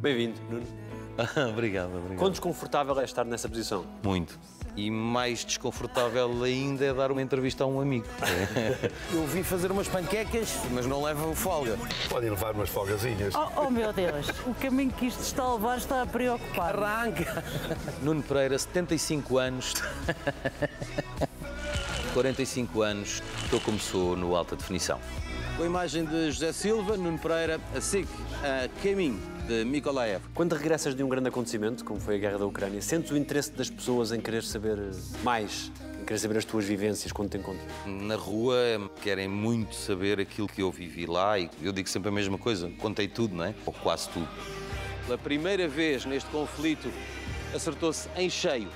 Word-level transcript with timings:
Bem-vindo, 0.00 0.38
Nuno. 0.50 0.66
obrigado, 1.50 1.96
obrigado. 1.96 2.18
Quão 2.18 2.30
desconfortável 2.30 3.00
é 3.00 3.04
estar 3.04 3.24
nessa 3.24 3.48
posição? 3.48 3.86
Muito. 4.02 4.38
E 4.76 4.90
mais 4.90 5.44
desconfortável 5.44 6.42
ainda 6.42 6.84
é 6.84 6.92
dar 6.92 7.12
uma 7.12 7.22
entrevista 7.22 7.64
a 7.64 7.66
um 7.66 7.80
amigo. 7.80 8.06
Eu 9.14 9.24
vim 9.26 9.42
fazer 9.42 9.70
umas 9.70 9.88
panquecas, 9.88 10.60
mas 10.72 10.84
não 10.84 11.02
levo 11.02 11.34
folga. 11.34 11.78
Podem 12.08 12.30
levar 12.30 12.54
umas 12.54 12.68
folgazinhas. 12.68 13.34
Oh, 13.34 13.66
oh, 13.66 13.70
meu 13.70 13.92
Deus, 13.92 14.28
o 14.46 14.54
caminho 14.54 14.90
que 14.90 15.06
isto 15.06 15.20
está 15.20 15.44
a 15.44 15.54
levar 15.54 15.78
está 15.78 16.02
a 16.02 16.06
preocupar. 16.06 16.74
Arranca! 16.76 17.44
Nuno 18.02 18.22
Pereira, 18.22 18.58
75 18.58 19.38
anos. 19.38 19.74
45 22.14 22.82
anos, 22.82 23.20
estou 23.42 23.60
como 23.60 23.76
sou 23.76 24.16
no 24.16 24.36
Alta 24.36 24.54
Definição. 24.54 25.00
Com 25.56 25.64
a 25.64 25.66
imagem 25.66 26.04
de 26.04 26.30
José 26.30 26.52
Silva, 26.52 26.96
Nuno 26.96 27.18
Pereira, 27.18 27.60
a 27.74 27.80
SIC, 27.80 28.06
a 28.40 28.68
caminho 28.80 29.20
de 29.48 29.64
Mikolaev. 29.64 30.22
Quando 30.32 30.54
regressas 30.54 30.94
de 30.94 31.02
um 31.02 31.08
grande 31.08 31.28
acontecimento, 31.28 31.84
como 31.84 31.98
foi 31.98 32.14
a 32.14 32.18
guerra 32.18 32.38
da 32.38 32.46
Ucrânia, 32.46 32.80
sentes 32.80 33.10
o 33.10 33.16
interesse 33.16 33.50
das 33.50 33.68
pessoas 33.68 34.12
em 34.12 34.20
querer 34.20 34.44
saber 34.44 34.78
mais, 35.24 35.72
em 36.00 36.04
querer 36.04 36.18
saber 36.20 36.38
as 36.38 36.44
tuas 36.44 36.64
vivências 36.64 37.10
quando 37.10 37.30
te 37.30 37.36
encontram? 37.36 37.66
Na 37.84 38.14
rua 38.14 38.56
querem 39.02 39.26
muito 39.26 39.74
saber 39.74 40.20
aquilo 40.20 40.46
que 40.46 40.62
eu 40.62 40.70
vivi 40.70 41.06
lá 41.06 41.36
e 41.36 41.50
eu 41.60 41.72
digo 41.72 41.88
sempre 41.88 42.10
a 42.10 42.12
mesma 42.12 42.38
coisa, 42.38 42.70
contei 42.78 43.08
tudo, 43.08 43.34
não 43.34 43.44
é? 43.44 43.54
Ou 43.66 43.72
quase 43.72 44.08
tudo. 44.10 44.28
Pela 45.04 45.18
primeira 45.18 45.66
vez 45.66 46.04
neste 46.04 46.30
conflito, 46.30 46.88
acertou-se 47.52 48.08
em 48.16 48.30
cheio 48.30 48.68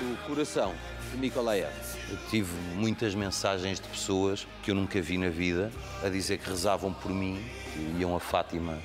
no 0.00 0.16
coração 0.26 0.74
de 1.12 1.18
Mikolaev. 1.18 1.85
Eu 2.08 2.16
tive 2.30 2.52
muitas 2.74 3.14
mensagens 3.16 3.80
de 3.80 3.88
pessoas 3.88 4.46
que 4.62 4.70
eu 4.70 4.74
nunca 4.74 5.00
vi 5.02 5.18
na 5.18 5.28
vida 5.28 5.72
a 6.04 6.08
dizer 6.08 6.38
que 6.38 6.48
rezavam 6.48 6.92
por 6.92 7.10
mim, 7.10 7.44
que 7.72 8.00
iam 8.00 8.14
a 8.14 8.20
Fátima 8.20 8.78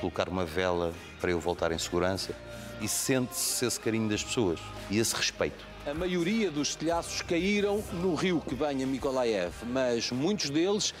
colocar 0.00 0.28
uma 0.28 0.44
vela 0.44 0.94
para 1.20 1.30
eu 1.30 1.40
voltar 1.40 1.72
em 1.72 1.78
segurança 1.78 2.32
e 2.80 2.86
sente-se 2.86 3.66
esse 3.66 3.80
carinho 3.80 4.08
das 4.08 4.22
pessoas 4.22 4.60
e 4.88 4.98
esse 4.98 5.14
respeito. 5.14 5.66
A 5.84 5.92
maioria 5.92 6.50
dos 6.50 6.76
telhaços 6.76 7.20
caíram 7.22 7.82
no 7.94 8.14
rio 8.14 8.40
que 8.40 8.54
banha 8.54 8.86
Mikolaev, 8.86 9.52
mas 9.66 10.12
muitos 10.12 10.50
deles 10.50 10.94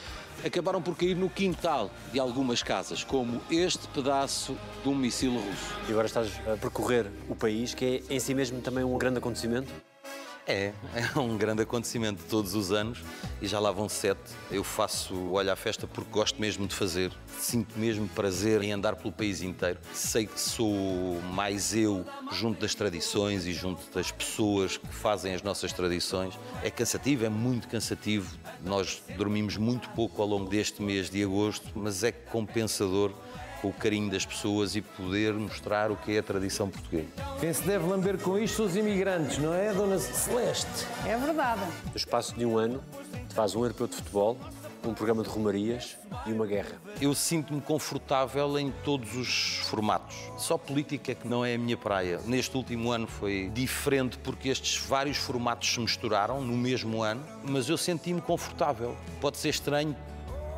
acabaram 0.44 0.80
por 0.80 0.96
cair 0.96 1.14
no 1.14 1.28
quintal 1.30 1.90
de 2.12 2.18
algumas 2.18 2.62
casas, 2.62 3.04
como 3.04 3.40
este 3.50 3.86
pedaço 3.88 4.56
de 4.82 4.88
um 4.88 4.94
míssil 4.94 5.32
russo. 5.32 5.74
E 5.88 5.92
agora 5.92 6.06
estás 6.06 6.28
a 6.48 6.56
percorrer 6.56 7.06
o 7.28 7.36
país, 7.36 7.74
que 7.74 8.02
é 8.08 8.14
em 8.14 8.18
si 8.18 8.34
mesmo 8.34 8.60
também 8.60 8.82
um 8.82 8.96
grande 8.98 9.18
acontecimento? 9.18 9.72
É, 10.48 10.72
é 10.94 11.18
um 11.18 11.36
grande 11.36 11.60
acontecimento 11.60 12.24
todos 12.24 12.54
os 12.54 12.72
anos 12.72 13.04
e 13.42 13.46
já 13.46 13.60
lá 13.60 13.70
vão 13.70 13.86
sete. 13.86 14.18
Eu 14.50 14.64
faço 14.64 15.12
o 15.12 15.34
Olha 15.34 15.52
à 15.52 15.56
Festa 15.56 15.86
porque 15.86 16.10
gosto 16.10 16.40
mesmo 16.40 16.66
de 16.66 16.74
fazer. 16.74 17.12
Sinto 17.38 17.78
mesmo 17.78 18.08
prazer 18.08 18.62
em 18.62 18.72
andar 18.72 18.96
pelo 18.96 19.12
país 19.12 19.42
inteiro. 19.42 19.78
Sei 19.92 20.26
que 20.26 20.40
sou 20.40 21.20
mais 21.34 21.76
eu 21.76 22.02
junto 22.32 22.62
das 22.62 22.74
tradições 22.74 23.46
e 23.46 23.52
junto 23.52 23.82
das 23.94 24.10
pessoas 24.10 24.78
que 24.78 24.88
fazem 24.88 25.34
as 25.34 25.42
nossas 25.42 25.70
tradições. 25.70 26.32
É 26.64 26.70
cansativo, 26.70 27.26
é 27.26 27.28
muito 27.28 27.68
cansativo. 27.68 28.34
Nós 28.64 29.02
dormimos 29.18 29.58
muito 29.58 29.90
pouco 29.90 30.22
ao 30.22 30.28
longo 30.28 30.48
deste 30.48 30.80
mês 30.80 31.10
de 31.10 31.22
agosto, 31.22 31.68
mas 31.74 32.02
é 32.02 32.10
compensador 32.10 33.12
com 33.60 33.68
o 33.68 33.72
carinho 33.72 34.10
das 34.10 34.24
pessoas 34.24 34.76
e 34.76 34.82
poder 34.82 35.34
mostrar 35.34 35.90
o 35.90 35.96
que 35.96 36.16
é 36.16 36.18
a 36.18 36.22
tradição 36.22 36.68
portuguesa. 36.68 37.08
Quem 37.40 37.52
se 37.52 37.62
deve 37.62 37.86
lamber 37.86 38.18
com 38.18 38.38
isto 38.38 38.56
são 38.56 38.66
os 38.66 38.76
imigrantes, 38.76 39.38
não 39.38 39.54
é, 39.54 39.72
Dona 39.72 39.98
Celeste? 39.98 40.86
É 41.06 41.16
verdade. 41.16 41.62
No 41.90 41.96
espaço 41.96 42.34
de 42.34 42.44
um 42.44 42.56
ano, 42.56 42.82
faz 43.30 43.54
um 43.54 43.62
europeu 43.62 43.86
de 43.86 43.96
futebol, 43.96 44.36
um 44.84 44.94
programa 44.94 45.22
de 45.22 45.28
romarias 45.28 45.96
e 46.26 46.32
uma 46.32 46.46
guerra. 46.46 46.80
Eu 47.00 47.14
sinto-me 47.14 47.60
confortável 47.60 48.58
em 48.58 48.72
todos 48.84 49.14
os 49.16 49.58
formatos. 49.64 50.16
Só 50.38 50.56
política 50.56 51.14
que 51.14 51.26
não 51.26 51.44
é 51.44 51.54
a 51.54 51.58
minha 51.58 51.76
praia. 51.76 52.20
Neste 52.24 52.56
último 52.56 52.90
ano 52.90 53.06
foi 53.06 53.50
diferente 53.52 54.18
porque 54.18 54.48
estes 54.48 54.76
vários 54.78 55.18
formatos 55.18 55.72
se 55.72 55.80
misturaram 55.80 56.40
no 56.40 56.56
mesmo 56.56 57.02
ano, 57.02 57.22
mas 57.44 57.68
eu 57.68 57.76
senti-me 57.76 58.20
confortável. 58.20 58.96
Pode 59.20 59.36
ser 59.36 59.48
estranho 59.50 59.96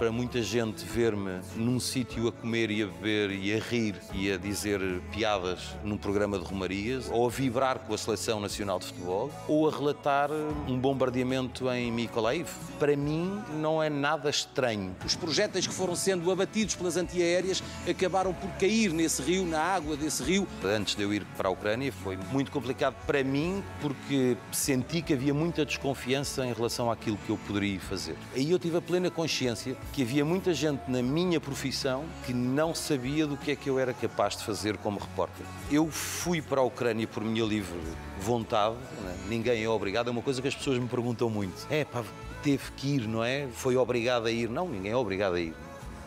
para 0.00 0.11
muita 0.11 0.43
gente 0.43 0.83
ver-me 0.87 1.41
num 1.55 1.78
sítio 1.78 2.27
a 2.27 2.33
comer 2.33 2.71
e 2.71 2.83
a 2.83 2.87
beber 2.87 3.31
e 3.33 3.55
a 3.55 3.59
rir 3.59 3.94
e 4.15 4.33
a 4.33 4.38
dizer 4.38 4.81
piadas 5.12 5.77
num 5.84 5.99
programa 5.99 6.38
de 6.38 6.44
romarias, 6.47 7.11
ou 7.12 7.27
a 7.27 7.31
vibrar 7.31 7.81
com 7.81 7.93
a 7.93 7.99
Seleção 7.99 8.41
Nacional 8.41 8.78
de 8.78 8.87
Futebol, 8.87 9.31
ou 9.47 9.69
a 9.69 9.71
relatar 9.71 10.31
um 10.66 10.78
bombardeamento 10.78 11.71
em 11.71 11.93
Mykolaiv. 11.93 12.49
Para 12.78 12.97
mim, 12.97 13.43
não 13.59 13.83
é 13.83 13.91
nada 13.91 14.31
estranho. 14.31 14.97
Os 15.05 15.15
projéteis 15.15 15.66
que 15.66 15.75
foram 15.75 15.94
sendo 15.94 16.31
abatidos 16.31 16.75
pelas 16.75 16.97
antiaéreas 16.97 17.62
acabaram 17.87 18.32
por 18.32 18.49
cair 18.53 18.94
nesse 18.94 19.21
rio, 19.21 19.44
na 19.44 19.61
água 19.61 19.99
desse 19.99 20.22
rio. 20.22 20.49
Antes 20.65 20.94
de 20.94 21.03
eu 21.03 21.12
ir 21.12 21.27
para 21.37 21.50
a 21.50 21.53
Ucrânia, 21.53 21.93
foi 21.93 22.17
muito 22.32 22.50
complicado 22.50 22.97
para 23.06 23.22
mim, 23.22 23.62
porque 23.82 24.34
senti 24.50 25.03
que 25.03 25.12
havia 25.12 25.34
muita 25.34 25.67
desconfiança 25.67 26.47
em 26.47 26.55
relação 26.55 26.91
àquilo 26.91 27.19
que 27.19 27.28
eu 27.28 27.37
poderia 27.47 27.78
fazer. 27.81 28.17
Aí 28.34 28.50
eu 28.50 28.59
tive 28.59 28.78
a 28.78 28.81
plena 28.81 29.11
consciência 29.11 29.77
que 29.92 30.02
havia 30.02 30.24
muita 30.24 30.54
gente 30.54 30.82
na 30.88 31.02
minha 31.02 31.40
profissão 31.40 32.04
que 32.24 32.32
não 32.32 32.74
sabia 32.74 33.26
do 33.26 33.36
que 33.36 33.50
é 33.50 33.56
que 33.56 33.68
eu 33.68 33.78
era 33.78 33.92
capaz 33.92 34.36
de 34.36 34.44
fazer 34.44 34.76
como 34.78 34.98
repórter. 34.98 35.44
Eu 35.70 35.90
fui 35.90 36.40
para 36.40 36.60
a 36.60 36.64
Ucrânia 36.64 37.06
por 37.06 37.24
minha 37.24 37.44
livre 37.44 37.78
vontade, 38.20 38.76
né? 39.02 39.16
ninguém 39.28 39.62
é 39.64 39.68
obrigado, 39.68 40.08
é 40.08 40.10
uma 40.10 40.22
coisa 40.22 40.40
que 40.40 40.48
as 40.48 40.54
pessoas 40.54 40.78
me 40.78 40.88
perguntam 40.88 41.28
muito. 41.28 41.66
É, 41.70 41.84
pá, 41.84 42.04
teve 42.42 42.70
que 42.76 42.96
ir, 42.96 43.08
não 43.08 43.24
é? 43.24 43.48
Foi 43.52 43.76
obrigado 43.76 44.26
a 44.26 44.30
ir. 44.30 44.48
Não, 44.48 44.68
ninguém 44.68 44.92
é 44.92 44.96
obrigado 44.96 45.34
a 45.34 45.40
ir. 45.40 45.54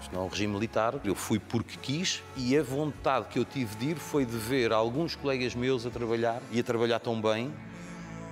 Isto 0.02 0.14
não 0.14 0.24
é 0.24 0.26
um 0.26 0.28
regime 0.28 0.54
militar. 0.54 0.96
Eu 1.04 1.16
fui 1.16 1.40
porque 1.40 1.78
quis 1.82 2.22
e 2.36 2.58
a 2.58 2.64
vontade 2.64 3.28
que 3.30 3.40
eu 3.40 3.46
tive 3.46 3.76
de 3.76 3.90
ir 3.92 3.96
foi 3.96 4.26
de 4.26 4.38
ver 4.38 4.72
alguns 4.72 5.16
colegas 5.16 5.56
meus 5.56 5.86
a 5.86 5.90
trabalhar 5.90 6.42
e 6.52 6.60
a 6.60 6.64
trabalhar 6.64 7.00
tão 7.00 7.20
bem 7.22 7.52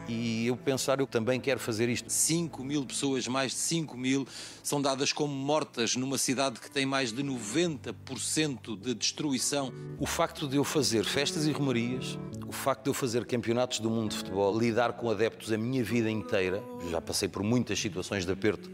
e 0.08 0.48
eu 0.48 0.58
pensar, 0.58 1.00
eu 1.00 1.08
também 1.08 1.40
quero 1.40 1.60
fazer 1.60 1.90
isto. 1.90 2.10
5 2.10 2.64
mil 2.64 2.86
pessoas, 2.86 3.28
mais 3.28 3.52
de 3.52 3.58
5 3.60 3.98
mil, 3.98 4.28
são 4.64 4.82
dadas 4.82 5.14
como 5.14 5.34
mortas 5.34 5.96
numa 5.96 6.18
cidade 6.18 6.60
que 6.60 6.70
tem 6.70 6.86
mais 6.86 7.12
de 7.12 7.24
90% 7.24 8.80
de 8.80 8.94
destruição. 8.94 9.72
O 10.00 10.06
facto 10.06 10.48
de 10.48 10.58
eu 10.58 10.64
fazer 10.64 11.04
festas 11.06 11.46
e 11.46 11.52
romarias, 11.52 12.18
o 12.48 12.52
facto 12.52 12.84
de 12.84 12.90
eu 12.90 12.94
fazer 12.94 13.26
campeonatos 13.26 13.80
do 13.80 13.90
mundo 13.90 14.12
de 14.12 14.18
futebol, 14.18 14.58
lidar 14.58 14.94
com 14.94 15.10
adeptos 15.10 15.52
a 15.52 15.58
minha 15.58 15.84
vida 15.84 16.10
inteira, 16.10 16.64
já 16.90 17.00
passei 17.00 17.30
por 17.30 17.44
muitas 17.44 17.80
situações 17.80 18.26
de 18.26 18.32
aperto 18.32 18.70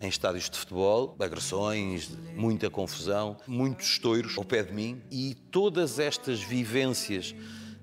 em 0.00 0.08
estádios 0.08 0.48
de 0.48 0.56
futebol, 0.56 1.16
agressões, 1.18 2.10
muita 2.34 2.70
confusão, 2.70 3.36
muitos 3.46 3.90
estoiros 3.90 4.38
ao 4.38 4.44
pé 4.44 4.62
de 4.62 4.72
mim 4.72 5.02
e 5.10 5.34
todas 5.50 5.98
estas 5.98 6.40
vivências 6.40 7.34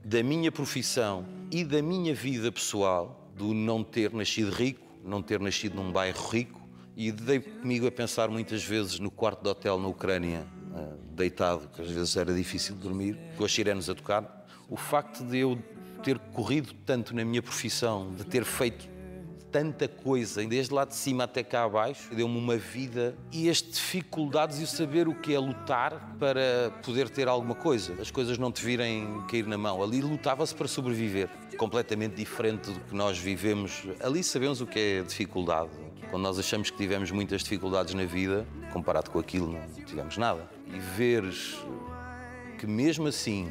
da 0.03 0.23
minha 0.23 0.51
profissão 0.51 1.25
e 1.51 1.63
da 1.63 1.81
minha 1.81 2.13
vida 2.13 2.51
pessoal, 2.51 3.29
do 3.35 3.53
não 3.53 3.83
ter 3.83 4.11
nascido 4.13 4.51
rico, 4.51 4.85
não 5.03 5.21
ter 5.21 5.39
nascido 5.39 5.75
num 5.75 5.91
bairro 5.91 6.27
rico, 6.29 6.61
e 6.95 7.11
dei 7.11 7.39
comigo 7.39 7.85
a 7.87 7.91
pensar 7.91 8.29
muitas 8.29 8.63
vezes 8.63 8.99
no 8.99 9.11
quarto 9.11 9.43
de 9.43 9.49
hotel 9.49 9.77
na 9.77 9.87
Ucrânia, 9.87 10.45
eh, 10.75 10.93
deitado, 11.11 11.69
que 11.69 11.81
às 11.81 11.89
vezes 11.89 12.15
era 12.15 12.33
difícil 12.33 12.75
dormir, 12.75 13.17
com 13.37 13.43
as 13.43 13.51
sirenes 13.51 13.89
a 13.89 13.95
tocar. 13.95 14.47
O 14.69 14.77
facto 14.77 15.23
de 15.23 15.39
eu 15.39 15.57
ter 16.01 16.17
corrido 16.19 16.73
tanto 16.85 17.15
na 17.15 17.25
minha 17.25 17.41
profissão, 17.41 18.13
de 18.13 18.23
ter 18.23 18.45
feito 18.45 18.87
tanta 19.55 19.87
coisa, 19.87 20.45
desde 20.45 20.73
lá 20.73 20.83
de 20.83 20.93
cima 20.93 21.23
até 21.23 21.41
cá 21.41 21.63
abaixo, 21.63 22.13
deu-me 22.13 22.37
uma 22.37 22.57
vida 22.57 23.15
e 23.31 23.49
as 23.49 23.61
dificuldades 23.61 24.59
e 24.59 24.63
o 24.65 24.67
saber 24.67 25.07
o 25.07 25.15
que 25.15 25.33
é 25.33 25.39
lutar 25.39 26.17
para 26.19 26.73
poder 26.83 27.07
ter 27.07 27.29
alguma 27.29 27.55
coisa. 27.55 27.93
As 28.01 28.11
coisas 28.11 28.37
não 28.37 28.51
te 28.51 28.61
virem 28.65 29.23
cair 29.29 29.47
na 29.47 29.57
mão. 29.57 29.81
Ali 29.81 30.01
lutava-se 30.01 30.53
para 30.53 30.67
sobreviver. 30.67 31.29
Completamente 31.57 32.15
diferente 32.15 32.69
do 32.69 32.81
que 32.81 32.93
nós 32.93 33.17
vivemos. 33.17 33.83
Ali 34.03 34.25
sabemos 34.25 34.59
o 34.59 34.67
que 34.67 34.77
é 34.77 35.01
dificuldade. 35.03 35.69
Quando 36.09 36.23
nós 36.23 36.37
achamos 36.37 36.69
que 36.69 36.75
tivemos 36.75 37.09
muitas 37.09 37.41
dificuldades 37.41 37.93
na 37.93 38.03
vida, 38.03 38.45
comparado 38.73 39.09
com 39.09 39.19
aquilo, 39.19 39.53
não 39.53 39.85
tivemos 39.85 40.17
nada. 40.17 40.49
E 40.67 40.77
veres 40.77 41.55
que 42.59 42.67
mesmo 42.67 43.07
assim 43.07 43.49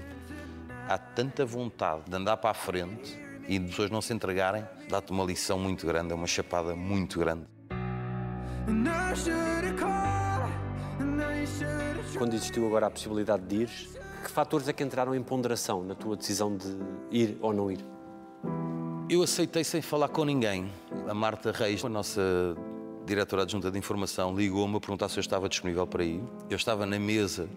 há 0.87 0.99
tanta 0.99 1.47
vontade 1.47 2.03
de 2.07 2.15
andar 2.15 2.37
para 2.37 2.51
a 2.51 2.55
frente 2.55 3.24
e 3.49 3.59
de 3.59 3.67
pessoas 3.67 3.91
não 3.91 4.01
se 4.01 4.13
entregarem, 4.13 4.65
dá-te 4.89 5.13
uma 5.13 5.25
lição 5.25 5.59
muito 5.59 5.87
grande, 5.87 6.13
é 6.13 6.15
uma 6.15 6.27
chapada 6.27 6.75
muito 6.75 7.19
grande. 7.19 7.45
Quando 12.17 12.35
existiu 12.35 12.67
agora 12.67 12.87
a 12.87 12.91
possibilidade 12.91 13.43
de 13.45 13.63
ir, 13.63 13.71
que 14.23 14.31
fatores 14.31 14.69
é 14.69 14.73
que 14.73 14.83
entraram 14.83 15.15
em 15.15 15.23
ponderação 15.23 15.83
na 15.83 15.95
tua 15.95 16.17
decisão 16.17 16.57
de 16.57 16.77
ir 17.11 17.37
ou 17.41 17.53
não 17.53 17.71
ir? 17.71 17.85
Eu 19.11 19.23
aceitei 19.23 19.63
sem 19.63 19.83
falar 19.83 20.09
com 20.09 20.25
ninguém. 20.25 20.71
A 21.07 21.13
Marta 21.13 21.53
Reis, 21.53 21.85
a 21.85 21.89
nossa 21.89 22.23
diretora 23.05 23.43
adjunta 23.43 23.71
de 23.71 23.79
informação, 23.79 24.35
ligou-me 24.35 24.77
a 24.77 24.81
perguntar 24.81 25.11
se 25.11 25.19
eu 25.19 25.21
estava 25.21 25.49
disponível 25.49 25.87
para 25.87 26.03
ir. 26.03 26.23
Eu 26.49 26.57
estava 26.57 26.87
na 26.87 26.99
mesa 26.99 27.49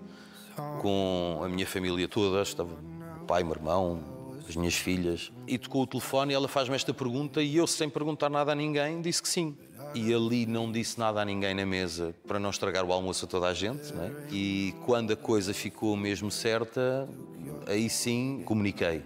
com 0.82 1.40
a 1.44 1.48
minha 1.48 1.66
família 1.66 2.08
toda, 2.08 2.42
estava 2.42 2.74
o 3.22 3.26
pai, 3.26 3.44
meu 3.44 3.54
irmão, 3.54 4.17
as 4.50 4.56
minhas 4.56 4.76
filhas, 4.76 5.32
e 5.48 5.58
tocou 5.58 5.84
o 5.84 5.88
telefone 5.88 6.34
e 6.34 6.36
ela 6.36 6.48
faz-me 6.48 6.76
esta 6.76 6.94
pergunta 6.94 7.42
e 7.42 7.58
eu, 7.58 7.68
sem 7.68 7.90
perguntar 7.90 8.30
nada 8.30 8.52
a 8.52 8.56
ninguém, 8.56 9.02
disse 9.02 9.22
que 9.22 9.28
sim. 9.30 9.56
e 9.94 10.14
ali 10.14 10.46
não 10.46 10.72
disse 10.72 11.00
nada 11.00 11.22
a 11.22 11.26
ninguém 11.26 11.54
na 11.54 11.66
mesa 11.66 12.14
para 12.28 12.40
não 12.40 12.50
estragar 12.50 12.86
o 12.86 12.92
almoço 12.92 13.26
a 13.26 13.28
toda 13.28 13.48
a 13.48 13.54
gente. 13.54 13.94
Não 13.94 14.04
é? 14.04 14.12
E 14.32 14.74
quando 14.86 15.12
a 15.12 15.16
coisa 15.16 15.54
ficou 15.54 15.96
mesmo 15.96 16.30
certa, 16.32 17.08
aí 17.66 17.90
sim 17.90 18.42
comuniquei. 18.46 19.02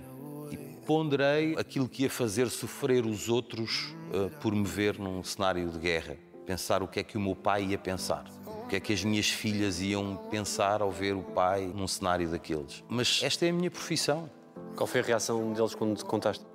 E 0.52 0.58
ponderei 0.86 1.56
aquilo 1.58 1.88
que 1.88 2.04
ia 2.04 2.10
fazer 2.10 2.50
sofrer 2.50 3.06
os 3.06 3.30
outros 3.30 3.96
uh, 4.14 4.30
por 4.42 4.54
me 4.54 4.66
ver 4.66 5.00
num 5.00 5.24
cenário 5.24 5.70
de 5.70 5.80
guerra. 5.80 6.18
Pensar 6.46 6.84
o 6.84 6.88
que 6.88 7.00
é 7.00 7.04
que 7.04 7.18
o 7.18 7.22
meu 7.22 7.36
pai 7.36 7.64
ia 7.66 7.78
pensar. 7.78 8.26
O 8.66 8.68
que 8.68 8.76
é 8.76 8.80
que 8.80 8.94
as 8.94 9.04
minhas 9.04 9.30
filhas 9.30 9.82
iam 9.82 10.18
pensar 10.30 10.82
ao 10.82 10.92
ver 10.92 11.16
o 11.16 11.24
pai 11.24 11.72
num 11.74 11.88
cenário 11.88 12.30
daqueles. 12.30 12.84
Mas 12.90 13.22
esta 13.24 13.46
é 13.46 13.50
a 13.50 13.54
minha 13.54 13.70
profissão. 13.70 14.30
Qual 14.76 14.88
foi 14.88 15.02
a 15.02 15.04
reação 15.04 15.54
deles 15.54 15.76
quando 15.76 15.96
te 15.96 16.06
contaste? 16.06 16.46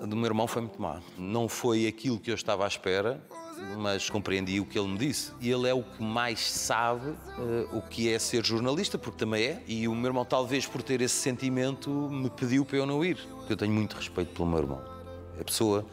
A 0.00 0.06
do 0.06 0.16
meu 0.16 0.26
irmão 0.26 0.46
foi 0.46 0.62
muito 0.62 0.80
má. 0.80 1.00
Não 1.18 1.48
foi 1.48 1.86
aquilo 1.86 2.18
que 2.18 2.30
eu 2.30 2.34
estava 2.34 2.64
à 2.64 2.68
espera, 2.68 3.22
mas 3.78 4.08
compreendi 4.10 4.60
o 4.60 4.66
que 4.66 4.78
ele 4.78 4.88
me 4.88 4.98
disse. 4.98 5.32
E 5.40 5.50
ele 5.50 5.68
é 5.68 5.74
o 5.74 5.82
que 5.82 6.02
mais 6.02 6.40
sabe 6.40 7.10
uh, 7.10 7.76
o 7.76 7.82
que 7.82 8.12
é 8.12 8.18
ser 8.18 8.44
jornalista, 8.44 8.98
porque 8.98 9.18
também 9.18 9.44
é. 9.44 9.62
E 9.66 9.88
o 9.88 9.94
meu 9.94 10.06
irmão, 10.06 10.24
talvez 10.24 10.66
por 10.66 10.82
ter 10.82 11.00
esse 11.00 11.14
sentimento, 11.14 11.90
me 11.90 12.30
pediu 12.30 12.64
para 12.64 12.78
eu 12.78 12.86
não 12.86 13.04
ir. 13.04 13.18
Porque 13.36 13.52
eu 13.52 13.56
tenho 13.56 13.72
muito 13.72 13.94
respeito 13.96 14.32
pelo 14.32 14.48
meu 14.48 14.58
irmão. 14.58 14.82
É 15.38 15.40
a 15.40 15.44
pessoa 15.44 15.84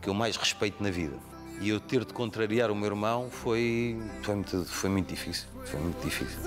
que 0.00 0.08
eu 0.08 0.14
mais 0.14 0.36
respeito 0.36 0.82
na 0.82 0.90
vida. 0.90 1.16
E 1.60 1.68
eu 1.68 1.80
ter 1.80 2.04
de 2.04 2.12
contrariar 2.12 2.70
o 2.70 2.74
meu 2.74 2.86
irmão 2.86 3.28
foi, 3.30 4.00
foi, 4.22 4.34
muito, 4.36 4.64
foi 4.64 4.90
muito 4.90 5.08
difícil. 5.08 5.48
Foi 5.64 5.80
muito 5.80 6.00
difícil. 6.04 6.38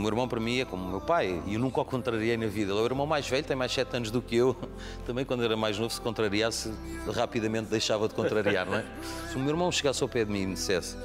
O 0.00 0.02
meu 0.02 0.12
irmão, 0.12 0.26
para 0.26 0.40
mim, 0.40 0.60
é 0.60 0.64
como 0.64 0.82
o 0.82 0.88
meu 0.88 1.00
pai, 1.00 1.42
e 1.46 1.54
eu 1.54 1.60
nunca 1.60 1.82
o 1.82 1.84
contrariei 1.84 2.34
na 2.38 2.46
vida. 2.46 2.72
Ele 2.72 2.80
é 2.80 2.82
o 2.82 2.86
irmão 2.86 3.06
mais 3.06 3.28
velho, 3.28 3.44
tem 3.44 3.54
mais 3.54 3.70
7 3.70 3.96
anos 3.98 4.10
do 4.10 4.22
que 4.22 4.34
eu. 4.34 4.56
Também, 5.04 5.26
quando 5.26 5.44
era 5.44 5.58
mais 5.58 5.78
novo, 5.78 5.92
se 5.92 6.00
contrariasse, 6.00 6.72
rapidamente 7.14 7.68
deixava 7.68 8.08
de 8.08 8.14
contrariar, 8.14 8.64
não 8.64 8.78
é? 8.78 8.84
Se 9.30 9.36
o 9.36 9.38
meu 9.38 9.50
irmão 9.50 9.70
chegasse 9.70 10.02
ao 10.02 10.08
pé 10.08 10.24
de 10.24 10.32
mim 10.32 10.40
e 10.40 10.46
me 10.46 10.54
dissesse 10.54 10.96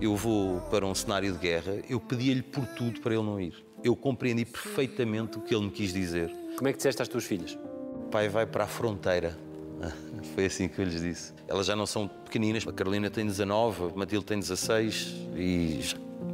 eu 0.00 0.16
vou 0.16 0.60
para 0.62 0.86
um 0.86 0.94
cenário 0.94 1.30
de 1.30 1.38
guerra, 1.38 1.74
eu 1.88 2.00
pedia-lhe 2.00 2.42
por 2.42 2.64
tudo 2.66 3.00
para 3.00 3.14
ele 3.14 3.22
não 3.22 3.38
ir. 3.38 3.54
Eu 3.84 3.94
compreendi 3.94 4.46
perfeitamente 4.46 5.36
o 5.36 5.42
que 5.42 5.54
ele 5.54 5.66
me 5.66 5.70
quis 5.70 5.92
dizer. 5.92 6.34
Como 6.56 6.66
é 6.68 6.72
que 6.72 6.78
disseste 6.78 7.02
às 7.02 7.08
tuas 7.08 7.24
filhas? 7.24 7.58
O 7.94 8.08
pai 8.10 8.28
vai 8.28 8.46
para 8.46 8.64
a 8.64 8.66
fronteira. 8.66 9.36
Foi 10.34 10.46
assim 10.46 10.68
que 10.68 10.80
eu 10.80 10.84
lhes 10.86 11.02
disse. 11.02 11.34
Elas 11.46 11.66
já 11.66 11.76
não 11.76 11.86
são 11.86 12.08
pequeninas. 12.08 12.66
A 12.66 12.72
Carolina 12.72 13.10
tem 13.10 13.26
19, 13.26 13.84
a 13.84 13.88
Matilde 13.94 14.24
tem 14.24 14.38
16 14.38 15.14
e 15.36 15.80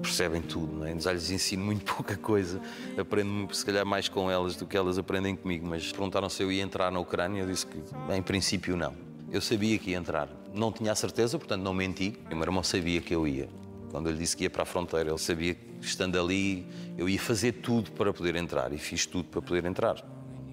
percebem 0.02 0.42
tudo, 0.42 0.72
não 0.72 0.86
é? 0.86 0.98
Já 0.98 1.12
lhes 1.12 1.30
ensino 1.30 1.64
muito 1.64 1.84
pouca 1.94 2.16
coisa, 2.16 2.60
aprendo 2.96 3.54
se 3.54 3.64
calhar 3.64 3.84
mais 3.84 4.08
com 4.08 4.30
elas 4.30 4.56
do 4.56 4.66
que 4.66 4.76
elas 4.76 4.98
aprendem 4.98 5.34
comigo, 5.36 5.66
mas 5.66 5.90
perguntaram 5.90 6.28
se 6.28 6.42
eu 6.42 6.50
ia 6.50 6.62
entrar 6.62 6.90
na 6.90 6.98
Ucrânia, 6.98 7.42
eu 7.42 7.46
disse 7.46 7.66
que 7.66 7.78
em 8.14 8.22
princípio 8.22 8.76
não. 8.76 8.94
Eu 9.30 9.40
sabia 9.40 9.76
que 9.78 9.90
ia 9.90 9.96
entrar, 9.96 10.28
não 10.54 10.70
tinha 10.70 10.92
a 10.92 10.94
certeza, 10.94 11.38
portanto 11.38 11.62
não 11.62 11.74
menti, 11.74 12.18
o 12.30 12.34
meu 12.34 12.44
irmão 12.44 12.62
sabia 12.62 13.00
que 13.00 13.14
eu 13.14 13.26
ia. 13.26 13.48
Quando 13.90 14.06
eu 14.06 14.12
lhe 14.12 14.18
disse 14.18 14.36
que 14.36 14.44
ia 14.44 14.50
para 14.50 14.62
a 14.62 14.66
fronteira, 14.66 15.10
ele 15.10 15.18
sabia 15.18 15.54
que 15.54 15.66
estando 15.80 16.18
ali 16.20 16.66
eu 16.96 17.08
ia 17.08 17.18
fazer 17.18 17.52
tudo 17.52 17.90
para 17.92 18.12
poder 18.12 18.36
entrar 18.36 18.72
e 18.72 18.78
fiz 18.78 19.06
tudo 19.06 19.24
para 19.28 19.42
poder 19.42 19.64
entrar. 19.64 20.04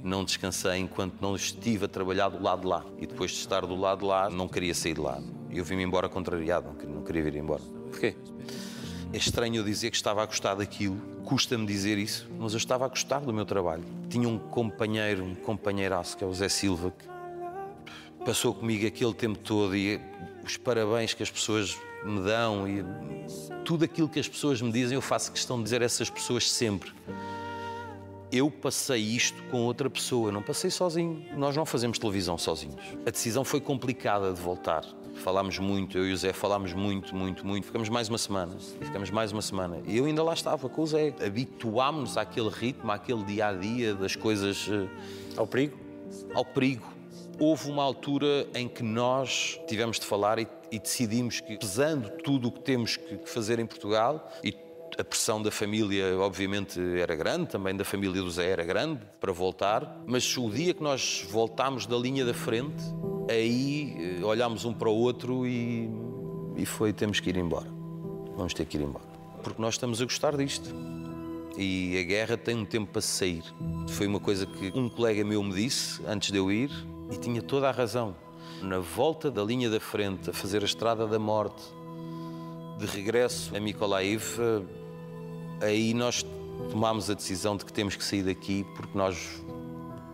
Não 0.03 0.24
descansei 0.24 0.77
enquanto 0.77 1.21
não 1.21 1.36
estive 1.36 1.86
a 1.86 1.88
trabalhar 1.88 2.29
do 2.29 2.41
lado 2.41 2.62
de 2.62 2.68
lá. 2.68 2.86
E 2.97 3.07
depois 3.07 3.31
de 3.31 3.38
estar 3.38 3.65
do 3.65 3.75
lado 3.75 4.00
de 4.00 4.06
lá, 4.06 4.29
não 4.29 4.47
queria 4.47 4.74
sair 4.74 4.94
de 4.94 5.00
lá. 5.00 5.21
Eu 5.50 5.63
vim-me 5.63 5.83
embora 5.83 6.09
contrariado, 6.09 6.68
não 6.68 6.75
queria, 6.75 6.95
não 6.95 7.03
queria 7.03 7.24
vir 7.24 7.36
embora. 7.36 7.62
Porquê? 7.89 8.15
É 9.13 9.18
estranho 9.18 9.63
dizer 9.63 9.92
que 9.92 9.95
estava 9.95 10.24
a 10.24 10.25
gostar 10.25 10.56
daquilo, 10.56 11.00
custa-me 11.24 11.68
dizer 11.68 12.00
isso, 12.00 12.27
mas 12.39 12.54
eu 12.54 12.57
estava 12.57 12.86
a 12.86 12.88
gostar 12.88 13.19
do 13.19 13.31
meu 13.31 13.45
trabalho. 13.45 13.83
Tinha 14.10 14.27
um 14.27 14.39
companheiro, 14.39 15.24
um 15.24 15.36
companheiraço, 15.36 16.18
que 16.18 16.24
é 16.24 16.27
o 16.27 16.33
Zé 16.33 16.50
Silva, 16.50 16.92
que 16.98 18.25
passou 18.25 18.56
comigo 18.56 18.88
aquele 18.88 19.13
tempo 19.13 19.38
todo 19.38 19.75
e 19.75 20.01
os 20.44 20.57
parabéns 20.57 21.13
que 21.13 21.21
as 21.21 21.30
pessoas 21.30 21.77
me 22.04 22.21
dão 22.21 22.68
e 22.68 22.83
tudo 23.63 23.86
aquilo 23.86 24.10
que 24.10 24.19
as 24.19 24.27
pessoas 24.27 24.60
me 24.63 24.71
dizem, 24.71 24.95
eu 24.95 25.01
faço 25.01 25.31
questão 25.31 25.57
de 25.57 25.63
dizer 25.65 25.83
a 25.83 25.86
essas 25.86 26.10
pessoas 26.10 26.50
sempre. 26.50 26.92
Eu 28.31 28.50
passei 28.50 29.00
isto 29.00 29.44
com 29.44 29.62
outra 29.62 29.92
pessoa, 29.92 30.31
não 30.31 30.42
passei 30.42 30.71
sozinho. 30.71 31.24
Nós 31.38 31.56
não 31.56 31.68
fazemos 31.68 32.00
televisão 32.00 32.36
sozinhos. 32.36 32.81
A 33.06 33.12
decisão 33.12 33.44
foi 33.44 33.62
complicada 33.62 34.33
de 34.33 34.42
voltar. 34.42 34.83
Falámos 35.15 35.60
muito, 35.60 35.98
eu 35.98 36.07
e 36.07 36.12
o 36.12 36.18
Zé 36.18 36.33
falámos 36.33 36.74
muito, 36.74 37.15
muito, 37.15 37.45
muito. 37.45 37.65
Ficamos 37.65 37.88
mais 37.89 38.10
uma 38.10 38.18
semana. 38.18 38.56
E 38.81 38.86
ficamos 38.86 39.10
mais 39.10 39.31
uma 39.31 39.42
semana. 39.42 39.81
E 39.86 39.98
eu 39.98 40.06
ainda 40.06 40.24
lá 40.24 40.33
estava 40.33 40.68
com 40.68 40.81
o 40.81 40.88
Zé. 40.88 41.13
Habituámos-nos 41.25 42.18
àquele 42.18 42.50
ritmo, 42.50 42.92
àquele 42.92 43.24
dia 43.24 43.48
a 43.48 43.54
dia 43.54 43.94
das 43.94 44.15
coisas. 44.15 44.68
eh, 44.69 44.88
Ao 45.38 45.48
perigo? 45.48 45.77
ao 46.36 46.45
perigo. 46.45 46.86
Houve 47.39 47.69
uma 47.69 47.83
altura 47.83 48.48
em 48.54 48.68
que 48.68 48.83
nós 48.83 49.60
tivemos 49.68 50.00
de 50.00 50.06
falar 50.06 50.38
e, 50.38 50.48
e 50.71 50.77
decidimos 50.77 51.39
que, 51.39 51.57
pesando 51.57 52.10
tudo 52.24 52.50
o 52.50 52.51
que 52.51 52.60
temos 52.60 52.98
que 52.98 53.18
que 53.18 53.30
fazer 53.30 53.57
em 53.60 53.65
Portugal, 53.65 54.31
e 54.44 54.54
a 54.98 55.04
pressão 55.04 55.42
da 55.42 55.50
família, 55.50 56.15
obviamente, 56.19 56.80
era 57.00 57.15
grande, 57.15 57.48
também 57.48 57.75
da 57.75 57.83
família 57.83 58.21
do 58.21 58.30
Zé 58.30 58.50
era 58.51 58.63
grande 58.63 59.00
para 59.19 59.31
voltar, 59.31 60.04
mas 60.06 60.38
o 60.38 60.50
dia 60.50 60.74
que 60.74 60.83
nós 60.83 61.25
voltámos 61.30 61.88
da 61.88 61.98
linha 61.98 62.24
da 62.24 62.33
frente, 62.33 62.83
aí 63.33 64.18
eh, 64.19 64.24
olhámos 64.24 64.65
um 64.65 64.74
para 64.74 64.89
o 64.89 64.95
outro 64.95 65.45
e, 65.45 65.89
e 66.56 66.65
foi: 66.65 66.94
temos 66.94 67.19
que 67.19 67.30
ir 67.30 67.38
embora. 67.38 67.69
Vamos 68.35 68.53
ter 68.53 68.65
que 68.65 68.77
ir 68.77 68.81
embora. 68.81 69.06
Porque 69.44 69.62
nós 69.62 69.75
estamos 69.75 70.01
a 70.01 70.06
gostar 70.06 70.35
disto. 70.38 70.74
E 71.57 72.00
a 72.00 72.03
guerra 72.03 72.38
tem 72.38 72.56
um 72.56 72.65
tempo 72.65 72.91
para 72.91 73.01
sair. 73.01 73.44
Foi 73.89 74.07
uma 74.07 74.19
coisa 74.19 74.45
que 74.45 74.71
um 74.75 74.89
colega 74.89 75.24
meu 75.24 75.44
me 75.44 75.53
disse 75.53 76.01
antes 76.07 76.31
de 76.31 76.38
eu 76.38 76.51
ir 76.51 76.71
e 77.12 77.18
tinha 77.18 77.41
toda 77.41 77.69
a 77.69 77.71
razão. 77.71 78.15
Na 78.62 78.80
volta 78.80 79.30
da 79.30 79.44
linha 79.44 79.69
da 79.69 79.79
frente, 79.79 80.29
a 80.29 80.33
fazer 80.33 80.63
a 80.63 80.65
estrada 80.65 81.06
da 81.06 81.19
morte, 81.19 81.62
de 82.79 82.86
regresso 82.86 83.56
a 83.56 83.59
Mykolaiv, 83.59 84.24
eh, 84.39 85.65
aí 85.65 85.94
nós 85.94 86.25
tomámos 86.71 87.09
a 87.09 87.13
decisão 87.13 87.56
de 87.56 87.65
que 87.65 87.74
temos 87.74 87.95
que 87.95 88.03
sair 88.03 88.24
daqui 88.24 88.65
porque 88.75 88.97
nós 88.97 89.44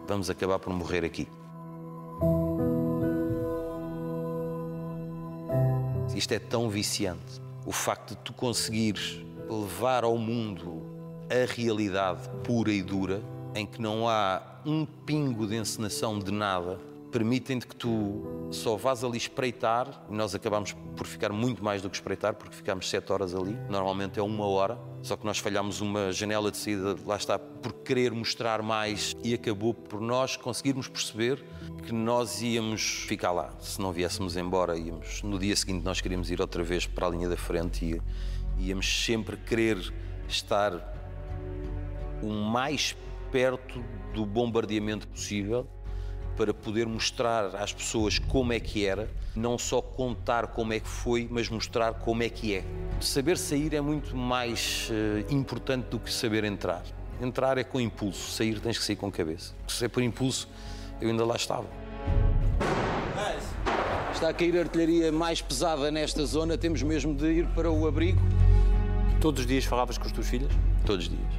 vamos 0.07 0.29
acabar 0.29 0.59
por 0.59 0.73
morrer 0.73 1.05
aqui. 1.05 1.27
Isto 6.19 6.33
é 6.33 6.39
tão 6.39 6.69
viciante. 6.69 7.39
O 7.65 7.71
facto 7.71 8.09
de 8.09 8.17
tu 8.17 8.33
conseguires 8.33 9.21
levar 9.49 10.03
ao 10.03 10.17
mundo 10.17 10.83
a 11.29 11.49
realidade 11.49 12.27
pura 12.43 12.73
e 12.73 12.83
dura, 12.83 13.21
em 13.55 13.65
que 13.65 13.81
não 13.81 14.05
há 14.05 14.41
um 14.65 14.85
pingo 14.85 15.47
de 15.47 15.55
encenação 15.55 16.19
de 16.19 16.29
nada, 16.29 16.77
permitem-te 17.11 17.67
que 17.67 17.75
tu 17.75 18.49
só 18.51 18.75
vás 18.75 19.03
ali 19.03 19.17
espreitar, 19.17 20.05
e 20.09 20.13
nós 20.13 20.33
acabamos 20.33 20.73
por 20.95 21.07
ficar 21.07 21.31
muito 21.31 21.63
mais 21.63 21.81
do 21.81 21.89
que 21.89 21.95
espreitar, 21.95 22.35
porque 22.35 22.55
ficámos 22.55 22.89
sete 22.89 23.11
horas 23.11 23.33
ali, 23.33 23.57
normalmente 23.69 24.19
é 24.19 24.23
uma 24.23 24.45
hora, 24.45 24.77
só 25.01 25.15
que 25.15 25.25
nós 25.25 25.37
falhámos 25.37 25.81
uma 25.81 26.11
janela 26.11 26.51
de 26.51 26.57
saída, 26.57 26.95
lá 27.05 27.15
está, 27.15 27.37
por 27.37 27.73
querer 27.73 28.11
mostrar 28.11 28.61
mais, 28.61 29.15
e 29.23 29.33
acabou 29.33 29.73
por 29.73 29.99
nós 29.99 30.35
conseguirmos 30.35 30.87
perceber 30.87 31.43
que 31.85 31.91
nós 31.91 32.41
íamos 32.41 33.05
ficar 33.07 33.31
lá. 33.31 33.51
Se 33.59 33.81
não 33.81 33.91
viéssemos 33.91 34.37
embora, 34.37 34.77
íamos. 34.77 35.23
No 35.23 35.39
dia 35.39 35.55
seguinte, 35.55 35.83
nós 35.83 36.01
queríamos 36.01 36.29
ir 36.29 36.39
outra 36.41 36.63
vez 36.63 36.85
para 36.85 37.07
a 37.07 37.09
linha 37.09 37.29
da 37.29 37.37
frente 37.37 37.85
e 37.85 38.67
íamos 38.67 39.05
sempre 39.05 39.37
querer 39.37 39.77
estar 40.27 40.95
o 42.21 42.29
mais 42.29 42.95
perto 43.31 43.83
do 44.13 44.25
bombardeamento 44.25 45.07
possível 45.07 45.67
para 46.39 46.53
poder 46.53 46.87
mostrar 46.87 47.53
às 47.53 47.73
pessoas 47.73 48.17
como 48.17 48.53
é 48.53 48.61
que 48.61 48.85
era, 48.85 49.09
não 49.35 49.57
só 49.57 49.81
contar 49.81 50.47
como 50.47 50.71
é 50.71 50.79
que 50.79 50.87
foi, 50.87 51.27
mas 51.29 51.49
mostrar 51.49 51.95
como 51.95 52.23
é 52.23 52.29
que 52.29 52.55
é. 52.55 52.63
Saber 53.01 53.37
sair 53.37 53.73
é 53.73 53.81
muito 53.81 54.15
mais 54.15 54.87
eh, 54.89 55.25
importante 55.29 55.87
do 55.87 55.99
que 55.99 56.09
saber 56.09 56.45
entrar. 56.45 56.81
Entrar 57.21 57.57
é 57.57 57.63
com 57.65 57.77
impulso, 57.81 58.31
sair 58.31 58.57
tens 58.61 58.77
que 58.77 58.85
sair 58.85 58.95
com 58.95 59.11
cabeça. 59.11 59.53
Se 59.67 59.83
é 59.83 59.89
por 59.89 60.01
impulso, 60.01 60.47
eu 61.01 61.09
ainda 61.09 61.25
lá 61.25 61.35
estava. 61.35 61.67
Está 64.13 64.29
a 64.29 64.33
cair 64.33 64.55
a 64.57 64.61
artilharia 64.61 65.11
mais 65.11 65.41
pesada 65.41 65.91
nesta 65.91 66.25
zona, 66.25 66.57
temos 66.57 66.81
mesmo 66.81 67.13
de 67.13 67.29
ir 67.33 67.47
para 67.47 67.69
o 67.69 67.85
abrigo. 67.85 68.21
Todos 69.19 69.41
os 69.41 69.45
dias 69.45 69.65
falavas 69.65 69.97
com 69.97 70.05
as 70.05 70.13
tuas 70.13 70.29
filhas? 70.29 70.53
Todos 70.85 71.03
os 71.03 71.11
dias. 71.11 71.33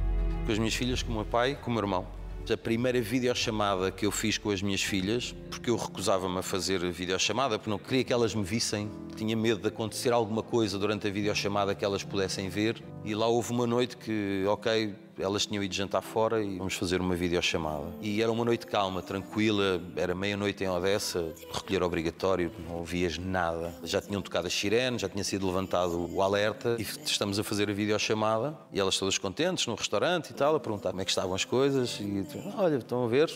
Com 0.45 0.51
as 0.51 0.59
minhas 0.59 0.75
filhas, 0.75 1.01
com 1.01 1.11
o 1.11 1.15
meu 1.15 1.25
pai, 1.25 1.57
com 1.59 1.71
o 1.71 1.73
meu 1.73 1.81
irmão. 1.81 2.20
A 2.49 2.57
primeira 2.57 2.99
videochamada 2.99 3.91
que 3.91 4.05
eu 4.05 4.11
fiz 4.11 4.37
com 4.37 4.49
as 4.49 4.61
minhas 4.61 4.81
filhas, 4.81 5.33
porque 5.49 5.69
eu 5.69 5.77
recusava-me 5.77 6.39
a 6.39 6.41
fazer 6.41 6.79
videochamada, 6.91 7.57
porque 7.57 7.69
não 7.69 7.77
queria 7.79 8.03
que 8.03 8.11
elas 8.11 8.35
me 8.35 8.43
vissem, 8.43 8.91
tinha 9.15 9.37
medo 9.37 9.61
de 9.61 9.69
acontecer 9.69 10.11
alguma 10.11 10.43
coisa 10.43 10.77
durante 10.77 11.07
a 11.07 11.11
videochamada 11.11 11.73
que 11.73 11.85
elas 11.85 12.03
pudessem 12.03 12.49
ver. 12.49 12.83
E 13.05 13.15
lá 13.15 13.25
houve 13.27 13.51
uma 13.53 13.65
noite 13.65 13.95
que, 13.95 14.43
ok, 14.47 14.93
elas 15.21 15.45
tinham 15.45 15.63
ido 15.63 15.73
jantar 15.73 16.01
fora 16.01 16.43
e 16.43 16.57
vamos 16.57 16.73
fazer 16.73 16.99
uma 16.99 17.15
videochamada. 17.15 17.87
E 18.01 18.21
era 18.21 18.31
uma 18.31 18.43
noite 18.43 18.65
calma, 18.65 19.01
tranquila, 19.01 19.81
era 19.95 20.15
meia-noite 20.15 20.63
em 20.63 20.69
Odessa, 20.69 21.33
recolher 21.53 21.83
obrigatório, 21.83 22.51
não 22.67 22.77
ouvias 22.77 23.17
nada. 23.17 23.73
Já 23.83 24.01
tinham 24.01 24.21
tocado 24.21 24.47
as 24.47 24.53
sirenes, 24.53 25.01
já 25.01 25.09
tinha 25.09 25.23
sido 25.23 25.45
levantado 25.45 26.09
o 26.13 26.21
alerta 26.21 26.75
e 26.79 26.81
estamos 26.81 27.39
a 27.39 27.43
fazer 27.43 27.69
a 27.69 27.73
videochamada 27.73 28.57
e 28.71 28.79
elas 28.79 28.97
todas 28.97 29.17
contentes 29.17 29.67
no 29.67 29.75
restaurante 29.75 30.31
e 30.31 30.33
tal, 30.33 30.55
a 30.55 30.59
perguntar 30.59 30.89
como 30.89 31.01
é 31.01 31.05
que 31.05 31.11
estavam 31.11 31.35
as 31.35 31.45
coisas 31.45 31.99
e 31.99 32.25
olha, 32.57 32.77
estão 32.77 33.03
a 33.03 33.07
ver, 33.07 33.29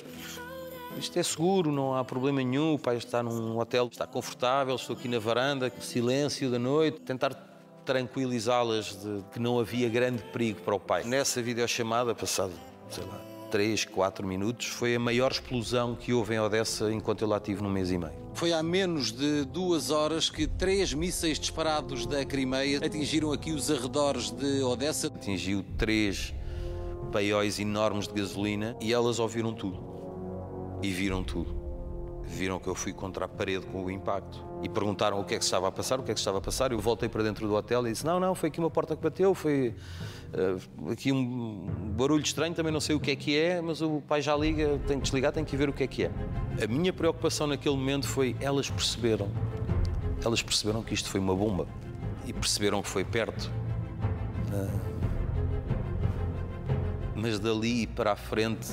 isto 0.98 1.18
é 1.20 1.24
seguro, 1.24 1.72
não 1.72 1.96
há 1.96 2.04
problema 2.04 2.42
nenhum, 2.42 2.74
o 2.74 2.80
pai 2.80 2.98
está 2.98 3.22
num 3.22 3.60
hotel, 3.60 3.88
está 3.92 4.08
confortável, 4.08 4.76
estou 4.76 4.96
aqui 4.96 5.08
na 5.08 5.20
varanda, 5.20 5.72
silêncio 5.80 6.50
da 6.50 6.60
noite, 6.60 7.02
tentar 7.02 7.55
tranquilizá-las 7.86 8.98
de 9.02 9.24
que 9.32 9.40
não 9.40 9.60
havia 9.60 9.88
grande 9.88 10.24
perigo 10.24 10.62
para 10.62 10.76
o 10.76 10.80
pai. 10.80 11.04
Nessa 11.04 11.42
videochamada, 11.42 12.14
passado, 12.16 12.54
sei 12.90 13.04
lá, 13.06 13.22
3, 13.52 13.86
4 13.86 14.28
minutos, 14.28 14.68
foi 14.68 14.96
a 14.96 15.00
maior 15.00 15.32
explosão 15.32 15.96
que 15.96 16.12
houve 16.12 16.34
em 16.34 16.40
Odessa 16.40 16.92
enquanto 16.92 17.22
eu 17.22 17.28
lá 17.28 17.38
estive 17.38 17.62
num 17.62 17.70
mês 17.70 17.92
e 17.92 17.98
meio. 17.98 18.14
Foi 18.34 18.52
há 18.52 18.62
menos 18.62 19.12
de 19.14 19.46
duas 19.46 19.92
horas 19.92 20.30
que 20.30 20.46
três 20.46 20.94
mísseis 20.94 21.40
disparados 21.40 22.06
da 22.06 22.26
Crimeia 22.26 22.80
atingiram 22.84 23.32
aqui 23.32 23.52
os 23.52 23.72
arredores 23.72 24.30
de 24.30 24.62
Odessa. 24.62 25.08
Atingiu 25.08 25.64
três 25.78 26.34
paióis 27.14 27.60
enormes 27.60 28.08
de 28.08 28.14
gasolina 28.14 28.76
e 28.82 28.92
elas 28.92 29.20
ouviram 29.20 29.54
tudo. 29.54 29.80
E 30.82 30.92
viram 30.92 31.24
tudo. 31.24 31.65
Viram 32.28 32.60
que 32.60 32.68
eu 32.68 32.76
fui 32.76 32.92
contra 32.92 33.26
a 33.26 33.28
parede 33.28 33.66
com 33.68 33.86
o 33.86 33.92
impacto 33.92 34.44
e 34.64 34.68
perguntaram 34.68 35.20
o 35.20 35.24
que 35.24 35.36
é 35.36 35.38
que 35.38 35.44
estava 35.44 35.68
a 35.68 35.72
passar, 35.72 36.00
o 36.00 36.04
que 36.04 36.12
é 36.12 36.14
que 36.14 36.20
estava 36.20 36.40
a 36.40 36.42
passar. 36.42 36.72
Eu 36.72 36.80
voltei 36.80 37.08
para 37.08 37.24
dentro 37.24 37.48
do 37.48 37.54
hotel 37.54 37.88
e 37.88 37.92
disse: 37.92 38.06
Não, 38.06 38.20
não, 38.20 38.34
foi 38.34 38.50
aqui 38.50 38.60
uma 38.60 38.70
porta 38.70 38.96
que 38.96 39.02
bateu, 39.02 39.34
foi 39.36 39.76
uh, 40.34 40.92
aqui 40.92 41.12
um 41.12 41.94
barulho 41.96 42.24
estranho, 42.24 42.54
também 42.54 42.72
não 42.72 42.80
sei 42.80 42.96
o 42.96 43.00
que 43.00 43.12
é 43.12 43.16
que 43.16 43.38
é, 43.38 43.62
mas 43.62 43.82
o 43.82 44.02
pai 44.02 44.22
já 44.22 44.36
liga, 44.36 44.80
tem 44.88 44.98
que 44.98 45.04
desligar, 45.04 45.32
tem 45.32 45.46
que 45.46 45.56
ver 45.56 45.70
o 45.70 45.74
que 45.74 45.84
é 45.84 45.88
que 45.88 46.04
é. 46.06 46.12
A 46.64 46.68
minha 46.68 46.92
preocupação 46.92 47.48
naquele 47.48 47.76
momento 47.76 48.08
foi: 48.08 48.36
elas 48.40 48.70
perceberam, 48.70 49.30
elas 50.24 50.42
perceberam 50.42 50.82
que 50.82 50.94
isto 50.94 51.10
foi 51.10 51.20
uma 51.20 51.36
bomba 51.36 51.68
e 52.26 52.34
perceberam 52.34 52.82
que 52.82 52.90
foi 52.90 53.04
perto. 53.04 53.52
Uh, 54.52 54.96
mas 57.16 57.40
dali 57.40 57.88
para 57.88 58.12
a 58.12 58.16
frente 58.16 58.68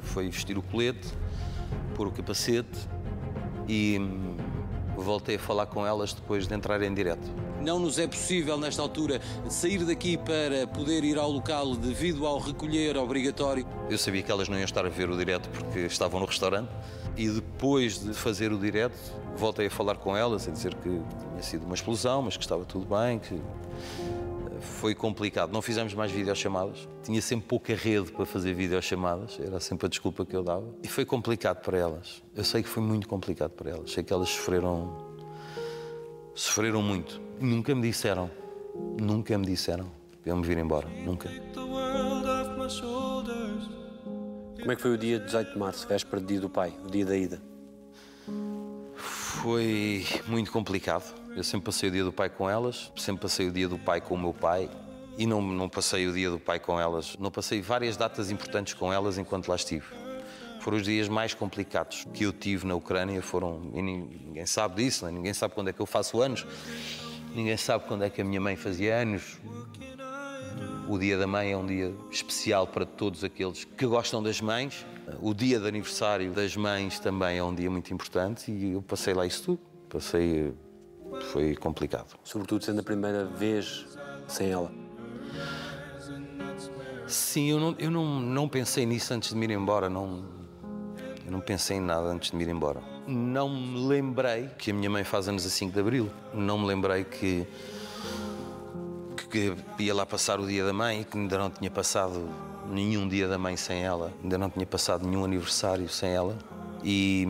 foi 0.00 0.28
vestir 0.28 0.56
o 0.56 0.62
colete, 0.62 1.06
pôr 1.94 2.08
o 2.08 2.10
capacete 2.10 2.78
e 3.68 3.98
hum, 3.98 4.36
voltei 4.96 5.36
a 5.36 5.38
falar 5.38 5.66
com 5.66 5.86
elas 5.86 6.12
depois 6.12 6.46
de 6.46 6.54
entrar 6.54 6.82
em 6.82 6.92
direto. 6.92 7.26
Não 7.60 7.78
nos 7.78 7.98
é 7.98 8.06
possível, 8.06 8.58
nesta 8.58 8.82
altura, 8.82 9.20
sair 9.48 9.84
daqui 9.84 10.18
para 10.18 10.66
poder 10.66 11.02
ir 11.02 11.16
ao 11.16 11.30
local 11.30 11.74
devido 11.74 12.26
ao 12.26 12.38
recolher 12.38 12.96
obrigatório. 12.98 13.66
Eu 13.88 13.96
sabia 13.96 14.22
que 14.22 14.30
elas 14.30 14.48
não 14.48 14.56
iam 14.58 14.64
estar 14.64 14.84
a 14.84 14.90
ver 14.90 15.08
o 15.08 15.16
direto 15.16 15.48
porque 15.48 15.80
estavam 15.80 16.20
no 16.20 16.26
restaurante 16.26 16.68
e 17.16 17.28
depois 17.28 17.98
de 17.98 18.12
fazer 18.12 18.52
o 18.52 18.58
direto 18.58 18.98
voltei 19.36 19.66
a 19.66 19.70
falar 19.70 19.96
com 19.96 20.16
elas 20.16 20.46
a 20.46 20.50
dizer 20.50 20.74
que 20.74 20.88
tinha 20.90 21.42
sido 21.42 21.64
uma 21.64 21.74
explosão, 21.74 22.22
mas 22.22 22.36
que 22.36 22.42
estava 22.42 22.64
tudo 22.64 22.86
bem, 22.86 23.18
que 23.18 23.40
foi 24.64 24.94
complicado. 24.94 25.52
Não 25.52 25.62
fizemos 25.62 25.94
mais 25.94 26.10
videochamadas. 26.10 26.88
Tinha 27.02 27.20
sempre 27.22 27.46
pouca 27.46 27.74
rede 27.74 28.10
para 28.10 28.26
fazer 28.26 28.54
videochamadas. 28.54 29.38
Era 29.40 29.60
sempre 29.60 29.86
a 29.86 29.88
desculpa 29.88 30.26
que 30.26 30.34
eu 30.34 30.42
dava. 30.42 30.74
E 30.82 30.88
foi 30.88 31.04
complicado 31.04 31.60
para 31.62 31.78
elas. 31.78 32.22
Eu 32.34 32.44
sei 32.44 32.62
que 32.62 32.68
foi 32.68 32.82
muito 32.82 33.08
complicado 33.08 33.50
para 33.50 33.70
elas. 33.70 33.92
Sei 33.92 34.02
que 34.02 34.12
elas 34.12 34.28
sofreram. 34.28 35.14
Sofreram 36.34 36.82
muito. 36.82 37.20
Nunca 37.40 37.74
me 37.74 37.82
disseram. 37.82 38.30
Nunca 39.00 39.36
me 39.38 39.46
disseram 39.46 39.90
para 40.22 40.32
eu 40.32 40.36
me 40.36 40.46
vir 40.46 40.58
embora. 40.58 40.88
Nunca. 41.04 41.30
Como 44.58 44.72
é 44.72 44.76
que 44.76 44.82
foi 44.82 44.94
o 44.94 44.98
dia 44.98 45.20
18 45.20 45.52
de 45.52 45.58
março, 45.58 45.86
véspera 45.86 46.20
do 46.20 46.26
dia 46.26 46.40
do 46.40 46.48
pai, 46.48 46.74
o 46.84 46.90
dia 46.90 47.04
da 47.04 47.16
ida? 47.16 47.42
Foi 48.94 50.06
muito 50.26 50.50
complicado 50.50 51.23
eu 51.36 51.42
sempre 51.42 51.66
passei 51.66 51.88
o 51.88 51.92
dia 51.92 52.04
do 52.04 52.12
pai 52.12 52.28
com 52.28 52.48
elas, 52.48 52.92
sempre 52.96 53.22
passei 53.22 53.48
o 53.48 53.52
dia 53.52 53.68
do 53.68 53.78
pai 53.78 54.00
com 54.00 54.14
o 54.14 54.18
meu 54.18 54.32
pai 54.32 54.70
e 55.18 55.26
não, 55.26 55.42
não 55.42 55.68
passei 55.68 56.06
o 56.06 56.12
dia 56.12 56.30
do 56.30 56.38
pai 56.38 56.58
com 56.58 56.78
elas. 56.78 57.16
Não 57.18 57.30
passei 57.30 57.60
várias 57.60 57.96
datas 57.96 58.30
importantes 58.30 58.74
com 58.74 58.92
elas 58.92 59.18
enquanto 59.18 59.48
lá 59.48 59.56
estive. 59.56 59.84
Foram 60.60 60.78
os 60.78 60.84
dias 60.84 61.08
mais 61.08 61.34
complicados 61.34 62.06
que 62.14 62.24
eu 62.24 62.32
tive 62.32 62.66
na 62.66 62.74
Ucrânia. 62.74 63.20
Foram, 63.20 63.70
e 63.74 63.82
ninguém 63.82 64.46
sabe 64.46 64.82
disso, 64.82 65.04
né? 65.04 65.12
ninguém 65.12 65.34
sabe 65.34 65.54
quando 65.54 65.68
é 65.68 65.72
que 65.72 65.80
eu 65.80 65.86
faço 65.86 66.20
anos, 66.22 66.46
ninguém 67.34 67.56
sabe 67.56 67.84
quando 67.86 68.04
é 68.04 68.10
que 68.10 68.20
a 68.20 68.24
minha 68.24 68.40
mãe 68.40 68.56
fazia 68.56 68.96
anos. 68.96 69.38
O 70.88 70.98
dia 70.98 71.18
da 71.18 71.26
mãe 71.26 71.52
é 71.52 71.56
um 71.56 71.66
dia 71.66 71.94
especial 72.10 72.66
para 72.66 72.86
todos 72.86 73.24
aqueles 73.24 73.64
que 73.64 73.86
gostam 73.86 74.22
das 74.22 74.40
mães. 74.40 74.86
O 75.20 75.34
dia 75.34 75.58
de 75.58 75.66
aniversário 75.66 76.30
das 76.32 76.56
mães 76.56 76.98
também 76.98 77.38
é 77.38 77.44
um 77.44 77.54
dia 77.54 77.70
muito 77.70 77.92
importante 77.92 78.50
e 78.50 78.72
eu 78.72 78.82
passei 78.82 79.14
lá 79.14 79.26
isso 79.26 79.42
tudo. 79.42 79.60
Passei 79.88 80.52
foi 81.32 81.54
complicado. 81.54 82.16
Sobretudo 82.22 82.64
sendo 82.64 82.80
a 82.80 82.82
primeira 82.82 83.24
vez 83.24 83.86
sem 84.26 84.50
ela. 84.50 84.70
Sim, 87.06 87.50
eu 87.50 87.60
não, 87.60 87.76
eu 87.78 87.90
não, 87.90 88.20
não 88.20 88.48
pensei 88.48 88.86
nisso 88.86 89.12
antes 89.12 89.30
de 89.30 89.36
me 89.36 89.46
ir 89.46 89.50
embora. 89.50 89.90
Não, 89.90 90.24
eu 91.24 91.30
não 91.30 91.40
pensei 91.40 91.76
em 91.76 91.80
nada 91.80 92.06
antes 92.06 92.30
de 92.30 92.36
me 92.36 92.44
ir 92.44 92.48
embora. 92.48 92.80
Não 93.06 93.48
me 93.48 93.86
lembrei 93.86 94.48
que 94.58 94.70
a 94.70 94.74
minha 94.74 94.88
mãe 94.88 95.04
faz 95.04 95.28
anos 95.28 95.44
a 95.44 95.50
5 95.50 95.72
de 95.72 95.80
Abril. 95.80 96.10
Não 96.32 96.58
me 96.58 96.66
lembrei 96.66 97.04
que, 97.04 97.46
que 99.30 99.54
ia 99.78 99.94
lá 99.94 100.06
passar 100.06 100.40
o 100.40 100.46
dia 100.46 100.64
da 100.64 100.72
mãe 100.72 101.02
e 101.02 101.04
que 101.04 101.18
ainda 101.18 101.36
não 101.36 101.50
tinha 101.50 101.70
passado 101.70 102.28
nenhum 102.70 103.06
dia 103.06 103.28
da 103.28 103.36
mãe 103.36 103.56
sem 103.56 103.82
ela. 103.82 104.12
Ainda 104.22 104.38
não 104.38 104.48
tinha 104.48 104.66
passado 104.66 105.06
nenhum 105.06 105.24
aniversário 105.24 105.88
sem 105.88 106.10
ela. 106.10 106.36
E 106.82 107.26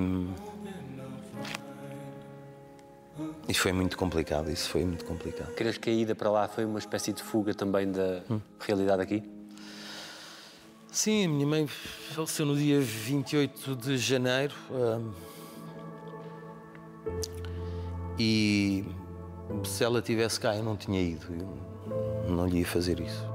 isso 3.49 3.61
foi 3.61 3.73
muito 3.73 3.97
complicado, 3.97 4.51
isso 4.51 4.69
foi 4.69 4.85
muito 4.85 5.05
complicado. 5.05 5.53
Crees 5.55 5.77
que 5.77 5.91
a 5.91 5.93
ida 5.93 6.15
para 6.15 6.31
lá 6.31 6.49
foi 6.49 6.65
uma 6.65 6.79
espécie 6.79 7.13
de 7.13 7.23
fuga 7.23 7.55
também 7.55 7.91
da 7.91 8.23
hum. 8.31 8.41
realidade 8.59 9.03
aqui? 9.03 9.23
Sim, 10.91 11.27
a 11.27 11.29
minha 11.29 11.47
mãe 11.47 11.67
faleceu 11.67 12.47
no 12.47 12.57
dia 12.57 12.81
28 12.81 13.77
de 13.77 13.99
janeiro. 13.99 14.55
Hum, 14.71 15.13
e 18.19 18.85
se 19.65 19.83
ela 19.85 20.01
tivesse 20.01 20.39
cá, 20.39 20.57
eu 20.57 20.63
não 20.63 20.77
tinha 20.77 21.01
ido. 21.01 21.27
Eu 22.27 22.31
não 22.31 22.47
lhe 22.47 22.61
ia 22.61 22.67
fazer 22.67 23.01
isso. 23.01 23.27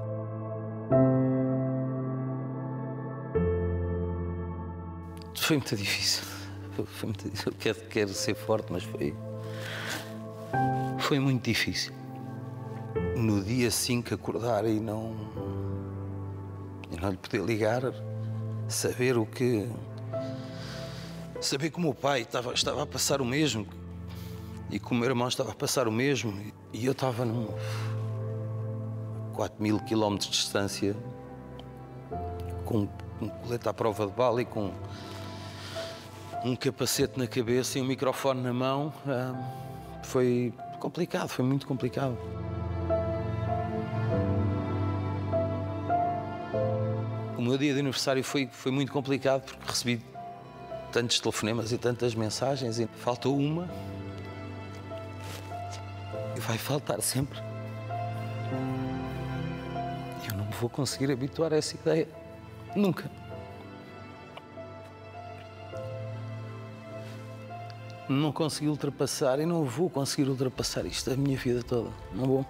Foi 5.35 5.57
muito 5.57 5.75
difícil. 5.75 6.23
Foi 6.85 7.07
muito 7.07 7.23
difícil. 7.25 7.51
Eu 7.51 7.57
quero, 7.59 7.79
quero 7.89 8.13
ser 8.13 8.35
forte, 8.35 8.71
mas 8.71 8.83
foi, 8.83 9.15
foi 10.99 11.19
muito 11.19 11.43
difícil. 11.43 11.93
No 13.15 13.43
dia 13.43 13.71
5 13.71 14.13
acordar 14.13 14.65
e 14.65 14.79
não. 14.79 15.15
e 16.91 16.99
não 16.99 17.11
lhe 17.11 17.17
poder 17.17 17.43
ligar, 17.43 17.81
saber 18.67 19.17
o 19.17 19.25
que. 19.25 19.67
saber 21.41 21.71
que 21.71 21.77
o 21.77 21.81
meu 21.81 21.93
pai 21.93 22.21
estava, 22.21 22.53
estava 22.53 22.83
a 22.83 22.85
passar 22.85 23.21
o 23.21 23.25
mesmo 23.25 23.67
e 24.69 24.79
que 24.79 24.91
o 24.91 24.95
meu 24.95 25.09
irmão 25.09 25.27
estava 25.27 25.51
a 25.51 25.55
passar 25.55 25.87
o 25.87 25.91
mesmo 25.91 26.33
e 26.71 26.85
eu 26.85 26.91
estava 26.91 27.25
num. 27.25 27.47
4 29.33 29.63
mil 29.63 29.79
quilómetros 29.79 30.29
de 30.31 30.37
distância 30.37 30.95
com 32.65 32.87
um 33.21 33.29
colete 33.29 33.67
à 33.67 33.73
prova 33.73 34.05
de 34.05 34.11
bala 34.11 34.41
e 34.41 34.45
com 34.45 34.71
um 36.43 36.55
capacete 36.55 37.17
na 37.17 37.25
cabeça 37.25 37.79
e 37.79 37.81
um 37.81 37.85
microfone 37.85 38.41
na 38.41 38.53
mão. 38.53 38.93
Ah, 39.07 39.68
foi 40.09 40.51
complicado, 40.79 41.29
foi 41.29 41.45
muito 41.45 41.67
complicado. 41.67 42.17
O 47.37 47.41
meu 47.41 47.57
dia 47.57 47.73
de 47.73 47.79
aniversário 47.79 48.23
foi, 48.23 48.49
foi 48.51 48.71
muito 48.71 48.91
complicado 48.91 49.43
porque 49.43 49.67
recebi 49.67 50.01
tantos 50.91 51.19
telefonemas 51.19 51.71
e 51.71 51.77
tantas 51.77 52.15
mensagens 52.15 52.79
e 52.79 52.87
faltou 52.87 53.37
uma 53.37 53.69
e 56.35 56.39
vai 56.39 56.57
faltar 56.57 56.99
sempre. 57.01 57.39
Eu 60.27 60.37
não 60.37 60.45
vou 60.59 60.69
conseguir 60.69 61.11
habituar 61.11 61.53
a 61.53 61.57
essa 61.57 61.75
ideia. 61.75 62.07
Nunca. 62.75 63.09
Não 68.09 68.31
consegui 68.31 68.67
ultrapassar 68.67 69.39
e 69.39 69.45
não 69.45 69.63
vou 69.63 69.87
conseguir 69.89 70.27
ultrapassar 70.27 70.85
isto 70.85 71.11
a 71.11 71.15
minha 71.15 71.37
vida 71.37 71.61
toda. 71.61 71.91
Não 72.13 72.25
vou. 72.25 72.45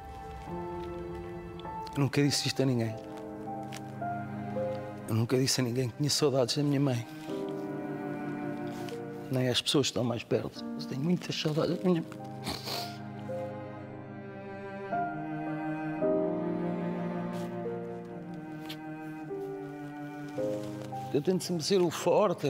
Eu 1.95 2.03
nunca 2.03 2.23
disse 2.23 2.47
isto 2.47 2.61
a 2.61 2.65
ninguém. 2.65 2.95
Eu 5.09 5.15
nunca 5.15 5.37
disse 5.37 5.59
a 5.59 5.63
ninguém 5.63 5.89
que 5.89 5.97
tinha 5.97 6.09
saudades 6.09 6.55
da 6.55 6.63
minha 6.63 6.79
mãe. 6.79 7.05
Nem 9.29 9.49
às 9.49 9.61
pessoas 9.61 9.87
que 9.87 9.91
estão 9.91 10.03
mais 10.03 10.23
perto. 10.23 10.63
Tenho 10.87 11.01
muitas 11.01 11.35
saudades 11.35 11.77
da 11.77 11.83
minha 11.83 12.01
mãe. 12.01 12.29
Eu 21.13 21.21
tento 21.21 21.43
sempre 21.43 21.63
ser 21.63 21.81
o 21.81 21.89
forte. 21.89 22.47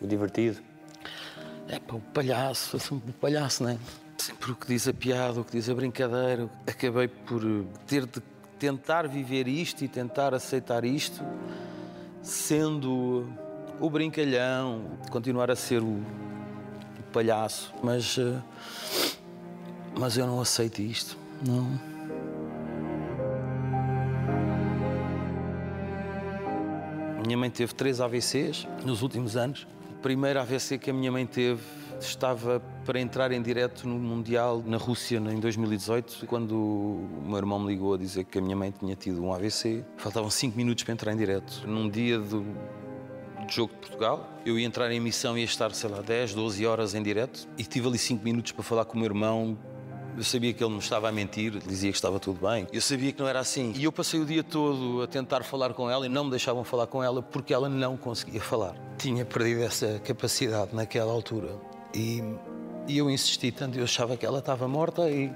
O 0.00 0.06
divertido. 0.06 0.71
É 1.72 1.78
para 1.78 1.96
o 1.96 2.00
palhaço, 2.00 2.78
sempre 2.78 3.10
o 3.10 3.14
palhaço, 3.14 3.62
não 3.62 3.70
é? 3.70 3.78
Sempre 4.18 4.52
o 4.52 4.54
que 4.54 4.66
diz 4.66 4.86
a 4.86 4.92
piada, 4.92 5.40
o 5.40 5.44
que 5.44 5.52
diz 5.52 5.70
a 5.70 5.74
brincadeira. 5.74 6.50
Acabei 6.66 7.08
por 7.08 7.42
ter 7.86 8.04
de 8.04 8.20
tentar 8.58 9.08
viver 9.08 9.48
isto 9.48 9.82
e 9.82 9.88
tentar 9.88 10.34
aceitar 10.34 10.84
isto, 10.84 11.24
sendo 12.22 13.26
o 13.80 13.88
brincalhão, 13.88 14.82
continuar 15.10 15.50
a 15.50 15.56
ser 15.56 15.80
o, 15.82 15.86
o 15.96 17.02
palhaço, 17.10 17.72
mas. 17.82 18.18
eh, 18.18 18.38
Mas 19.98 20.18
eu 20.18 20.26
não 20.26 20.40
aceito 20.42 20.80
isto. 20.82 21.16
Não. 21.46 21.66
Minha 27.24 27.36
mãe 27.36 27.50
teve 27.50 27.74
três 27.74 28.00
AVCs 28.00 28.66
nos 28.84 29.00
últimos 29.02 29.36
anos. 29.36 29.66
Primeiro 30.02 30.40
AVC 30.40 30.78
que 30.78 30.90
a 30.90 30.92
minha 30.92 31.12
mãe 31.12 31.24
teve 31.24 31.62
estava 32.00 32.60
para 32.84 32.98
entrar 32.98 33.30
em 33.30 33.40
direto 33.40 33.86
no 33.86 33.94
Mundial 33.94 34.60
na 34.66 34.76
Rússia 34.76 35.18
em 35.18 35.38
2018, 35.38 36.26
quando 36.26 36.56
o 36.56 37.22
meu 37.24 37.36
irmão 37.36 37.60
me 37.60 37.68
ligou 37.68 37.94
a 37.94 37.96
dizer 37.96 38.24
que 38.24 38.38
a 38.38 38.42
minha 38.42 38.56
mãe 38.56 38.72
tinha 38.76 38.96
tido 38.96 39.22
um 39.22 39.32
AVC. 39.32 39.84
Faltavam 39.96 40.28
cinco 40.28 40.56
minutos 40.56 40.82
para 40.82 40.92
entrar 40.92 41.12
em 41.12 41.16
direto. 41.16 41.62
Num 41.68 41.88
dia 41.88 42.18
do, 42.18 42.44
jogo 43.48 43.72
de 43.74 43.78
Portugal, 43.80 44.28
eu 44.44 44.58
ia 44.58 44.66
entrar 44.66 44.90
em 44.90 44.96
emissão 44.96 45.36
e 45.36 45.40
ia 45.40 45.44
estar, 45.44 45.72
sei 45.72 45.90
lá, 45.90 46.00
10, 46.00 46.34
12 46.34 46.66
horas 46.66 46.94
em 46.94 47.02
direto 47.02 47.46
e 47.56 47.64
tive 47.64 47.86
ali 47.86 47.98
cinco 47.98 48.24
minutos 48.24 48.52
para 48.52 48.62
falar 48.62 48.84
com 48.84 48.94
o 48.94 48.96
meu 48.96 49.06
irmão 49.06 49.56
eu 50.16 50.22
sabia 50.22 50.52
que 50.52 50.62
ele 50.62 50.72
me 50.72 50.78
estava 50.78 51.08
a 51.08 51.12
mentir, 51.12 51.58
dizia 51.66 51.90
que 51.90 51.96
estava 51.96 52.20
tudo 52.20 52.46
bem. 52.46 52.66
Eu 52.72 52.80
sabia 52.80 53.12
que 53.12 53.20
não 53.20 53.28
era 53.28 53.40
assim. 53.40 53.72
E 53.76 53.84
eu 53.84 53.92
passei 53.92 54.20
o 54.20 54.26
dia 54.26 54.44
todo 54.44 55.02
a 55.02 55.06
tentar 55.06 55.42
falar 55.42 55.72
com 55.72 55.90
ela 55.90 56.04
e 56.06 56.08
não 56.08 56.24
me 56.24 56.30
deixavam 56.30 56.64
falar 56.64 56.86
com 56.86 57.02
ela 57.02 57.22
porque 57.22 57.54
ela 57.54 57.68
não 57.68 57.96
conseguia 57.96 58.40
falar. 58.40 58.74
Tinha 58.98 59.24
perdido 59.24 59.62
essa 59.62 60.00
capacidade 60.04 60.74
naquela 60.74 61.12
altura. 61.12 61.56
E, 61.94 62.22
e 62.86 62.98
eu 62.98 63.10
insisti 63.10 63.50
tanto, 63.50 63.78
eu 63.78 63.84
achava 63.84 64.16
que 64.16 64.26
ela 64.26 64.40
estava 64.40 64.68
morta 64.68 65.08
e. 65.10 65.32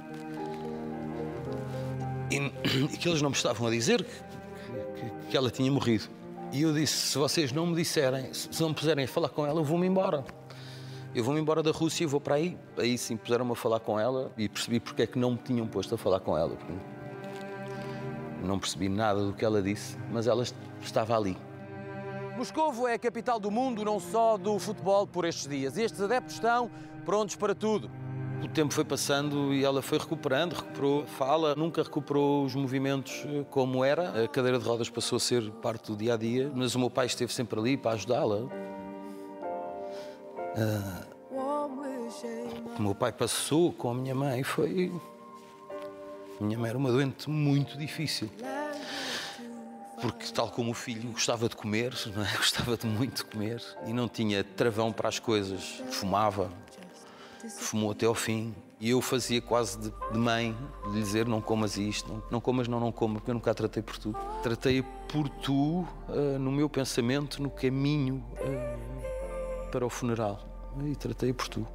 E, 2.31 2.37
e 2.93 2.97
que 2.99 3.09
eles 3.09 3.23
não 3.23 3.31
me 3.31 3.37
estavam 3.37 3.67
a 3.67 3.71
dizer 3.71 4.05
que, 4.05 5.01
que, 5.01 5.29
que 5.31 5.37
ela 5.37 5.51
tinha 5.51 5.71
morrido. 5.73 6.05
E 6.53 6.63
eu 6.63 6.73
disse: 6.73 6.95
se 6.95 7.19
vocês 7.19 7.51
não 7.51 7.67
me 7.67 7.75
disserem, 7.75 8.33
se 8.33 8.61
não 8.61 8.71
me 8.71 8.75
puserem 8.75 9.05
a 9.05 9.09
falar 9.09 9.31
com 9.31 9.47
ela, 9.47 9.61
eu 9.61 9.65
vou-me 9.65 9.87
embora. 9.87 10.25
Eu 11.17 11.25
vou-me 11.25 11.41
embora 11.41 11.63
da 11.63 11.71
Rússia 11.71 12.05
e 12.05 12.07
vou 12.07 12.21
para 12.21 12.35
aí. 12.35 12.59
Aí 12.77 12.99
sim 12.99 13.17
puseram-me 13.17 13.53
a 13.53 13.55
falar 13.55 13.81
com 13.81 13.99
ela 13.99 14.31
e 14.37 14.51
percebi 14.51 14.79
porque 14.79 15.01
é 15.01 15.07
que 15.07 15.19
não 15.19 15.31
me 15.31 15.39
tinham 15.39 15.67
posto 15.67 15.95
a 15.95 15.99
falar 15.99 16.21
com 16.21 16.37
ela. 16.37 16.59
Não 18.45 18.59
percebi 18.59 18.87
nada 18.91 19.25
do 19.25 19.33
que 19.33 19.43
ela 19.43 19.63
disse, 19.63 19.97
mas 20.13 20.27
ela 20.27 20.43
est- 20.43 20.55
estava 20.83 21.17
ali. 21.17 21.35
Moscovo 22.37 22.87
é 22.87 22.93
a 22.93 22.99
capital 22.99 23.41
do 23.41 23.51
mundo, 23.51 23.83
não 23.83 23.99
só 23.99 24.37
do 24.37 24.59
futebol 24.59 25.07
por 25.07 25.25
estes 25.25 25.49
dias. 25.49 25.79
Estes 25.79 26.03
adeptos 26.03 26.35
estão 26.35 26.71
prontos 27.07 27.35
para 27.35 27.55
tudo. 27.55 27.91
O 28.45 28.49
tempo 28.49 28.75
foi 28.75 28.85
passando 28.85 29.55
e 29.55 29.65
ela 29.65 29.81
foi 29.81 29.97
recuperando, 29.97 30.53
recuperou 30.53 31.05
a 31.05 31.07
fala, 31.07 31.55
nunca 31.55 31.83
recuperou 31.83 32.45
os 32.45 32.55
movimentos 32.55 33.25
eh, 33.27 33.43
como 33.51 33.83
era. 33.83 34.23
A 34.23 34.29
cadeira 34.29 34.59
de 34.59 34.67
rodas 34.69 34.91
passou 34.91 35.17
a 35.17 35.21
ser 35.21 35.51
parte 35.63 35.91
do 35.91 35.97
dia 35.97 36.13
a 36.13 36.17
dia, 36.19 36.53
mas 36.55 36.75
o 36.75 36.79
meu 36.79 36.91
pai 36.91 37.07
esteve 37.07 37.33
sempre 37.33 37.59
ali 37.59 37.75
para 37.79 37.93
ajudá-la. 37.93 38.47
Ah, 40.57 41.03
o 41.31 42.79
o 42.79 42.83
meu 42.83 42.95
pai 42.95 43.13
passou 43.13 43.73
com 43.73 43.91
a 43.91 43.95
minha 43.95 44.15
mãe 44.15 44.43
foi. 44.43 44.93
Minha 46.41 46.59
mãe 46.59 46.71
era 46.71 46.79
uma 46.79 46.91
doente 46.91 47.29
muito 47.29 47.77
difícil. 47.77 48.31
Porque, 50.01 50.27
tal 50.33 50.51
como 50.51 50.71
o 50.71 50.75
filho, 50.75 51.11
gostava 51.11 51.49
de 51.49 51.57
comer, 51.57 51.93
é? 52.17 52.37
gostava 52.37 52.77
de 52.77 52.87
muito 52.87 53.27
comer 53.27 53.63
e 53.87 53.93
não 53.93 54.09
tinha 54.09 54.45
travão 54.45 54.93
para 54.93 55.09
as 55.09 55.19
coisas, 55.19 55.83
fumava, 55.91 56.51
fumou 57.59 57.91
até 57.91 58.07
ao 58.07 58.15
fim. 58.15 58.55
E 58.79 58.91
eu 58.91 59.01
fazia 59.01 59.41
quase 59.41 59.79
de, 59.79 59.93
de 60.13 60.19
mãe, 60.19 60.55
de 60.85 60.91
lhe 60.93 61.01
dizer: 61.01 61.27
não 61.27 61.41
comas 61.41 61.79
isto, 61.79 62.13
não, 62.13 62.23
não 62.31 62.41
comas, 62.41 62.69
não, 62.69 62.79
não 62.79 62.93
coma, 62.93 63.15
porque 63.15 63.31
eu 63.31 63.35
nunca 63.35 63.51
a 63.51 63.55
tratei 63.55 63.83
por 63.83 63.97
tu. 63.97 64.15
Tratei 64.43 64.83
por 65.09 65.29
tu 65.29 65.87
ah, 66.09 66.39
no 66.39 66.53
meu 66.53 66.69
pensamento, 66.69 67.43
no 67.43 67.51
caminho 67.51 68.23
ah, 68.39 68.76
para 69.67 69.85
o 69.85 69.91
funeral. 69.91 70.41
E 70.85 70.95
tratei 70.95 71.33
por 71.33 71.49
tu. 71.49 71.67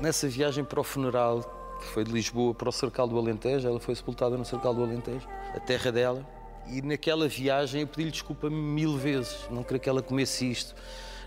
Nessa 0.00 0.28
viagem 0.28 0.64
para 0.64 0.80
o 0.80 0.84
funeral, 0.84 1.42
que 1.80 1.86
foi 1.86 2.04
de 2.04 2.12
Lisboa 2.12 2.54
para 2.54 2.68
o 2.68 2.72
Cercal 2.72 3.08
do 3.08 3.18
Alentejo, 3.18 3.66
ela 3.66 3.80
foi 3.80 3.94
sepultada 3.94 4.36
no 4.36 4.44
Cercal 4.44 4.74
do 4.74 4.82
Alentejo, 4.82 5.26
a 5.54 5.60
terra 5.60 5.90
dela. 5.90 6.26
E 6.68 6.82
naquela 6.82 7.28
viagem 7.28 7.82
eu 7.82 7.86
pedi-lhe 7.86 8.10
desculpa 8.10 8.50
mil 8.50 8.96
vezes. 8.96 9.46
Não 9.50 9.62
queria 9.62 9.78
que 9.78 9.88
ela 9.88 10.02
comesse 10.02 10.50
isto, 10.50 10.74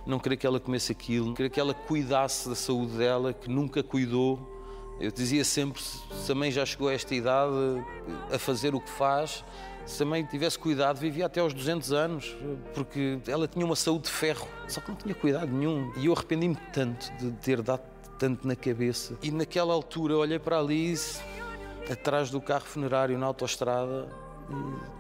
não 0.06 0.20
queria 0.20 0.38
que 0.38 0.46
ela 0.46 0.60
comesse 0.60 0.91
aquilo, 0.91 1.28
não 1.28 1.34
queria 1.34 1.50
que 1.50 1.60
ela 1.60 1.74
cuidasse 1.74 2.50
da 2.50 2.56
saúde 2.56 2.93
dela, 2.93 3.34
que 3.34 3.50
nunca 3.50 3.82
cuidou. 3.82 4.39
Eu 5.00 5.12
dizia 5.12 5.46
sempre: 5.46 5.82
mãe 6.36 6.52
já 6.52 6.65
chegou 6.65 6.89
a 6.89 6.93
esta 6.93 7.15
idade 7.15 7.54
a 8.32 8.38
fazer 8.38 8.76
o 8.76 8.82
que 8.82 8.89
faz, 8.89 9.43
se 9.86 10.06
mãe 10.06 10.24
tivesse 10.24 10.58
cuidado, 10.58 10.98
vivia 10.98 11.26
até 11.26 11.39
aos 11.39 11.54
200 11.54 11.92
anos, 11.92 12.36
porque 12.74 13.20
ela 13.28 13.48
tinha 13.48 13.65
uma 13.65 13.76
saúde 13.76 14.06
de 14.06 14.12
ferro, 14.12 14.48
só 14.68 14.80
que 14.82 14.89
não 14.89 14.98
tinha 14.98 15.15
cuidado 15.15 15.52
nenhum. 15.52 15.92
E 15.98 16.06
eu 16.06 16.13
arrependi-me 16.13 16.58
tanto 16.72 17.12
de 17.18 17.32
ter 17.32 17.62
dado 17.62 17.82
tanto 18.18 18.48
na 18.48 18.56
cabeça. 18.56 19.18
E 19.24 19.32
naquela 19.32 19.74
altura 19.74 20.18
olhei 20.18 20.38
para 20.38 20.60
Alice, 20.60 21.22
atrás 21.89 22.30
do 22.30 22.39
carro 22.39 22.65
funerário 22.65 23.18
na 23.18 23.26
autoestrada, 23.26 24.08
e. 24.50 25.00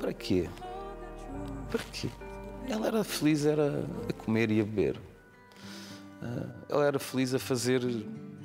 Para 0.00 0.12
quê? 0.12 0.48
Para 1.70 1.82
quê? 1.92 2.08
Ela 2.68 2.88
era 2.88 3.04
feliz 3.04 3.46
era 3.46 3.84
a 4.08 4.12
comer 4.12 4.50
e 4.50 4.60
a 4.60 4.64
beber. 4.64 5.00
Ah, 6.22 6.46
Ela 6.68 6.86
era 6.86 6.98
feliz 6.98 7.34
a 7.34 7.38
fazer 7.38 7.82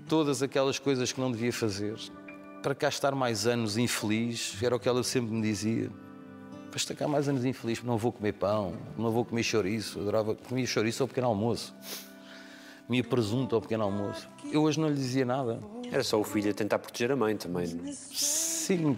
todas 0.07 0.41
aquelas 0.41 0.79
coisas 0.79 1.11
que 1.11 1.19
não 1.19 1.31
devia 1.31 1.53
fazer. 1.53 1.97
Para 2.61 2.75
cá 2.75 2.89
estar 2.89 3.15
mais 3.15 3.47
anos 3.47 3.77
infeliz, 3.77 4.57
era 4.61 4.75
o 4.75 4.79
que 4.79 4.89
ela 4.89 5.01
sempre 5.01 5.31
me 5.31 5.41
dizia. 5.41 5.89
Para 6.69 6.77
estar 6.77 6.93
cá 6.93 7.07
mais 7.07 7.29
anos 7.29 7.45
infeliz, 7.45 7.81
não 7.81 7.97
vou 7.97 8.11
comer 8.11 8.33
pão, 8.33 8.73
não 8.97 9.11
vou 9.11 9.23
comer 9.23 9.43
chouriço. 9.43 9.99
Adorava 9.99 10.35
comer 10.35 10.67
chouriço 10.67 11.01
ao 11.01 11.07
pequeno 11.07 11.27
almoço. 11.27 11.73
Comia 12.85 13.03
presunto 13.03 13.55
ao 13.55 13.61
pequeno 13.61 13.83
almoço. 13.83 14.27
Eu 14.51 14.63
hoje 14.63 14.79
não 14.79 14.89
lhe 14.89 14.95
dizia 14.95 15.23
nada. 15.23 15.59
Era 15.89 16.03
só 16.03 16.19
o 16.19 16.23
filho 16.23 16.51
a 16.51 16.53
tentar 16.53 16.79
proteger 16.79 17.11
a 17.11 17.15
mãe 17.15 17.37
também. 17.37 17.65
Sim, 17.93 18.97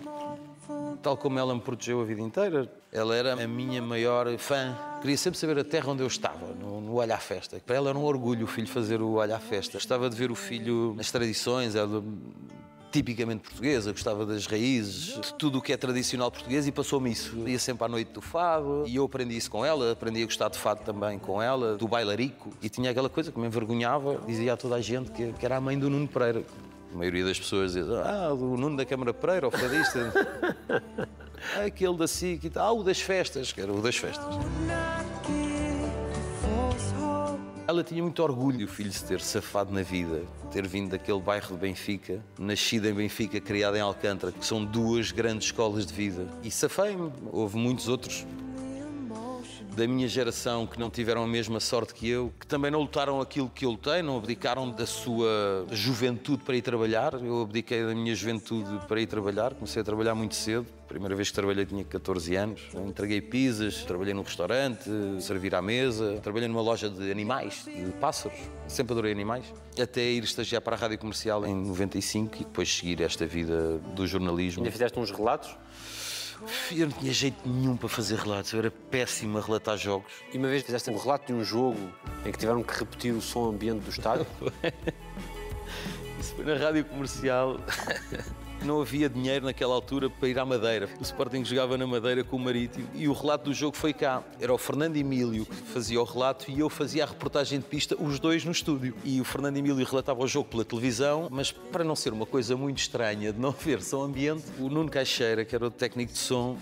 tal 1.03 1.15
como 1.15 1.37
ela 1.37 1.53
me 1.53 1.61
protegeu 1.61 2.01
a 2.01 2.03
vida 2.03 2.21
inteira, 2.21 2.71
ela 2.91 3.15
era 3.15 3.33
a 3.33 3.47
minha 3.47 3.81
maior 3.81 4.35
fã. 4.37 4.75
Queria 5.01 5.17
sempre 5.17 5.37
saber 5.37 5.59
a 5.59 5.63
terra 5.63 5.91
onde 5.91 6.01
eu 6.01 6.07
estava, 6.07 6.47
no, 6.53 6.81
no 6.81 6.95
Olho 6.95 7.13
à 7.13 7.17
Festa. 7.17 7.61
Para 7.65 7.75
ela 7.75 7.89
era 7.89 7.97
um 7.97 8.03
orgulho 8.03 8.45
o 8.45 8.47
filho 8.47 8.67
fazer 8.67 9.01
o 9.01 9.13
Olho 9.13 9.35
à 9.35 9.39
Festa. 9.39 9.73
Gostava 9.73 10.09
de 10.09 10.15
ver 10.15 10.31
o 10.31 10.35
filho 10.35 10.93
nas 10.95 11.11
tradições, 11.11 11.75
ela 11.75 12.03
tipicamente 12.91 13.43
portuguesa, 13.43 13.91
gostava 13.91 14.25
das 14.25 14.45
raízes, 14.45 15.19
de 15.19 15.33
tudo 15.35 15.59
o 15.59 15.61
que 15.61 15.71
é 15.71 15.77
tradicional 15.77 16.29
português 16.29 16.67
e 16.67 16.71
passou-me 16.71 17.11
isso. 17.11 17.35
Ia 17.47 17.57
sempre 17.57 17.85
à 17.85 17.87
noite 17.87 18.11
do 18.11 18.21
fado 18.21 18.83
e 18.85 18.95
eu 18.97 19.05
aprendi 19.05 19.37
isso 19.37 19.49
com 19.49 19.65
ela, 19.65 19.93
aprendi 19.93 20.21
a 20.21 20.25
gostar 20.25 20.49
de 20.49 20.57
fado 20.57 20.81
também 20.83 21.17
com 21.17 21.41
ela, 21.41 21.77
do 21.77 21.87
bailarico. 21.87 22.51
E 22.61 22.69
tinha 22.69 22.91
aquela 22.91 23.09
coisa 23.09 23.31
que 23.31 23.39
me 23.39 23.47
envergonhava, 23.47 24.21
dizia 24.27 24.53
a 24.53 24.57
toda 24.57 24.75
a 24.75 24.81
gente 24.81 25.11
que, 25.11 25.31
que 25.33 25.45
era 25.45 25.57
a 25.57 25.61
mãe 25.61 25.79
do 25.79 25.89
Nuno 25.89 26.07
Pereira. 26.07 26.43
A 26.93 26.97
maioria 26.97 27.23
das 27.23 27.39
pessoas 27.39 27.73
diz, 27.73 27.87
ah, 27.89 28.33
o 28.33 28.57
Nuno 28.57 28.75
da 28.75 28.85
Câmara 28.85 29.13
Pereira, 29.13 29.47
o 29.47 29.51
fadista. 29.51 30.11
Aquele 31.65 31.97
da 31.97 32.07
SIC 32.07 32.43
e 32.43 32.49
tal, 32.49 32.77
ah, 32.77 32.79
o 32.79 32.83
das 32.83 33.01
festas, 33.01 33.51
que 33.51 33.61
era 33.61 33.71
o 33.71 33.81
das 33.81 33.95
festas. 33.95 34.35
Ela 37.71 37.85
tinha 37.85 38.03
muito 38.03 38.21
orgulho, 38.21 38.65
o 38.65 38.67
filho, 38.67 38.89
de 38.89 38.97
se 38.97 39.05
ter 39.05 39.21
safado 39.21 39.71
na 39.71 39.81
vida, 39.81 40.23
ter 40.51 40.67
vindo 40.67 40.89
daquele 40.89 41.21
bairro 41.21 41.55
de 41.55 41.61
Benfica, 41.61 42.21
nascido 42.37 42.89
em 42.89 42.93
Benfica, 42.93 43.39
criado 43.39 43.77
em 43.77 43.79
Alcântara, 43.79 44.33
que 44.33 44.45
são 44.45 44.65
duas 44.65 45.13
grandes 45.13 45.45
escolas 45.47 45.85
de 45.85 45.93
vida. 45.93 46.27
E 46.43 46.51
safei-me. 46.51 47.13
Houve 47.31 47.55
muitos 47.55 47.87
outros 47.87 48.27
da 49.75 49.87
minha 49.87 50.07
geração 50.07 50.67
que 50.67 50.79
não 50.79 50.89
tiveram 50.89 51.23
a 51.23 51.27
mesma 51.27 51.59
sorte 51.59 51.93
que 51.93 52.07
eu, 52.07 52.31
que 52.39 52.45
também 52.45 52.69
não 52.69 52.81
lutaram 52.81 53.21
aquilo 53.21 53.49
que 53.49 53.65
eu 53.65 53.71
lutei, 53.71 54.01
não 54.01 54.17
abdicaram 54.17 54.69
da 54.69 54.85
sua 54.85 55.65
juventude 55.71 56.43
para 56.43 56.55
ir 56.55 56.61
trabalhar. 56.61 57.13
Eu 57.13 57.41
abdiquei 57.41 57.85
da 57.85 57.95
minha 57.95 58.13
juventude 58.13 58.85
para 58.87 58.99
ir 58.99 59.07
trabalhar, 59.07 59.53
comecei 59.53 59.81
a 59.81 59.85
trabalhar 59.85 60.13
muito 60.13 60.35
cedo. 60.35 60.65
Primeira 60.87 61.15
vez 61.15 61.29
que 61.29 61.35
trabalhei 61.35 61.65
tinha 61.65 61.85
14 61.85 62.35
anos. 62.35 62.61
Entreguei 62.75 63.21
pizzas, 63.21 63.83
trabalhei 63.85 64.13
num 64.13 64.23
restaurante, 64.23 64.89
servir 65.21 65.55
à 65.55 65.61
mesa, 65.61 66.19
trabalhei 66.21 66.49
numa 66.49 66.61
loja 66.61 66.89
de 66.89 67.09
animais, 67.09 67.63
de 67.65 67.93
pássaros. 67.93 68.37
Sempre 68.67 68.91
adorei 68.91 69.13
animais. 69.13 69.45
Até 69.81 70.03
ir 70.03 70.23
estagiar 70.23 70.61
para 70.61 70.75
a 70.75 70.79
rádio 70.79 70.97
comercial 70.97 71.45
em 71.45 71.55
95 71.55 72.35
e 72.35 72.39
depois 72.39 72.75
seguir 72.75 73.01
esta 73.01 73.25
vida 73.25 73.77
do 73.95 74.05
jornalismo. 74.05 74.63
Ainda 74.63 74.71
fizeste 74.71 74.99
uns 74.99 75.11
relatos 75.11 75.55
Eu 76.71 76.87
não 76.87 76.97
tinha 76.97 77.13
jeito 77.13 77.47
nenhum 77.47 77.77
para 77.77 77.89
fazer 77.89 78.17
relatos, 78.17 78.51
eu 78.53 78.59
era 78.59 78.71
péssimo 78.71 79.37
a 79.37 79.41
relatar 79.41 79.77
jogos. 79.77 80.11
e 80.33 80.37
uma 80.37 80.47
vez 80.47 80.63
fizeste 80.63 80.89
um 80.89 80.97
relato 80.97 81.27
de 81.27 81.33
um 81.33 81.43
jogo 81.43 81.79
em 82.25 82.31
que 82.31 82.37
tiveram 82.37 82.63
que 82.63 82.77
repetir 82.77 83.13
o 83.13 83.21
som 83.21 83.49
ambiente 83.49 83.83
do 83.83 83.89
estádio. 83.89 84.25
Isso 86.19 86.35
foi 86.35 86.45
na 86.45 86.55
rádio 86.55 86.85
comercial. 86.85 87.59
Não 88.63 88.79
havia 88.79 89.09
dinheiro 89.09 89.45
naquela 89.45 89.73
altura 89.73 90.07
para 90.09 90.29
ir 90.29 90.37
à 90.37 90.45
Madeira. 90.45 90.87
O 90.99 91.01
Sporting 91.03 91.43
jogava 91.43 91.77
na 91.77 91.87
Madeira 91.87 92.23
com 92.23 92.35
o 92.35 92.39
Marítimo 92.39 92.87
e 92.93 93.07
o 93.07 93.13
relato 93.13 93.45
do 93.45 93.53
jogo 93.53 93.75
foi 93.75 93.91
cá. 93.91 94.23
Era 94.39 94.53
o 94.53 94.57
Fernando 94.57 94.97
Emílio 94.97 95.47
que 95.47 95.55
fazia 95.55 95.99
o 95.99 96.03
relato 96.03 96.49
e 96.51 96.59
eu 96.59 96.69
fazia 96.69 97.03
a 97.03 97.07
reportagem 97.07 97.59
de 97.59 97.65
pista, 97.65 97.95
os 97.99 98.19
dois 98.19 98.45
no 98.45 98.51
estúdio. 98.51 98.95
E 99.03 99.19
o 99.19 99.23
Fernando 99.23 99.57
Emílio 99.57 99.83
relatava 99.83 100.21
o 100.21 100.27
jogo 100.27 100.47
pela 100.47 100.63
televisão, 100.63 101.27
mas 101.31 101.51
para 101.51 101.83
não 101.83 101.95
ser 101.95 102.13
uma 102.13 102.25
coisa 102.25 102.55
muito 102.55 102.77
estranha 102.77 103.33
de 103.33 103.39
não 103.39 103.51
ver 103.59 103.81
som 103.81 104.03
ambiente, 104.03 104.45
o 104.59 104.69
Nuno 104.69 104.91
Caixeira, 104.91 105.43
que 105.43 105.55
era 105.55 105.65
o 105.65 105.71
técnico 105.71 106.13
de 106.13 106.19
som, 106.19 106.55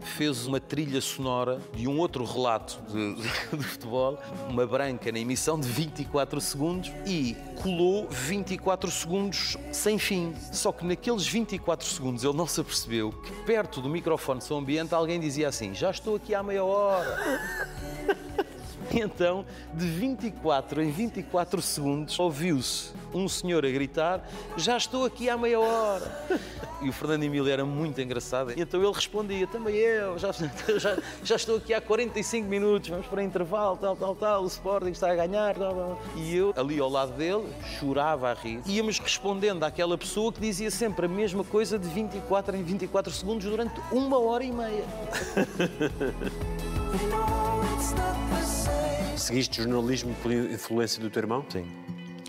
fez 0.00 0.46
uma 0.46 0.60
trilha 0.60 1.00
sonora 1.00 1.60
de 1.74 1.88
um 1.88 1.98
outro 1.98 2.24
relato 2.24 2.78
de, 2.88 3.14
de 3.56 3.64
futebol, 3.64 4.18
uma 4.48 4.66
branca 4.66 5.10
na 5.12 5.18
emissão 5.18 5.58
de 5.58 5.68
24 5.68 6.40
segundos 6.40 6.92
e 7.06 7.36
colou 7.62 8.08
24 8.08 8.90
segundos 8.90 9.56
sem 9.72 9.98
fim. 9.98 10.34
Só 10.52 10.72
que 10.72 10.84
naqueles 10.84 11.26
24 11.26 11.86
segundos 11.86 12.24
ele 12.24 12.36
não 12.36 12.46
se 12.46 12.60
apercebeu 12.60 13.12
que 13.12 13.32
perto 13.44 13.80
do 13.80 13.88
microfone 13.88 14.40
de 14.40 14.46
som 14.46 14.58
ambiente 14.58 14.94
alguém 14.94 15.20
dizia 15.20 15.48
assim: 15.48 15.74
Já 15.74 15.90
estou 15.90 16.16
aqui 16.16 16.34
há 16.34 16.42
meia 16.42 16.64
hora. 16.64 17.16
Então, 19.06 19.44
de 19.74 19.86
24 19.86 20.82
em 20.82 20.90
24 20.90 21.60
segundos, 21.62 22.18
ouviu-se 22.18 22.92
um 23.14 23.28
senhor 23.28 23.64
a 23.64 23.70
gritar: 23.70 24.26
Já 24.56 24.76
estou 24.76 25.04
aqui 25.04 25.28
há 25.28 25.36
meia 25.36 25.60
hora. 25.60 26.26
E 26.82 26.90
o 26.90 26.92
Fernando 26.92 27.22
Emílio 27.22 27.50
era 27.50 27.64
muito 27.64 27.98
engraçado. 28.02 28.52
E 28.52 28.60
então 28.60 28.82
ele 28.82 28.92
respondia: 28.92 29.46
Também 29.46 29.76
eu, 29.76 30.18
já, 30.18 30.30
já, 30.76 30.98
já 31.24 31.36
estou 31.36 31.56
aqui 31.56 31.72
há 31.72 31.80
45 31.80 32.46
minutos, 32.46 32.90
vamos 32.90 33.06
para 33.06 33.22
intervalo, 33.22 33.78
tal, 33.78 33.96
tal, 33.96 34.14
tal. 34.14 34.42
O 34.42 34.46
Sporting 34.46 34.90
está 34.90 35.10
a 35.10 35.14
ganhar. 35.16 35.54
Tal, 35.56 35.74
tal. 35.74 36.02
E 36.16 36.36
eu, 36.36 36.52
ali 36.54 36.78
ao 36.78 36.90
lado 36.90 37.12
dele, 37.12 37.46
chorava 37.80 38.30
a 38.30 38.34
rir. 38.34 38.60
Íamos 38.66 38.98
respondendo 38.98 39.64
àquela 39.64 39.96
pessoa 39.96 40.30
que 40.30 40.40
dizia 40.40 40.70
sempre 40.70 41.06
a 41.06 41.08
mesma 41.08 41.44
coisa 41.44 41.78
de 41.78 41.88
24 41.88 42.54
em 42.54 42.62
24 42.62 43.10
segundos 43.10 43.46
durante 43.46 43.80
uma 43.90 44.18
hora 44.18 44.44
e 44.44 44.52
meia. 44.52 44.84
Seguiste 49.16 49.62
jornalismo 49.62 50.14
por 50.22 50.32
influência 50.32 51.00
do 51.00 51.10
teu 51.10 51.22
irmão? 51.22 51.44
Sim. 51.48 51.66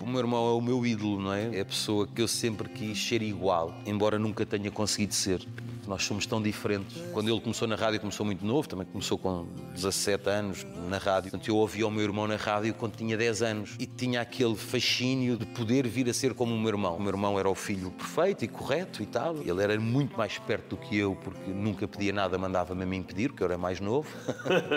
O 0.07 0.09
meu 0.09 0.21
irmão 0.21 0.47
é 0.47 0.53
o 0.53 0.61
meu 0.61 0.85
ídolo, 0.85 1.19
não 1.19 1.33
é? 1.33 1.57
É 1.57 1.59
a 1.59 1.65
pessoa 1.65 2.07
que 2.07 2.21
eu 2.21 2.29
sempre 2.29 2.69
quis 2.69 2.97
ser 2.97 3.21
igual, 3.21 3.75
embora 3.85 4.17
nunca 4.17 4.45
tenha 4.45 4.71
conseguido 4.71 5.13
ser. 5.13 5.45
Nós 5.87 6.03
somos 6.03 6.25
tão 6.25 6.41
diferentes. 6.41 7.01
Quando 7.13 7.29
ele 7.29 7.39
começou 7.39 7.65
na 7.65 7.75
rádio, 7.75 8.01
começou 8.01 8.25
muito 8.25 8.45
novo, 8.45 8.67
também 8.67 8.85
começou 8.85 9.17
com 9.17 9.47
17 9.73 10.29
anos 10.29 10.67
na 10.89 10.97
rádio. 10.97 11.31
Portanto, 11.31 11.47
eu 11.47 11.55
ouvia 11.55 11.87
o 11.87 11.91
meu 11.91 12.03
irmão 12.03 12.27
na 12.27 12.35
rádio 12.35 12.73
quando 12.73 12.97
tinha 12.97 13.15
10 13.15 13.41
anos 13.41 13.75
e 13.79 13.85
tinha 13.85 14.19
aquele 14.19 14.55
fascínio 14.55 15.37
de 15.37 15.45
poder 15.45 15.87
vir 15.87 16.09
a 16.09 16.13
ser 16.13 16.33
como 16.33 16.53
o 16.53 16.59
meu 16.59 16.67
irmão. 16.67 16.97
O 16.97 16.99
meu 16.99 17.09
irmão 17.09 17.39
era 17.39 17.49
o 17.49 17.55
filho 17.55 17.89
perfeito 17.91 18.43
e 18.43 18.49
correto 18.49 19.01
e 19.01 19.05
tal. 19.05 19.37
Ele 19.37 19.63
era 19.63 19.79
muito 19.79 20.17
mais 20.17 20.37
perto 20.37 20.75
do 20.75 20.77
que 20.77 20.97
eu, 20.97 21.15
porque 21.15 21.49
nunca 21.51 21.87
pedia 21.87 22.11
nada, 22.11 22.37
mandava-me 22.37 22.83
a 22.83 22.85
mim 22.85 23.01
pedir, 23.01 23.29
porque 23.29 23.43
eu 23.43 23.47
era 23.47 23.57
mais 23.57 23.79
novo. 23.79 24.09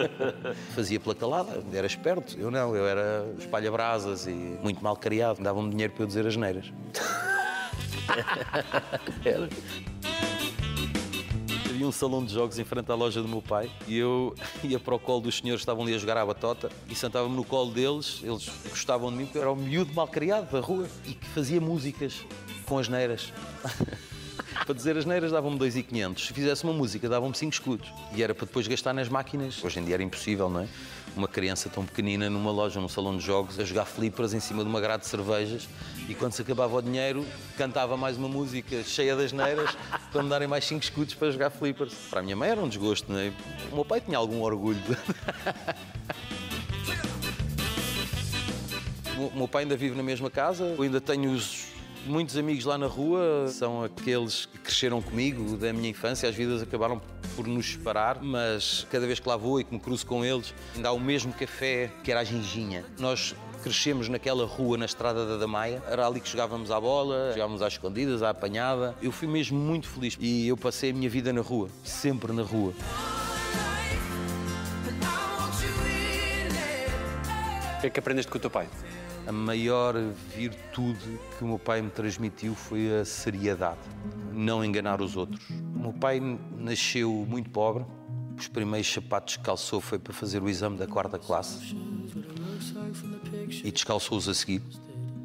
Fazia 0.76 1.00
pela 1.00 1.14
calada, 1.16 1.62
era 1.72 1.88
esperto. 1.88 2.38
Eu 2.38 2.52
não, 2.52 2.76
eu 2.76 2.86
era 2.86 3.34
espalha-brasas 3.36 4.28
e 4.28 4.58
muito 4.62 4.82
mal 4.82 4.96
criado. 4.96 5.19
Davam-me 5.40 5.70
dinheiro 5.70 5.92
para 5.92 6.02
eu 6.02 6.06
dizer 6.06 6.26
as 6.26 6.36
neiras. 6.36 6.72
era 9.24 9.48
havia 11.80 11.88
um 11.88 11.92
salão 11.92 12.22
de 12.22 12.34
jogos 12.34 12.58
em 12.58 12.64
frente 12.64 12.92
à 12.92 12.94
loja 12.94 13.22
do 13.22 13.28
meu 13.28 13.40
pai 13.40 13.70
e 13.88 13.96
eu 13.96 14.34
ia 14.62 14.78
para 14.78 14.94
o 14.94 14.98
colo 14.98 15.22
dos 15.22 15.38
senhores 15.38 15.60
que 15.60 15.62
estavam 15.62 15.82
ali 15.82 15.94
a 15.94 15.98
jogar 15.98 16.18
à 16.18 16.26
batota 16.26 16.70
e 16.90 16.94
sentava-me 16.94 17.34
no 17.34 17.42
colo 17.42 17.70
deles, 17.70 18.20
eles 18.22 18.50
gostavam 18.68 19.10
de 19.10 19.16
mim 19.16 19.24
porque 19.24 19.38
eu 19.38 19.42
era 19.42 19.50
o 19.50 19.56
miúdo 19.56 19.94
mal 19.94 20.06
criado 20.06 20.50
da 20.52 20.60
rua 20.60 20.86
e 21.06 21.14
que 21.14 21.26
fazia 21.28 21.58
músicas 21.58 22.26
com 22.66 22.78
as 22.78 22.86
neiras. 22.86 23.32
para 24.66 24.74
dizer 24.74 24.96
as 24.96 25.06
neiras 25.06 25.32
davam-me 25.32 25.58
2,500. 25.58 26.26
Se 26.26 26.32
fizesse 26.34 26.64
uma 26.64 26.72
música 26.74 27.08
davam-me 27.08 27.34
5 27.34 27.52
escudos. 27.52 27.92
E 28.14 28.22
era 28.22 28.34
para 28.34 28.46
depois 28.46 28.68
gastar 28.68 28.92
nas 28.92 29.08
máquinas. 29.08 29.64
Hoje 29.64 29.80
em 29.80 29.84
dia 29.84 29.94
era 29.94 30.02
impossível, 30.02 30.50
não 30.50 30.60
é? 30.60 30.68
Uma 31.16 31.28
criança 31.28 31.68
tão 31.68 31.84
pequenina 31.84 32.30
numa 32.30 32.50
loja, 32.50 32.80
num 32.80 32.88
salão 32.88 33.16
de 33.16 33.24
jogos, 33.24 33.58
a 33.58 33.64
jogar 33.64 33.84
flippers 33.84 34.32
em 34.32 34.40
cima 34.40 34.62
de 34.62 34.68
uma 34.68 34.80
grade 34.80 35.02
de 35.02 35.08
cervejas 35.08 35.68
e 36.08 36.14
quando 36.14 36.32
se 36.32 36.42
acabava 36.42 36.76
o 36.76 36.82
dinheiro 36.82 37.24
cantava 37.56 37.96
mais 37.96 38.16
uma 38.16 38.28
música 38.28 38.82
cheia 38.82 39.14
das 39.14 39.32
neiras 39.32 39.76
para 40.10 40.22
me 40.22 40.28
darem 40.28 40.48
mais 40.48 40.64
5 40.64 40.82
escudos 40.82 41.14
para 41.14 41.30
jogar 41.30 41.50
flippers. 41.50 41.94
Para 42.10 42.20
a 42.20 42.22
minha 42.22 42.36
mãe 42.36 42.50
era 42.50 42.60
um 42.60 42.68
desgosto, 42.68 43.12
não 43.12 43.18
é? 43.18 43.32
O 43.70 43.76
meu 43.76 43.84
pai 43.84 44.00
tinha 44.00 44.18
algum 44.18 44.40
orgulho. 44.42 44.80
O 49.20 49.36
meu 49.36 49.46
pai 49.46 49.64
ainda 49.64 49.76
vive 49.76 49.94
na 49.94 50.02
mesma 50.02 50.30
casa, 50.30 50.64
eu 50.64 50.82
ainda 50.82 50.98
tenho 50.98 51.30
os 51.30 51.66
muitos 52.06 52.38
amigos 52.38 52.64
lá 52.64 52.78
na 52.78 52.86
rua, 52.86 53.48
são 53.48 53.84
aqueles 53.84 54.46
que 54.46 54.58
cresceram 54.58 55.02
comigo 55.02 55.58
da 55.58 55.72
minha 55.74 55.90
infância, 55.90 56.26
as 56.26 56.34
vidas 56.34 56.62
acabaram 56.62 57.02
por 57.36 57.46
nos 57.46 57.72
separar, 57.72 58.22
mas 58.22 58.86
cada 58.90 59.06
vez 59.06 59.20
que 59.20 59.28
lá 59.28 59.36
vou 59.36 59.60
e 59.60 59.64
que 59.64 59.72
me 59.72 59.80
cruzo 59.80 60.06
com 60.06 60.24
eles, 60.24 60.54
ainda 60.74 60.88
há 60.88 60.92
o 60.92 61.00
mesmo 61.00 61.32
café 61.32 61.90
que 62.02 62.10
era 62.10 62.20
a 62.20 62.24
Ginginha. 62.24 62.84
Nós 62.98 63.34
crescemos 63.62 64.08
naquela 64.08 64.46
rua 64.46 64.78
na 64.78 64.86
estrada 64.86 65.26
da 65.26 65.36
Damaia, 65.36 65.82
era 65.88 66.06
ali 66.06 66.20
que 66.20 66.28
jogávamos 66.28 66.70
à 66.70 66.80
bola, 66.80 67.32
jogávamos 67.32 67.62
às 67.62 67.74
escondidas, 67.74 68.22
à 68.22 68.30
apanhada. 68.30 68.94
Eu 69.02 69.12
fui 69.12 69.28
mesmo 69.28 69.58
muito 69.58 69.88
feliz 69.88 70.16
e 70.18 70.48
eu 70.48 70.56
passei 70.56 70.90
a 70.90 70.92
minha 70.92 71.10
vida 71.10 71.32
na 71.32 71.40
rua, 71.40 71.68
sempre 71.84 72.32
na 72.32 72.42
rua. 72.42 72.72
O 77.76 77.80
que 77.80 77.86
é 77.86 77.90
que 77.90 77.98
aprendeste 77.98 78.30
com 78.30 78.36
o 78.36 78.40
teu 78.40 78.50
pai? 78.50 78.68
A 79.30 79.32
maior 79.32 79.94
virtude 80.34 81.20
que 81.38 81.44
o 81.44 81.46
meu 81.46 81.58
pai 81.60 81.80
me 81.80 81.88
transmitiu 81.88 82.52
foi 82.52 82.98
a 82.98 83.04
seriedade, 83.04 83.78
não 84.32 84.64
enganar 84.64 85.00
os 85.00 85.16
outros. 85.16 85.48
O 85.72 85.78
meu 85.78 85.92
pai 85.92 86.20
nasceu 86.58 87.24
muito 87.28 87.48
pobre, 87.48 87.86
os 88.36 88.48
primeiros 88.48 88.92
sapatos 88.92 89.36
que 89.36 89.44
calçou 89.44 89.80
foi 89.80 90.00
para 90.00 90.12
fazer 90.12 90.42
o 90.42 90.48
exame 90.48 90.76
da 90.76 90.88
quarta 90.88 91.16
classe 91.16 91.76
e 93.62 93.70
descalçou-os 93.70 94.28
a 94.28 94.34
seguir, 94.34 94.64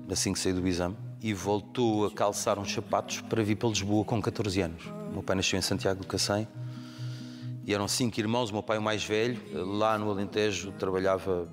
assim 0.08 0.34
que 0.34 0.40
saiu 0.40 0.62
do 0.62 0.68
exame, 0.68 0.96
e 1.20 1.34
voltou 1.34 2.06
a 2.06 2.12
calçar 2.12 2.60
uns 2.60 2.72
sapatos 2.72 3.22
para 3.22 3.42
vir 3.42 3.56
para 3.56 3.70
Lisboa 3.70 4.06
com 4.06 4.22
14 4.22 4.62
anos. 4.62 4.86
O 5.10 5.14
meu 5.14 5.24
pai 5.24 5.36
nasceu 5.36 5.58
em 5.58 5.64
Santiago 5.64 6.02
do 6.02 6.08
Cacém 6.08 6.48
e 7.66 7.74
eram 7.74 7.88
cinco 7.88 8.20
irmãos, 8.20 8.52
o 8.52 8.54
meu 8.54 8.62
pai 8.62 8.78
o 8.78 8.84
mais 8.84 9.04
velho, 9.04 9.42
lá 9.52 9.98
no 9.98 10.12
Alentejo 10.12 10.72
trabalhava 10.74 11.50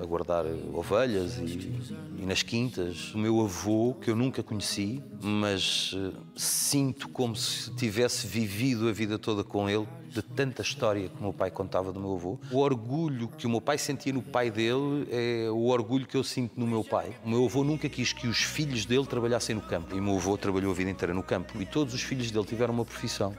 a 0.00 0.06
guardar 0.06 0.44
ovelhas 0.72 1.36
e, 1.38 1.82
e, 2.18 2.26
nas 2.26 2.42
quintas. 2.42 3.14
O 3.14 3.18
meu 3.18 3.40
avô, 3.40 3.94
que 4.00 4.10
eu 4.10 4.16
nunca 4.16 4.42
conheci, 4.42 5.02
mas 5.20 5.92
uh, 5.92 6.12
sinto 6.34 7.08
como 7.08 7.36
se 7.36 7.70
tivesse 7.74 8.26
vivido 8.26 8.88
a 8.88 8.92
vida 8.92 9.18
toda 9.18 9.44
com 9.44 9.68
ele, 9.68 9.86
de 10.08 10.22
tanta 10.22 10.62
história 10.62 11.08
que 11.08 11.18
o 11.18 11.22
meu 11.22 11.32
pai 11.32 11.50
contava 11.50 11.92
do 11.92 12.00
meu 12.00 12.14
avô. 12.14 12.38
O 12.50 12.58
orgulho 12.58 13.28
que 13.28 13.46
o 13.46 13.50
meu 13.50 13.60
pai 13.60 13.78
sentia 13.78 14.12
no 14.12 14.22
pai 14.22 14.50
dele 14.50 15.06
é 15.10 15.48
o 15.50 15.66
orgulho 15.66 16.06
que 16.06 16.16
eu 16.16 16.24
sinto 16.24 16.58
no 16.58 16.66
meu 16.66 16.82
pai. 16.82 17.14
O 17.24 17.28
meu 17.28 17.44
avô 17.44 17.62
nunca 17.62 17.88
quis 17.88 18.12
que 18.12 18.26
os 18.26 18.38
filhos 18.38 18.84
dele 18.84 19.06
trabalhassem 19.06 19.54
no 19.54 19.62
campo. 19.62 19.94
E 19.94 20.00
o 20.00 20.02
meu 20.02 20.16
avô 20.16 20.36
trabalhou 20.36 20.72
a 20.72 20.74
vida 20.74 20.90
inteira 20.90 21.14
no 21.14 21.22
campo. 21.22 21.60
E 21.60 21.66
todos 21.66 21.94
os 21.94 22.02
filhos 22.02 22.30
dele 22.30 22.44
tiveram 22.44 22.74
uma 22.74 22.84
profissão. 22.84 23.36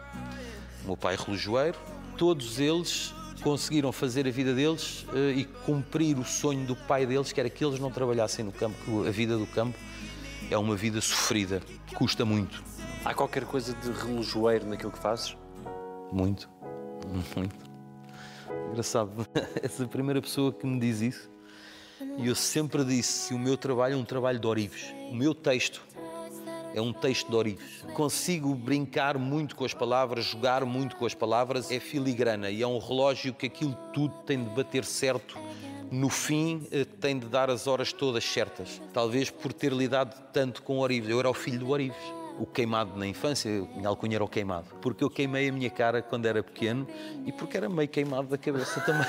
O 0.84 0.88
meu 0.88 0.97
pai 0.97 1.17
relojoeiro. 1.17 1.78
Todos 2.17 2.60
eles 2.60 3.13
conseguiram 3.41 3.91
fazer 3.91 4.27
a 4.27 4.32
vida 4.32 4.54
deles 4.54 5.04
uh, 5.10 5.32
e 5.36 5.45
cumprir 5.65 6.17
o 6.17 6.23
sonho 6.23 6.65
do 6.65 6.75
pai 6.75 7.06
deles, 7.06 7.32
que 7.32 7.39
era 7.39 7.49
que 7.49 7.63
eles 7.63 7.80
não 7.80 7.91
trabalhassem 7.91 8.45
no 8.45 8.51
campo. 8.51 9.06
A 9.06 9.12
vida 9.12 9.38
do 9.38 9.45
campo 9.47 9.77
é 10.49 10.58
uma 10.58 10.75
vida 10.75 11.01
sofrida, 11.01 11.62
custa 11.95 12.23
muito. 12.23 12.63
Há 13.04 13.13
qualquer 13.13 13.45
coisa 13.45 13.73
de 13.73 13.91
relojoeiro 13.91 14.67
naquilo 14.67 14.91
que 14.91 14.99
fazes? 14.99 15.36
Muito, 16.12 16.49
muito. 17.36 17.71
Engraçado, 18.69 19.27
essa 19.62 19.88
primeira 19.88 20.21
pessoa 20.21 20.54
que 20.54 20.65
me 20.65 20.80
diz 20.80 21.01
isso, 21.01 21.30
e 22.17 22.27
eu 22.27 22.36
sempre 22.36 22.84
disse: 22.84 23.34
o 23.34 23.39
meu 23.39 23.58
trabalho 23.58 23.93
é 23.93 23.97
um 23.97 24.06
trabalho 24.06 24.39
de 24.39 24.47
orives. 24.47 24.93
O 25.10 25.15
meu 25.15 25.34
texto 25.34 25.82
é 26.73 26.81
um 26.81 26.93
texto 26.93 27.29
de 27.29 27.36
Orives. 27.36 27.84
Consigo 27.93 28.53
brincar 28.55 29.17
muito 29.17 29.55
com 29.55 29.65
as 29.65 29.73
palavras, 29.73 30.25
jogar 30.25 30.65
muito 30.65 30.95
com 30.95 31.05
as 31.05 31.13
palavras, 31.13 31.71
é 31.71 31.79
filigrana 31.79 32.49
e 32.49 32.62
é 32.62 32.67
um 32.67 32.79
relógio 32.79 33.34
que 33.34 33.47
aquilo 33.47 33.77
tudo 33.93 34.13
tem 34.25 34.43
de 34.43 34.49
bater 34.49 34.86
certo. 34.86 35.38
No 35.91 36.07
fim, 36.07 36.65
eh, 36.71 36.86
tem 36.86 37.19
de 37.19 37.27
dar 37.27 37.49
as 37.49 37.67
horas 37.67 37.91
todas 37.91 38.23
certas. 38.23 38.81
Talvez 38.93 39.29
por 39.29 39.51
ter 39.51 39.73
lidado 39.73 40.15
tanto 40.31 40.63
com 40.63 40.79
Orives. 40.79 41.10
Eu 41.10 41.19
era 41.19 41.29
o 41.29 41.34
filho 41.34 41.60
do 41.60 41.69
Orives 41.69 42.20
o 42.41 42.45
queimado 42.47 42.97
na 42.97 43.06
infância, 43.06 43.51
minha 43.75 43.88
alcunha 43.88 44.15
era 44.15 44.23
o 44.23 44.27
queimado, 44.27 44.65
porque 44.82 45.04
eu 45.04 45.12
queimei 45.12 45.49
a 45.49 45.51
minha 45.51 45.69
cara 45.69 46.01
quando 46.01 46.25
era 46.25 46.41
pequeno 46.41 46.88
e 47.23 47.32
porque 47.32 47.56
era 47.56 47.69
meio 47.69 47.88
queimado 47.88 48.27
da 48.30 48.38
cabeça 48.38 48.82
também. 48.82 49.06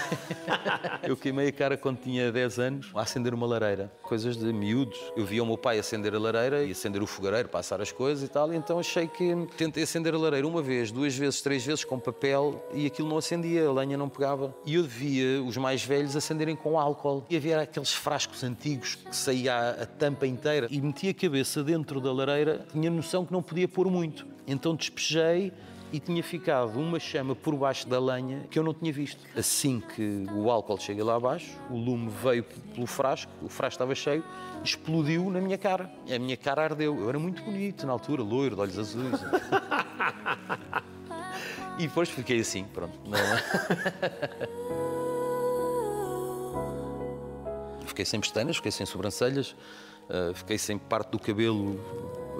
eu 1.02 1.16
queimei 1.16 1.48
a 1.48 1.52
cara 1.52 1.78
quando 1.78 1.98
tinha 2.00 2.30
10 2.30 2.58
anos 2.58 2.90
a 2.94 3.00
acender 3.00 3.32
uma 3.32 3.46
lareira, 3.46 3.90
coisas 4.02 4.36
de 4.36 4.52
miúdos. 4.52 5.00
Eu 5.16 5.24
via 5.24 5.42
o 5.42 5.46
meu 5.46 5.56
pai 5.56 5.78
acender 5.78 6.14
a 6.14 6.18
lareira 6.18 6.62
e 6.62 6.72
acender 6.72 7.02
o 7.02 7.06
fogareiro, 7.06 7.48
passar 7.48 7.80
as 7.80 7.90
coisas 7.90 8.22
e 8.22 8.28
tal, 8.30 8.52
e 8.52 8.56
então 8.56 8.78
achei 8.78 9.08
que 9.08 9.34
tentei 9.56 9.84
acender 9.84 10.14
a 10.14 10.18
lareira 10.18 10.46
uma 10.46 10.60
vez, 10.60 10.92
duas 10.92 11.16
vezes, 11.16 11.40
três 11.40 11.64
vezes 11.64 11.84
com 11.84 11.98
papel 11.98 12.62
e 12.74 12.84
aquilo 12.84 13.08
não 13.08 13.16
acendia, 13.16 13.66
a 13.66 13.72
lenha 13.72 13.96
não 13.96 14.10
pegava. 14.10 14.54
E 14.66 14.74
eu 14.74 14.84
via 14.84 15.42
os 15.42 15.56
mais 15.56 15.82
velhos 15.82 16.14
acenderem 16.14 16.54
com 16.54 16.78
álcool 16.78 17.24
e 17.30 17.36
havia 17.36 17.62
aqueles 17.62 17.94
frascos 17.94 18.44
antigos 18.44 18.96
que 18.96 19.16
saía 19.16 19.70
a 19.70 19.86
tampa 19.86 20.26
inteira 20.26 20.66
e 20.70 20.82
metia 20.82 21.12
a 21.12 21.14
cabeça 21.14 21.64
dentro 21.64 21.98
da 21.98 22.12
lareira, 22.12 22.66
tinha 22.70 22.90
noção 22.90 23.21
que 23.26 23.32
não 23.32 23.42
podia 23.42 23.68
pôr 23.68 23.90
muito. 23.90 24.26
Então 24.46 24.74
despejei 24.74 25.52
e 25.92 26.00
tinha 26.00 26.22
ficado 26.22 26.78
uma 26.80 26.98
chama 26.98 27.34
por 27.34 27.54
baixo 27.54 27.86
da 27.86 28.00
lenha 28.00 28.46
que 28.50 28.58
eu 28.58 28.62
não 28.62 28.72
tinha 28.72 28.92
visto. 28.92 29.22
Assim 29.36 29.80
que 29.94 30.26
o 30.34 30.50
álcool 30.50 30.78
chega 30.78 31.04
lá 31.04 31.16
abaixo, 31.16 31.58
o 31.70 31.76
lume 31.76 32.10
veio 32.22 32.44
pelo 32.44 32.86
frasco, 32.86 33.30
o 33.42 33.48
frasco 33.48 33.74
estava 33.74 33.94
cheio, 33.94 34.24
explodiu 34.64 35.30
na 35.30 35.40
minha 35.40 35.58
cara. 35.58 35.90
A 36.10 36.18
minha 36.18 36.36
cara 36.36 36.64
ardeu. 36.64 36.98
Eu 36.98 37.08
era 37.08 37.18
muito 37.18 37.42
bonito 37.42 37.86
na 37.86 37.92
altura, 37.92 38.22
loiro, 38.22 38.56
de 38.56 38.62
olhos 38.62 38.78
azuis. 38.78 39.20
E 41.78 41.86
depois 41.86 42.10
fiquei 42.10 42.40
assim, 42.40 42.64
pronto. 42.64 43.00
Fiquei 47.86 48.04
sem 48.04 48.20
pestanas, 48.20 48.56
fiquei 48.56 48.72
sem 48.72 48.86
sobrancelhas, 48.86 49.56
uh, 50.08 50.34
fiquei 50.34 50.56
sem 50.56 50.78
parte 50.78 51.10
do 51.10 51.18
cabelo 51.18 51.78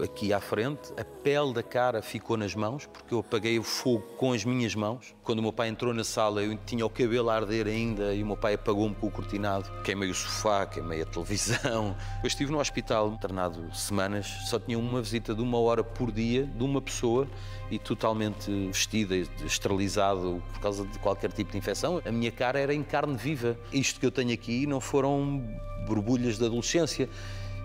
aqui 0.02 0.33
à 0.33 0.40
frente. 0.40 0.92
A 0.96 1.05
pele 1.05 1.52
da 1.52 1.62
cara 1.62 2.00
ficou 2.02 2.37
nas 2.37 2.55
mãos, 2.55 2.87
porque 2.87 3.12
eu 3.12 3.18
apaguei 3.18 3.59
o 3.59 3.62
fogo 3.62 4.05
com 4.16 4.33
as 4.33 4.44
minhas 4.44 4.74
mãos. 4.74 5.14
Quando 5.22 5.40
o 5.40 5.42
meu 5.42 5.52
pai 5.52 5.68
entrou 5.68 5.92
na 5.92 6.05
sala, 6.05 6.42
eu 6.42 6.57
tinha 6.64 6.87
o 6.87 6.90
cabelo 6.90 7.31
a 7.31 7.35
arder 7.35 7.66
ainda 7.66 8.14
e 8.14 8.22
o 8.22 8.26
meu 8.26 8.37
pai 8.37 8.55
apagou-me 8.55 8.94
com 8.94 9.07
o 9.07 9.11
cortinado. 9.11 9.70
Queimei 9.83 10.11
o 10.11 10.14
sofá, 10.14 10.66
queimei 10.66 11.02
a 11.02 11.07
televisão. 11.07 11.96
Eu 12.22 12.26
estive 12.26 12.52
no 12.52 12.59
hospital, 12.59 13.12
internado 13.12 13.74
semanas, 13.74 14.26
só 14.46 14.59
tinha 14.59 14.78
uma 14.78 15.02
visita 15.02 15.35
de 15.35 15.42
uma 15.42 15.59
hora 15.59 15.83
por 15.83 16.12
dia 16.12 16.46
de 16.46 16.62
uma 16.62 16.81
pessoa 16.81 17.26
e 17.70 17.78
totalmente 17.78 18.50
vestida, 18.68 19.16
esterilizado 19.44 20.42
por 20.52 20.61
causa 20.61 20.87
de 20.87 20.98
qualquer 20.98 21.33
tipo 21.33 21.50
de 21.50 21.59
infecção. 21.59 22.00
A 22.05 22.12
minha 22.12 22.31
cara 22.31 22.59
era 22.59 22.74
em 22.74 22.83
carne 22.83 23.16
viva. 23.16 23.59
Isto 23.72 23.98
que 23.98 24.07
eu 24.07 24.11
tenho 24.11 24.33
aqui 24.33 24.66
não 24.66 24.81
foram 24.81 25.42
borbulhas 25.87 26.38
da 26.38 26.46
adolescência. 26.46 27.09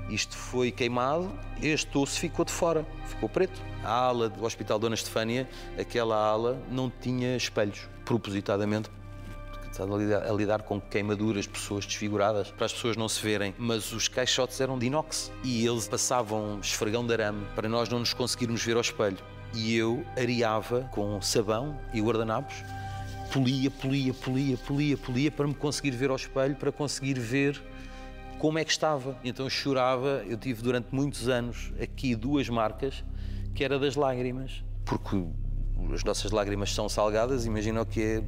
Isto 0.09 0.37
foi 0.37 0.71
queimado, 0.71 1.31
este 1.61 1.97
osso 1.97 2.19
ficou 2.19 2.45
de 2.45 2.51
fora, 2.51 2.85
ficou 3.05 3.27
preto. 3.27 3.61
A 3.83 3.91
ala 3.91 4.29
do 4.29 4.45
Hospital 4.45 4.79
Dona 4.79 4.95
Estefânia, 4.95 5.47
aquela 5.77 6.15
ala, 6.15 6.61
não 6.71 6.89
tinha 6.89 7.35
espelhos, 7.35 7.87
propositadamente 8.05 8.89
a 9.79 9.85
lidar, 9.85 10.23
a 10.23 10.33
lidar, 10.33 10.61
com 10.63 10.81
queimaduras, 10.81 11.45
pessoas 11.45 11.85
desfiguradas, 11.85 12.49
para 12.49 12.65
as 12.65 12.73
pessoas 12.73 12.97
não 12.97 13.07
se 13.07 13.21
verem. 13.21 13.53
Mas 13.57 13.91
os 13.93 14.07
caixotes 14.07 14.59
eram 14.59 14.79
de 14.79 14.87
inox 14.87 15.31
e 15.43 15.65
eles 15.65 15.87
passavam 15.87 16.59
esfregão 16.59 17.05
de 17.05 17.13
arame 17.13 17.45
para 17.55 17.69
nós 17.69 17.87
não 17.87 17.99
nos 17.99 18.13
conseguirmos 18.13 18.63
ver 18.63 18.75
ao 18.75 18.81
espelho 18.81 19.17
e 19.53 19.75
eu 19.75 20.05
areava 20.17 20.81
com 20.91 21.21
sabão 21.21 21.79
e 21.93 22.01
guardanapos, 22.01 22.55
polia, 23.31 23.71
polia, 23.71 24.13
polia, 24.13 24.57
polia, 24.57 24.97
polia 24.97 25.31
para 25.31 25.47
me 25.47 25.53
conseguir 25.53 25.91
ver 25.91 26.09
ao 26.09 26.15
espelho, 26.15 26.55
para 26.55 26.71
conseguir 26.71 27.19
ver 27.19 27.61
como 28.39 28.59
é 28.59 28.65
que 28.65 28.71
estava. 28.71 29.17
Então 29.23 29.45
eu 29.45 29.49
chorava, 29.49 30.23
eu 30.27 30.37
tive 30.37 30.61
durante 30.61 30.87
muitos 30.91 31.27
anos 31.27 31.71
aqui 31.81 32.15
duas 32.15 32.49
marcas, 32.49 33.03
que 33.53 33.63
era 33.63 33.79
das 33.79 33.95
lágrimas, 33.95 34.63
porque 34.85 35.23
as 35.93 36.03
nossas 36.03 36.31
lágrimas 36.31 36.73
são 36.73 36.87
salgadas, 36.87 37.45
imagina 37.45 37.81
o 37.81 37.85
que 37.85 38.01
é 38.01 38.23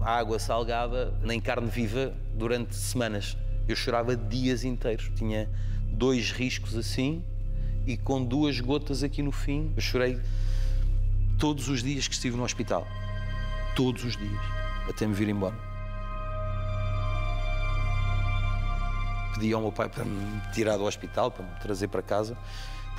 água 0.00 0.38
salgada 0.38 1.12
nem 1.22 1.40
carne 1.40 1.68
viva 1.68 2.14
durante 2.34 2.74
semanas. 2.74 3.36
Eu 3.68 3.76
chorava 3.76 4.16
dias 4.16 4.64
inteiros, 4.64 5.10
tinha 5.14 5.48
dois 5.92 6.32
riscos 6.32 6.76
assim 6.76 7.22
e 7.86 7.96
com 7.96 8.24
duas 8.24 8.60
gotas 8.60 9.02
aqui 9.02 9.22
no 9.22 9.32
fim. 9.32 9.72
Eu 9.76 9.82
chorei 9.82 10.20
todos 11.38 11.68
os 11.68 11.82
dias 11.82 12.08
que 12.08 12.14
estive 12.14 12.36
no 12.36 12.44
hospital. 12.44 12.86
Todos 13.76 14.04
os 14.04 14.16
dias. 14.16 14.40
Até 14.88 15.06
me 15.06 15.14
vir 15.14 15.28
embora. 15.28 15.69
Pedi 19.34 19.52
ao 19.52 19.60
meu 19.60 19.72
pai 19.72 19.88
para 19.88 20.04
me 20.04 20.40
tirar 20.52 20.76
do 20.76 20.84
hospital, 20.84 21.30
para 21.30 21.44
me 21.44 21.60
trazer 21.60 21.88
para 21.88 22.02
casa. 22.02 22.36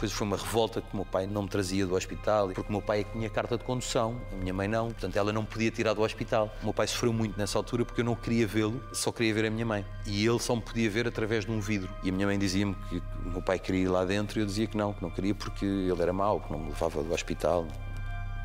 Depois 0.02 0.13
foi 0.13 0.26
uma 0.26 0.38
revolta 0.38 0.82
que 0.82 0.91
o 0.94 0.96
meu 0.96 1.06
pai 1.06 1.28
não 1.28 1.44
me 1.44 1.48
trazia 1.48 1.86
do 1.86 1.94
hospital, 1.94 2.50
porque 2.50 2.67
o 2.67 2.72
meu 2.72 2.82
pai 2.82 3.02
é 3.02 3.04
que 3.04 3.12
tinha 3.12 3.30
carta 3.30 3.56
de 3.56 3.63
condução, 3.63 4.20
a 4.32 4.36
minha 4.36 4.52
mãe 4.52 4.67
não, 4.67 4.88
portanto 4.88 5.15
ela 5.15 5.32
não 5.32 5.46
podia 5.46 5.70
tirar 5.70 5.94
do 5.94 6.02
hospital. 6.02 6.52
O 6.62 6.65
meu 6.65 6.74
pai 6.74 6.88
sofreu 6.88 7.13
muito 7.13 7.38
nessa 7.38 7.60
altura 7.60 7.86
porque 7.86 8.02
eu 8.02 8.06
não 8.06 8.15
queria 8.15 8.48
vê-lo, 8.48 8.82
só 8.91 9.12
queria 9.12 9.32
ver 9.32 9.46
a 9.46 9.52
minha 9.52 9.63
mãe. 9.63 9.86
E 10.08 10.26
ele 10.26 10.39
só 10.39 10.56
me 10.56 10.62
podia 10.63 10.89
ver 10.89 11.08
através 11.08 11.46
de 11.46 11.52
um 11.52 11.60
vidro. 11.60 11.88
E 12.02 12.10
a 12.10 12.12
minha 12.12 12.26
mãe 12.26 12.39
dizia-me 12.39 12.74
que 12.89 12.98
o 13.24 13.30
meu 13.30 13.41
pai 13.44 13.60
queria 13.60 13.82
ir 13.82 13.88
lá 13.89 14.04
dentro 14.04 14.39
e 14.39 14.41
eu 14.41 14.46
dizia 14.48 14.65
que 14.65 14.76
não, 14.76 14.91
que 14.91 15.04
não 15.04 15.12
queria 15.12 15.36
porque 15.36 15.65
ele 15.65 16.02
era 16.02 16.12
mau, 16.12 16.39
que 16.39 16.52
não 16.52 16.58
me 16.58 16.70
levava 16.70 17.04
do 17.04 17.13
hospital. 17.13 17.67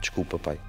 Desculpa, 0.03 0.39
pai. 0.39 0.61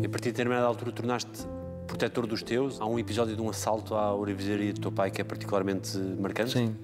E 0.00 0.06
a 0.06 0.08
partir 0.08 0.28
de 0.28 0.32
determinada 0.34 0.66
altura 0.66 0.92
tornaste 0.92 1.48
protetor 1.94 2.26
dos 2.26 2.42
teus. 2.42 2.80
Há 2.80 2.86
um 2.86 2.98
episódio 2.98 3.36
de 3.36 3.40
um 3.40 3.48
assalto 3.48 3.94
à 3.94 4.12
orivesaria 4.14 4.72
do 4.72 4.80
teu 4.80 4.92
pai 4.92 5.12
que 5.12 5.20
é 5.20 5.24
particularmente 5.24 5.96
marcante? 5.96 6.52
Sim. 6.52 6.74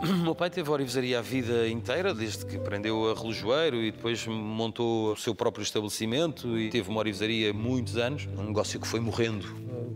O 0.00 0.06
meu 0.22 0.34
pai 0.36 0.48
teve 0.48 0.68
a 0.68 0.72
orivesaria 0.72 1.18
a 1.18 1.22
vida 1.22 1.68
inteira, 1.68 2.14
desde 2.14 2.46
que 2.46 2.56
aprendeu 2.56 3.10
a 3.10 3.14
relojoeiro 3.14 3.78
e 3.78 3.90
depois 3.90 4.24
montou 4.28 5.14
o 5.14 5.16
seu 5.16 5.34
próprio 5.34 5.64
estabelecimento 5.64 6.56
e 6.56 6.70
teve 6.70 6.88
uma 6.88 7.00
orivesaria 7.00 7.52
muitos 7.52 7.96
anos. 7.96 8.28
Um 8.38 8.44
negócio 8.44 8.78
que 8.78 8.86
foi 8.86 9.00
morrendo 9.00 9.48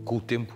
com 0.03 0.17
o 0.17 0.21
tempo 0.21 0.53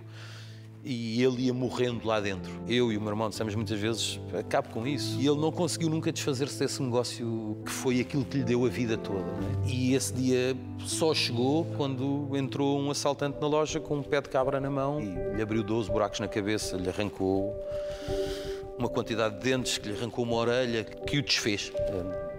e 0.84 1.22
ele 1.22 1.46
ia 1.46 1.54
morrendo 1.54 2.06
lá 2.06 2.20
dentro. 2.20 2.50
Eu 2.66 2.92
e 2.92 2.96
o 2.96 3.00
meu 3.00 3.10
irmão 3.10 3.28
dissemos 3.28 3.54
muitas 3.54 3.78
vezes, 3.78 4.20
acabe 4.38 4.68
com 4.68 4.86
isso. 4.86 5.18
E 5.20 5.26
ele 5.26 5.38
não 5.38 5.50
conseguiu 5.50 5.88
nunca 5.88 6.12
desfazer-se 6.12 6.58
desse 6.58 6.82
negócio 6.82 7.58
que 7.64 7.70
foi 7.70 8.00
aquilo 8.00 8.24
que 8.24 8.38
lhe 8.38 8.44
deu 8.44 8.64
a 8.64 8.68
vida 8.68 8.96
toda. 8.96 9.20
É? 9.20 9.68
E 9.68 9.94
esse 9.94 10.12
dia 10.14 10.56
só 10.80 11.12
chegou 11.12 11.64
quando 11.76 12.30
entrou 12.36 12.78
um 12.78 12.90
assaltante 12.90 13.40
na 13.40 13.46
loja 13.46 13.80
com 13.80 13.98
um 13.98 14.02
pé 14.02 14.20
de 14.20 14.28
cabra 14.28 14.60
na 14.60 14.70
mão 14.70 15.00
e 15.00 15.36
lhe 15.36 15.42
abriu 15.42 15.62
12 15.62 15.90
buracos 15.90 16.20
na 16.20 16.28
cabeça, 16.28 16.76
lhe 16.76 16.88
arrancou 16.88 17.54
uma 18.78 18.88
quantidade 18.88 19.36
de 19.36 19.42
dentes, 19.42 19.76
que 19.76 19.88
lhe 19.88 19.98
arrancou 19.98 20.24
uma 20.24 20.36
orelha, 20.36 20.84
que 20.84 21.18
o 21.18 21.22
desfez. 21.22 21.72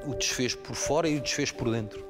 O 0.08 0.16
desfez 0.16 0.56
por 0.56 0.76
fora 0.76 1.08
e 1.08 1.18
o 1.18 1.22
desfez 1.22 1.52
por 1.52 1.70
dentro. 1.70 2.08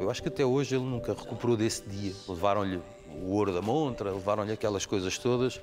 Eu 0.00 0.10
acho 0.10 0.22
que 0.22 0.28
até 0.28 0.44
hoje 0.44 0.76
ele 0.76 0.84
nunca 0.84 1.12
recuperou 1.12 1.56
desse 1.56 1.82
dia. 1.88 2.12
Levaram-lhe 2.28 2.80
o 3.22 3.32
ouro 3.32 3.52
da 3.52 3.60
montra, 3.60 4.12
levaram-lhe 4.12 4.52
aquelas 4.52 4.86
coisas 4.86 5.18
todas, 5.18 5.60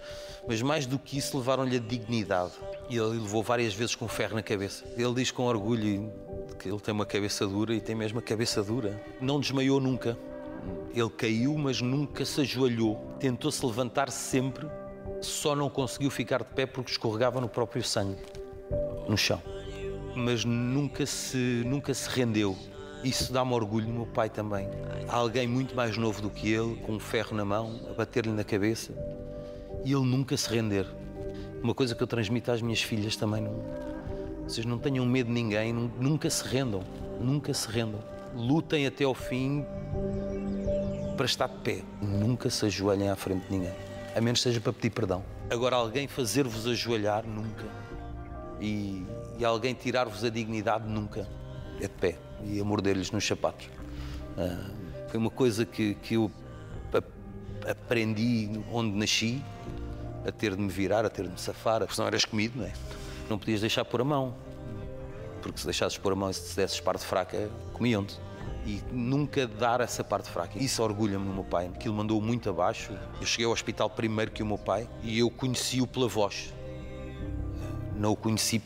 mas 0.47 0.61
mais 0.61 0.85
do 0.85 0.99
que 0.99 1.17
isso, 1.17 1.37
levaram-lhe 1.37 1.77
a 1.77 1.79
dignidade. 1.79 2.53
E 2.89 2.97
ele 2.97 3.19
levou 3.19 3.41
várias 3.41 3.73
vezes 3.73 3.95
com 3.95 4.07
ferro 4.07 4.35
na 4.35 4.43
cabeça. 4.43 4.83
Ele 4.97 5.13
diz 5.13 5.31
com 5.31 5.43
orgulho 5.43 6.11
que 6.59 6.69
ele 6.69 6.79
tem 6.79 6.93
uma 6.93 7.05
cabeça 7.05 7.47
dura 7.47 7.73
e 7.73 7.81
tem 7.81 7.95
mesmo 7.95 8.19
a 8.19 8.21
cabeça 8.21 8.63
dura. 8.63 9.01
Não 9.19 9.39
desmaiou 9.39 9.79
nunca. 9.79 10.17
Ele 10.93 11.09
caiu, 11.09 11.55
mas 11.57 11.81
nunca 11.81 12.25
se 12.25 12.41
ajoelhou. 12.41 13.15
Tentou-se 13.19 13.65
levantar 13.65 14.11
sempre, 14.11 14.67
só 15.21 15.55
não 15.55 15.69
conseguiu 15.69 16.09
ficar 16.09 16.39
de 16.39 16.49
pé 16.53 16.65
porque 16.65 16.91
escorregava 16.91 17.39
no 17.39 17.49
próprio 17.49 17.83
sangue, 17.83 18.21
no 19.07 19.17
chão. 19.17 19.41
Mas 20.15 20.45
nunca 20.45 21.05
se, 21.05 21.63
nunca 21.65 21.93
se 21.93 22.09
rendeu 22.09 22.55
isso 23.05 23.31
dá-me 23.31 23.53
orgulho 23.53 23.87
meu 23.87 24.07
pai 24.07 24.29
também. 24.29 24.67
Alguém 25.07 25.47
muito 25.47 25.75
mais 25.75 25.95
novo 25.95 26.23
do 26.23 26.29
que 26.29 26.51
ele, 26.51 26.75
com 26.77 26.93
um 26.93 26.99
ferro 26.99 27.37
na 27.37 27.45
mão, 27.45 27.79
a 27.89 27.93
bater-lhe 27.93 28.31
na 28.31 28.43
cabeça, 28.43 28.91
e 29.83 29.93
ele 29.93 30.05
nunca 30.05 30.35
se 30.35 30.49
render. 30.49 30.87
Uma 31.61 31.75
coisa 31.75 31.93
que 31.93 32.01
eu 32.01 32.07
transmito 32.07 32.51
às 32.51 32.61
minhas 32.61 32.81
filhas 32.81 33.15
também. 33.15 33.41
Não... 33.41 33.53
Vocês 34.43 34.65
não 34.65 34.79
tenham 34.79 35.05
medo 35.05 35.27
de 35.27 35.33
ninguém, 35.33 35.71
nunca 35.71 36.29
se 36.29 36.43
rendam. 36.47 36.83
Nunca 37.19 37.53
se 37.53 37.67
rendam. 37.69 37.99
Lutem 38.35 38.87
até 38.87 39.03
ao 39.03 39.13
fim 39.13 39.63
para 41.15 41.25
estar 41.25 41.47
de 41.47 41.57
pé. 41.57 41.81
Nunca 42.01 42.49
se 42.49 42.65
ajoelhem 42.65 43.09
à 43.09 43.15
frente 43.15 43.45
de 43.45 43.51
ninguém. 43.51 43.73
A 44.15 44.21
menos 44.21 44.41
seja 44.41 44.59
para 44.59 44.73
pedir 44.73 44.89
perdão. 44.89 45.23
Agora, 45.49 45.75
alguém 45.75 46.07
fazer-vos 46.07 46.67
ajoelhar, 46.67 47.25
nunca. 47.25 47.65
E, 48.59 49.05
e 49.37 49.45
alguém 49.45 49.73
tirar-vos 49.73 50.23
a 50.23 50.29
dignidade, 50.29 50.87
nunca. 50.87 51.27
É 51.79 51.87
de 51.87 51.89
pé 51.89 52.24
e 52.43 52.59
a 52.59 52.63
morder-lhes 52.63 53.11
nos 53.11 53.25
sapatos. 53.25 53.67
Uh, 54.37 55.09
foi 55.09 55.19
uma 55.19 55.29
coisa 55.29 55.65
que, 55.65 55.95
que 55.95 56.15
eu 56.15 56.31
aprendi 57.69 58.49
onde 58.71 58.95
nasci, 58.95 59.43
a 60.25 60.31
ter 60.31 60.55
de 60.55 60.61
me 60.61 60.69
virar, 60.69 61.05
a 61.05 61.09
ter 61.09 61.23
de 61.23 61.29
me 61.29 61.39
safar, 61.39 61.79
porque 61.79 61.95
senão 61.95 62.07
eras 62.07 62.25
comido, 62.25 62.59
não 62.59 62.65
é? 62.65 62.73
Não 63.29 63.37
podias 63.37 63.61
deixar 63.61 63.85
pôr 63.85 64.01
a 64.01 64.03
mão, 64.03 64.35
porque 65.41 65.59
se 65.59 65.65
deixasses 65.65 65.97
pôr 65.97 66.13
a 66.13 66.15
mão 66.15 66.29
e 66.29 66.33
se 66.33 66.55
desses 66.55 66.79
parte 66.79 67.05
fraca, 67.05 67.49
comiam-te. 67.73 68.19
E 68.65 68.81
nunca 68.91 69.45
dar 69.45 69.79
essa 69.79 70.03
parte 70.03 70.27
fraca. 70.27 70.57
Isso 70.57 70.81
orgulha-me 70.81 71.23
no 71.23 71.33
meu 71.33 71.43
pai, 71.43 71.69
que 71.79 71.87
ele 71.87 71.95
mandou 71.95 72.19
muito 72.19 72.49
abaixo. 72.49 72.91
Eu 73.21 73.25
cheguei 73.27 73.45
ao 73.45 73.51
hospital 73.51 73.87
primeiro 73.91 74.31
que 74.31 74.41
o 74.41 74.45
meu 74.45 74.57
pai 74.57 74.89
e 75.03 75.19
eu 75.19 75.29
conheci-o 75.29 75.85
pela 75.85 76.07
voz. 76.07 76.51
Não 77.95 78.13
o 78.13 78.15
conheci 78.15 78.59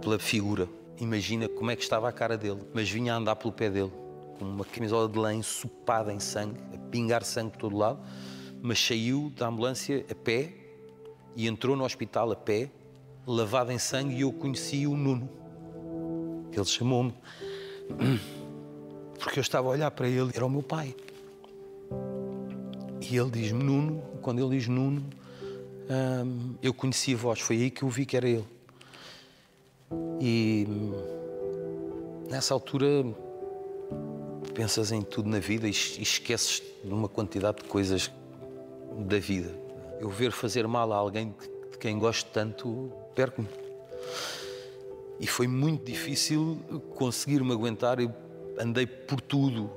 pela 0.00 0.20
figura 0.20 0.68
imagina 1.00 1.48
como 1.48 1.70
é 1.70 1.76
que 1.76 1.82
estava 1.82 2.08
a 2.08 2.12
cara 2.12 2.36
dele, 2.36 2.60
mas 2.74 2.90
vinha 2.90 3.14
a 3.14 3.16
andar 3.16 3.36
pelo 3.36 3.52
pé 3.52 3.70
dele, 3.70 3.92
com 4.38 4.44
uma 4.44 4.64
camisola 4.64 5.08
de 5.08 5.18
lã 5.18 5.34
ensopada 5.34 6.12
em 6.12 6.20
sangue, 6.20 6.60
a 6.74 6.78
pingar 6.90 7.24
sangue 7.24 7.52
por 7.52 7.58
todo 7.58 7.76
lado, 7.76 8.00
mas 8.60 8.78
saiu 8.84 9.32
da 9.36 9.48
ambulância 9.48 10.04
a 10.10 10.14
pé 10.14 10.52
e 11.36 11.46
entrou 11.46 11.76
no 11.76 11.84
hospital 11.84 12.32
a 12.32 12.36
pé, 12.36 12.70
lavado 13.26 13.70
em 13.72 13.78
sangue, 13.78 14.14
e 14.14 14.20
eu 14.22 14.32
conheci 14.32 14.86
o 14.86 14.96
Nuno. 14.96 15.28
Ele 16.52 16.64
chamou-me, 16.64 17.14
porque 19.18 19.38
eu 19.38 19.42
estava 19.42 19.68
a 19.68 19.70
olhar 19.70 19.90
para 19.90 20.08
ele, 20.08 20.30
era 20.34 20.44
o 20.44 20.50
meu 20.50 20.62
pai. 20.62 20.94
E 23.00 23.16
ele 23.16 23.30
diz-me 23.30 23.62
Nuno, 23.62 24.02
quando 24.20 24.40
ele 24.40 24.58
diz 24.58 24.66
Nuno, 24.66 25.02
hum, 25.88 26.54
eu 26.62 26.74
conheci 26.74 27.14
a 27.14 27.16
voz, 27.16 27.40
foi 27.40 27.56
aí 27.56 27.70
que 27.70 27.82
eu 27.82 27.88
vi 27.88 28.04
que 28.04 28.16
era 28.16 28.28
ele. 28.28 28.57
E 30.20 30.66
nessa 32.28 32.54
altura 32.54 33.04
pensas 34.54 34.90
em 34.90 35.02
tudo 35.02 35.28
na 35.28 35.38
vida 35.38 35.66
e 35.66 35.70
esqueces 35.70 36.62
de 36.82 36.92
uma 36.92 37.08
quantidade 37.08 37.58
de 37.58 37.64
coisas 37.64 38.10
da 39.06 39.18
vida. 39.18 39.54
Eu 40.00 40.08
ver 40.08 40.32
fazer 40.32 40.66
mal 40.66 40.92
a 40.92 40.96
alguém 40.96 41.34
de 41.70 41.78
quem 41.78 41.98
gosto 41.98 42.28
tanto, 42.32 42.92
perco-me. 43.14 43.48
E 45.20 45.26
foi 45.26 45.46
muito 45.46 45.84
difícil 45.84 46.58
conseguir-me 46.94 47.52
aguentar. 47.52 48.00
Eu 48.00 48.12
andei 48.58 48.86
por 48.86 49.20
tudo 49.20 49.70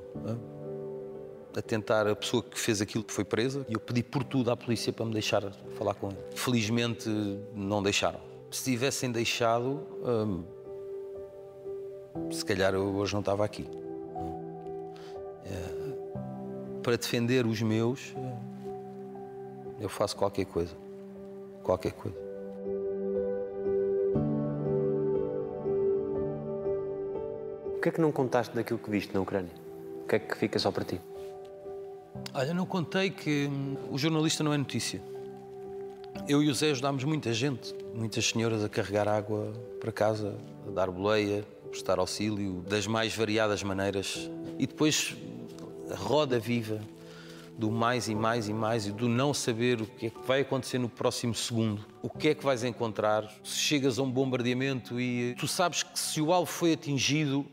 a 1.56 1.62
tentar. 1.62 2.06
A 2.06 2.16
pessoa 2.16 2.42
que 2.42 2.58
fez 2.58 2.80
aquilo 2.80 3.04
que 3.04 3.12
foi 3.12 3.24
presa 3.24 3.64
e 3.68 3.74
eu 3.74 3.80
pedi 3.80 4.02
por 4.02 4.24
tudo 4.24 4.50
à 4.50 4.56
polícia 4.56 4.92
para 4.92 5.04
me 5.04 5.12
deixar 5.12 5.42
falar 5.76 5.94
com 5.94 6.08
ele. 6.08 6.18
Felizmente 6.34 7.08
não 7.54 7.82
deixaram. 7.82 8.31
Se 8.52 8.64
tivessem 8.64 9.10
deixado, 9.10 9.80
hum, 10.04 10.44
se 12.30 12.44
calhar 12.44 12.74
eu 12.74 12.94
hoje 12.96 13.14
não 13.14 13.20
estava 13.20 13.46
aqui. 13.46 13.66
É, 15.46 16.80
para 16.82 16.96
defender 16.96 17.46
os 17.46 17.62
meus, 17.62 18.14
eu 19.80 19.88
faço 19.88 20.14
qualquer 20.14 20.44
coisa. 20.44 20.76
Qualquer 21.62 21.92
coisa. 21.92 22.18
O 27.74 27.80
que 27.80 27.88
é 27.88 27.92
que 27.92 28.02
não 28.02 28.12
contaste 28.12 28.54
daquilo 28.54 28.78
que 28.78 28.90
viste 28.90 29.14
na 29.14 29.22
Ucrânia? 29.22 29.52
O 30.04 30.06
que 30.06 30.16
é 30.16 30.18
que 30.18 30.36
fica 30.36 30.58
só 30.58 30.70
para 30.70 30.84
ti? 30.84 31.00
Olha, 32.34 32.52
não 32.52 32.66
contei 32.66 33.10
que 33.10 33.48
hum, 33.50 33.76
o 33.90 33.96
jornalista 33.96 34.44
não 34.44 34.52
é 34.52 34.58
notícia. 34.58 35.00
Eu 36.28 36.40
e 36.40 36.48
o 36.48 36.54
Zé 36.54 36.70
ajudámos 36.70 37.02
muita 37.02 37.34
gente, 37.34 37.74
muitas 37.94 38.26
senhoras 38.26 38.62
a 38.62 38.68
carregar 38.68 39.08
água 39.08 39.52
para 39.80 39.90
casa, 39.90 40.38
a 40.68 40.70
dar 40.70 40.88
boleia, 40.88 41.44
prestar 41.68 41.98
auxílio, 41.98 42.62
das 42.68 42.86
mais 42.86 43.14
variadas 43.14 43.62
maneiras. 43.64 44.30
E 44.56 44.66
depois 44.66 45.16
a 45.90 45.96
roda 45.96 46.38
viva 46.38 46.80
do 47.58 47.70
mais 47.72 48.08
e 48.08 48.14
mais 48.14 48.48
e 48.48 48.52
mais 48.52 48.86
e 48.86 48.92
do 48.92 49.08
não 49.08 49.34
saber 49.34 49.80
o 49.80 49.86
que 49.86 50.06
é 50.06 50.10
que 50.10 50.20
vai 50.24 50.42
acontecer 50.42 50.78
no 50.78 50.88
próximo 50.88 51.34
segundo, 51.34 51.84
o 52.00 52.08
que 52.08 52.28
é 52.28 52.34
que 52.34 52.44
vais 52.44 52.62
encontrar, 52.62 53.28
se 53.42 53.58
chegas 53.58 53.98
a 53.98 54.02
um 54.02 54.10
bombardeamento 54.10 55.00
e 55.00 55.34
tu 55.38 55.48
sabes 55.48 55.82
que 55.82 55.98
se 55.98 56.20
o 56.20 56.32
alvo 56.32 56.50
foi 56.50 56.72
atingido, 56.72 57.44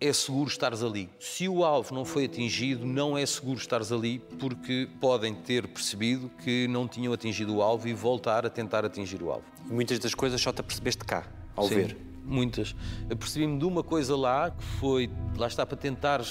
é 0.00 0.12
seguro 0.12 0.48
estares 0.48 0.82
ali. 0.82 1.10
Se 1.18 1.46
o 1.46 1.62
alvo 1.62 1.94
não 1.94 2.04
foi 2.04 2.24
atingido, 2.24 2.86
não 2.86 3.18
é 3.18 3.26
seguro 3.26 3.58
estares 3.58 3.92
ali, 3.92 4.18
porque 4.38 4.88
podem 4.98 5.34
ter 5.34 5.68
percebido 5.68 6.30
que 6.42 6.66
não 6.68 6.88
tinham 6.88 7.12
atingido 7.12 7.56
o 7.56 7.62
alvo 7.62 7.86
e 7.86 7.92
voltar 7.92 8.46
a 8.46 8.50
tentar 8.50 8.84
atingir 8.84 9.22
o 9.22 9.30
alvo. 9.30 9.44
E 9.68 9.72
muitas 9.72 9.98
das 9.98 10.14
coisas 10.14 10.40
só 10.40 10.52
te 10.52 10.60
apercebeste 10.60 11.04
cá, 11.04 11.26
ao 11.54 11.68
Sim, 11.68 11.74
ver. 11.74 11.96
Muitas. 12.24 12.74
Apercebi-me 13.10 13.58
de 13.58 13.64
uma 13.64 13.82
coisa 13.82 14.16
lá 14.16 14.50
que 14.50 14.64
foi, 14.78 15.10
lá 15.36 15.46
está 15.46 15.66
para 15.66 15.76
tentar 15.76 16.22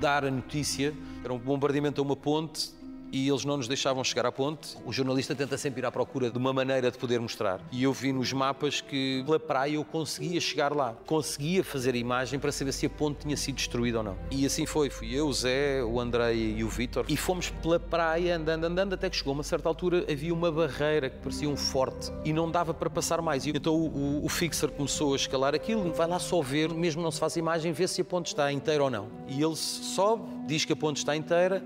dar 0.00 0.24
a 0.24 0.30
notícia. 0.30 0.92
Era 1.22 1.32
um 1.32 1.38
bombardeamento 1.38 2.00
a 2.00 2.04
uma 2.04 2.16
ponte 2.16 2.70
e 3.12 3.28
eles 3.28 3.44
não 3.44 3.56
nos 3.56 3.68
deixavam 3.68 4.02
chegar 4.04 4.26
à 4.26 4.32
ponte. 4.32 4.76
O 4.84 4.92
jornalista 4.92 5.34
tenta 5.34 5.56
sempre 5.56 5.80
ir 5.80 5.86
à 5.86 5.90
procura 5.90 6.30
de 6.30 6.38
uma 6.38 6.52
maneira 6.52 6.90
de 6.90 6.98
poder 6.98 7.20
mostrar. 7.20 7.60
E 7.70 7.82
eu 7.82 7.92
vi 7.92 8.12
nos 8.12 8.32
mapas 8.32 8.80
que 8.80 9.22
pela 9.24 9.38
praia 9.38 9.74
eu 9.74 9.84
conseguia 9.84 10.40
chegar 10.40 10.74
lá. 10.74 10.94
Conseguia 11.06 11.62
fazer 11.64 11.94
a 11.94 11.98
imagem 11.98 12.38
para 12.38 12.52
saber 12.52 12.72
se 12.72 12.86
a 12.86 12.90
ponte 12.90 13.20
tinha 13.20 13.36
sido 13.36 13.56
destruída 13.56 13.98
ou 13.98 14.04
não. 14.04 14.16
E 14.30 14.44
assim 14.46 14.66
foi. 14.66 14.90
Fui 14.90 15.14
eu, 15.14 15.28
o 15.28 15.32
Zé, 15.32 15.82
o 15.82 16.00
André 16.00 16.34
e 16.34 16.64
o 16.64 16.68
Vítor. 16.68 17.04
E 17.08 17.16
fomos 17.16 17.50
pela 17.50 17.78
praia 17.78 18.36
andando, 18.36 18.64
andando, 18.64 18.94
até 18.94 19.08
que 19.08 19.16
chegou 19.16 19.32
a 19.32 19.34
uma 19.34 19.42
certa 19.42 19.68
altura 19.68 20.04
havia 20.10 20.32
uma 20.32 20.50
barreira 20.50 21.10
que 21.10 21.18
parecia 21.18 21.48
um 21.48 21.56
forte 21.56 22.10
e 22.24 22.32
não 22.32 22.50
dava 22.50 22.72
para 22.72 22.90
passar 22.90 23.20
mais. 23.20 23.46
E 23.46 23.50
então 23.50 23.74
o, 23.74 23.86
o, 23.86 24.24
o 24.24 24.28
fixer 24.28 24.70
começou 24.70 25.12
a 25.12 25.16
escalar 25.16 25.54
aquilo. 25.54 25.92
Vai 25.92 26.06
lá 26.06 26.18
só 26.18 26.40
ver, 26.40 26.70
mesmo 26.70 27.02
não 27.02 27.10
se 27.10 27.20
faz 27.20 27.36
imagem, 27.36 27.72
ver 27.72 27.88
se 27.88 28.00
a 28.00 28.04
ponte 28.04 28.28
está 28.28 28.52
inteira 28.52 28.82
ou 28.84 28.90
não. 28.90 29.08
E 29.28 29.42
ele 29.42 29.56
sobe, 29.56 30.24
diz 30.46 30.64
que 30.64 30.72
a 30.72 30.76
ponte 30.76 30.98
está 30.98 31.16
inteira 31.16 31.62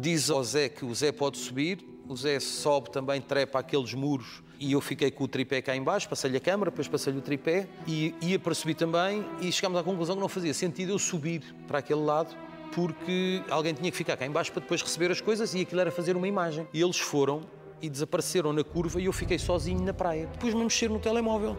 diz 0.00 0.30
ao 0.30 0.42
Zé 0.42 0.68
que 0.68 0.84
o 0.84 0.94
Zé 0.94 1.12
pode 1.12 1.38
subir, 1.38 1.86
o 2.08 2.16
Zé 2.16 2.38
sobe 2.40 2.90
também, 2.90 3.20
trepa 3.20 3.60
aqueles 3.60 3.94
muros 3.94 4.42
e 4.60 4.72
eu 4.72 4.80
fiquei 4.80 5.10
com 5.10 5.24
o 5.24 5.28
tripé 5.28 5.62
cá 5.62 5.74
embaixo, 5.74 6.08
passei-lhe 6.08 6.36
a 6.36 6.40
câmara, 6.40 6.70
depois 6.70 6.88
passei-lhe 6.88 7.18
o 7.18 7.22
tripé 7.22 7.66
e 7.86 8.14
ia 8.20 8.38
para 8.38 8.54
subir 8.54 8.74
também 8.74 9.24
e 9.40 9.50
chegámos 9.50 9.78
à 9.78 9.82
conclusão 9.82 10.14
que 10.14 10.20
não 10.20 10.28
fazia 10.28 10.52
sentido 10.52 10.90
eu 10.92 10.98
subir 10.98 11.42
para 11.66 11.78
aquele 11.78 12.00
lado 12.00 12.36
porque 12.74 13.42
alguém 13.48 13.72
tinha 13.72 13.90
que 13.90 13.96
ficar 13.96 14.16
cá 14.16 14.26
embaixo 14.26 14.52
para 14.52 14.60
depois 14.60 14.82
receber 14.82 15.10
as 15.10 15.20
coisas 15.20 15.54
e 15.54 15.60
aquilo 15.60 15.80
era 15.80 15.90
fazer 15.90 16.16
uma 16.16 16.26
imagem. 16.26 16.66
E 16.72 16.80
eles 16.80 16.98
foram 16.98 17.42
e 17.80 17.88
desapareceram 17.88 18.52
na 18.52 18.64
curva 18.64 19.00
e 19.00 19.04
eu 19.04 19.12
fiquei 19.12 19.38
sozinho 19.38 19.80
na 19.82 19.94
praia. 19.94 20.26
Depois 20.26 20.54
me 20.54 20.64
mexer 20.64 20.90
no 20.90 20.98
telemóvel. 20.98 21.56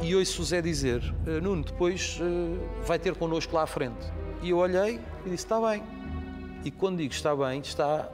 E 0.00 0.14
ouço 0.14 0.42
o 0.42 0.44
Zé 0.44 0.60
dizer, 0.60 1.02
"Eh, 1.26 1.40
Nuno, 1.40 1.64
depois 1.64 2.18
eh, 2.20 2.84
vai 2.86 2.98
ter 2.98 3.14
connosco 3.16 3.54
lá 3.54 3.62
à 3.62 3.66
frente. 3.66 4.04
E 4.42 4.50
eu 4.50 4.58
olhei 4.58 5.00
e 5.24 5.30
disse, 5.30 5.44
está 5.44 5.60
bem. 5.60 5.82
E 6.64 6.70
quando 6.70 6.98
digo 6.98 7.12
está 7.12 7.34
bem, 7.34 7.60
está 7.60 8.08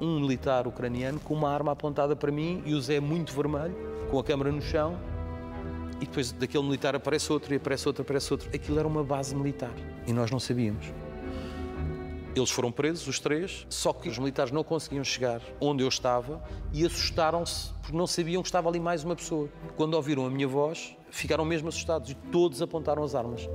um 0.00 0.20
militar 0.20 0.66
ucraniano 0.66 1.20
com 1.20 1.34
uma 1.34 1.50
arma 1.50 1.72
apontada 1.72 2.16
para 2.16 2.30
mim 2.30 2.62
e 2.66 2.74
o 2.74 2.80
Zé 2.80 3.00
muito 3.00 3.32
vermelho, 3.32 3.74
com 4.10 4.18
a 4.18 4.24
câmera 4.24 4.50
no 4.50 4.60
chão. 4.60 4.98
E 6.00 6.06
depois 6.06 6.32
daquele 6.32 6.64
militar 6.64 6.94
aparece 6.94 7.32
outro, 7.32 7.52
e 7.52 7.56
aparece 7.56 7.86
outro, 7.88 8.02
aparece 8.02 8.32
outro. 8.32 8.48
Aquilo 8.54 8.78
era 8.78 8.86
uma 8.86 9.02
base 9.02 9.34
militar 9.34 9.72
e 10.06 10.12
nós 10.12 10.30
não 10.30 10.38
sabíamos. 10.38 10.92
Eles 12.34 12.50
foram 12.50 12.70
presos, 12.70 13.06
os 13.08 13.18
três, 13.18 13.66
só 13.68 13.92
que 13.92 14.08
os 14.08 14.18
militares 14.18 14.52
não 14.52 14.62
conseguiam 14.62 15.02
chegar 15.02 15.40
onde 15.60 15.82
eu 15.82 15.88
estava 15.88 16.40
e 16.72 16.86
assustaram-se 16.86 17.72
porque 17.82 17.96
não 17.96 18.06
sabiam 18.06 18.42
que 18.42 18.48
estava 18.48 18.68
ali 18.68 18.78
mais 18.78 19.02
uma 19.02 19.16
pessoa. 19.16 19.48
Quando 19.76 19.94
ouviram 19.94 20.24
a 20.24 20.30
minha 20.30 20.46
voz, 20.46 20.96
ficaram 21.10 21.44
mesmo 21.44 21.68
assustados 21.68 22.10
e 22.10 22.14
todos 22.14 22.62
apontaram 22.62 23.02
as 23.02 23.14
armas. 23.14 23.48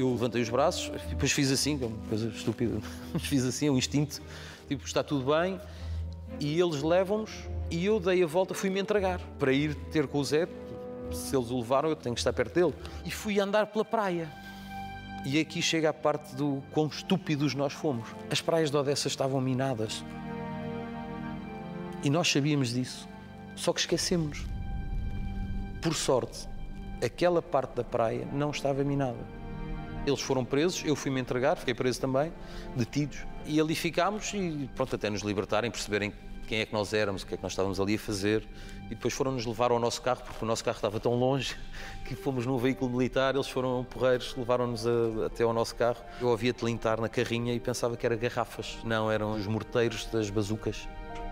Eu 0.00 0.10
levantei 0.10 0.40
os 0.40 0.48
braços, 0.48 0.90
depois 1.08 1.32
fiz 1.32 1.50
assim, 1.50 1.76
que 1.76 1.84
é 1.84 1.86
uma 1.88 1.98
coisa 2.08 2.28
estúpida, 2.28 2.80
mas 3.12 3.22
fiz 3.26 3.44
assim, 3.44 3.66
é 3.66 3.70
um 3.70 3.76
instinto, 3.76 4.22
tipo, 4.68 4.86
está 4.86 5.02
tudo 5.02 5.32
bem, 5.32 5.60
e 6.38 6.60
eles 6.60 6.82
levam-nos 6.82 7.32
e 7.70 7.84
eu 7.84 7.98
dei 7.98 8.22
a 8.22 8.26
volta, 8.26 8.54
fui-me 8.54 8.80
entregar 8.80 9.20
para 9.38 9.52
ir 9.52 9.74
ter 9.90 10.06
com 10.06 10.18
o 10.18 10.24
Zé, 10.24 10.48
se 11.12 11.36
eles 11.36 11.50
o 11.50 11.58
levaram 11.58 11.88
eu 11.88 11.96
tenho 11.96 12.14
que 12.14 12.20
estar 12.20 12.32
perto 12.32 12.54
dele. 12.54 12.74
E 13.04 13.10
fui 13.10 13.40
andar 13.40 13.66
pela 13.66 13.84
praia. 13.84 14.32
E 15.24 15.38
aqui 15.38 15.60
chega 15.60 15.90
a 15.90 15.92
parte 15.92 16.34
do 16.34 16.62
quão 16.72 16.86
estúpidos 16.86 17.54
nós 17.54 17.72
fomos. 17.72 18.08
As 18.30 18.40
praias 18.40 18.70
de 18.70 18.76
Odessa 18.76 19.08
estavam 19.08 19.40
minadas. 19.40 20.04
E 22.02 22.08
nós 22.08 22.30
sabíamos 22.30 22.72
disso, 22.72 23.08
só 23.56 23.72
que 23.72 23.80
esquecemos. 23.80 24.46
Por 25.82 25.94
sorte, 25.94 26.48
aquela 27.04 27.42
parte 27.42 27.74
da 27.74 27.84
praia 27.84 28.26
não 28.32 28.50
estava 28.50 28.84
minada. 28.84 29.37
Eles 30.08 30.20
foram 30.20 30.44
presos, 30.44 30.82
eu 30.84 30.96
fui-me 30.96 31.20
entregar, 31.20 31.56
fiquei 31.56 31.74
preso 31.74 32.00
também, 32.00 32.32
detidos. 32.74 33.18
E 33.46 33.60
ali 33.60 33.74
ficámos 33.74 34.32
e 34.34 34.68
pronto, 34.74 34.94
até 34.94 35.08
nos 35.10 35.22
libertarem, 35.22 35.70
perceberem 35.70 36.12
quem 36.46 36.60
é 36.60 36.66
que 36.66 36.72
nós 36.72 36.94
éramos, 36.94 37.22
o 37.22 37.26
que 37.26 37.34
é 37.34 37.36
que 37.36 37.42
nós 37.42 37.52
estávamos 37.52 37.78
ali 37.78 37.94
a 37.96 37.98
fazer. 37.98 38.46
E 38.86 38.94
depois 38.94 39.12
foram-nos 39.12 39.44
levar 39.44 39.70
ao 39.70 39.78
nosso 39.78 40.00
carro, 40.00 40.22
porque 40.24 40.42
o 40.42 40.48
nosso 40.48 40.64
carro 40.64 40.76
estava 40.76 40.98
tão 40.98 41.14
longe 41.14 41.54
que 42.06 42.16
fomos 42.16 42.46
num 42.46 42.56
veículo 42.56 42.90
militar, 42.90 43.34
eles 43.34 43.48
foram 43.48 43.84
porreiros, 43.84 44.34
levaram-nos 44.34 44.86
até 45.26 45.44
ao 45.44 45.52
nosso 45.52 45.76
carro. 45.76 46.02
Eu 46.20 46.28
ouvia 46.28 46.52
tilintar 46.52 47.00
na 47.00 47.08
carrinha 47.08 47.52
e 47.52 47.60
pensava 47.60 47.96
que 47.96 48.06
era 48.06 48.16
garrafas. 48.16 48.78
Não, 48.82 49.10
eram 49.10 49.32
os 49.32 49.46
morteiros 49.46 50.06
das 50.06 50.30
bazucas. 50.30 50.88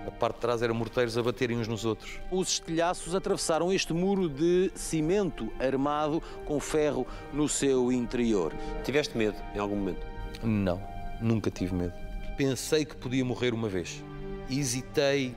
A 0.06 0.10
parte 0.10 0.36
de 0.36 0.40
trás 0.40 0.62
eram 0.62 0.74
morteiros 0.74 1.18
a 1.18 1.22
baterem 1.22 1.58
uns 1.58 1.66
nos 1.66 1.84
outros. 1.84 2.20
Os 2.30 2.48
estilhaços 2.48 3.14
atravessaram 3.14 3.72
este 3.72 3.92
muro 3.92 4.28
de 4.28 4.70
cimento 4.74 5.52
armado 5.58 6.22
com 6.44 6.60
ferro 6.60 7.06
no 7.32 7.48
seu 7.48 7.90
interior. 7.90 8.52
Tiveste 8.84 9.18
medo 9.18 9.36
em 9.54 9.58
algum 9.58 9.76
momento? 9.76 10.06
Não, 10.42 10.80
nunca 11.20 11.50
tive 11.50 11.74
medo. 11.74 11.92
Pensei 12.36 12.84
que 12.84 12.94
podia 12.94 13.24
morrer 13.24 13.52
uma 13.52 13.68
vez. 13.68 14.02
Hesitei 14.48 15.34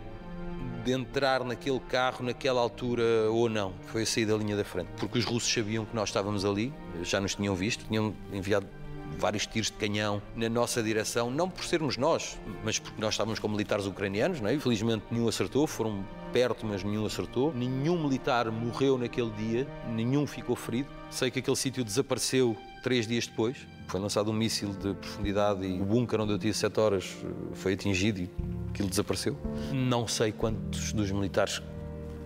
de 0.84 0.92
entrar 0.92 1.44
naquele 1.44 1.80
carro 1.80 2.24
naquela 2.24 2.62
altura 2.62 3.04
ou 3.32 3.50
não. 3.50 3.74
Foi 3.88 4.04
a 4.04 4.06
sair 4.06 4.26
da 4.26 4.36
linha 4.36 4.56
da 4.56 4.64
frente. 4.64 4.90
Porque 4.98 5.18
os 5.18 5.26
russos 5.26 5.52
sabiam 5.52 5.86
que 5.86 5.96
nós 5.96 6.10
estávamos 6.10 6.46
ali, 6.46 6.74
já 7.02 7.20
nos 7.20 7.36
tinham 7.36 7.56
visto, 7.56 7.86
tinham 7.86 8.14
enviado 8.32 8.68
vários 9.18 9.46
tiros 9.46 9.68
de 9.68 9.78
canhão 9.78 10.22
na 10.36 10.50
nossa 10.50 10.82
direção, 10.82 11.30
não 11.32 11.50
por 11.50 11.64
sermos 11.64 11.98
nós, 11.98 12.40
mas 12.64 12.80
porque 12.80 13.02
nós 13.02 13.14
estávamos 13.14 13.40
com 13.40 13.48
militares 13.48 13.86
ucranianos, 13.86 14.42
não 14.42 14.50
é? 14.50 14.54
Infelizmente 14.54 15.06
nenhum 15.12 15.28
acertou, 15.28 15.68
foram 15.68 16.06
perto, 16.32 16.66
mas 16.66 16.84
nenhum 16.84 17.06
acertou. 17.06 17.54
Nenhum 17.54 18.02
militar 18.02 18.52
morreu 18.52 18.98
naquele 18.98 19.32
dia, 19.32 19.68
nenhum 19.90 20.26
ficou 20.26 20.56
ferido. 20.56 20.90
Sei 21.10 21.32
que 21.32 21.40
aquele 21.40 21.58
sítio 21.58 21.84
desapareceu 21.84 22.56
três 22.84 23.08
dias 23.08 23.28
depois. 23.28 23.58
Foi 23.88 24.00
lançado 24.00 24.30
um 24.30 24.34
míssil 24.34 24.70
de 24.70 24.94
profundidade 24.94 25.66
e 25.66 25.82
o 25.82 25.86
bunker 25.86 26.22
onde 26.22 26.34
eu 26.34 26.38
tive 26.38 26.54
sete 26.54 26.80
horas 26.80 27.18
eh, 27.24 27.28
foi 27.54 27.74
atingido 27.74 28.22
e 28.22 28.30
aquilo 28.70 28.88
desapareceu. 28.88 29.36
Não 29.74 30.08
sei 30.08 30.32
quantos 30.32 30.94
dos 30.94 31.12
militares 31.12 31.60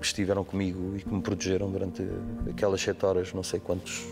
que 0.01 0.05
estiveram 0.05 0.43
comigo 0.43 0.97
e 0.97 1.01
que 1.01 1.09
me 1.09 1.21
protegeram 1.21 1.71
durante 1.71 2.03
aquelas 2.49 2.81
sete 2.81 3.05
horas, 3.05 3.33
não 3.33 3.43
sei 3.43 3.61
quantos, 3.61 4.03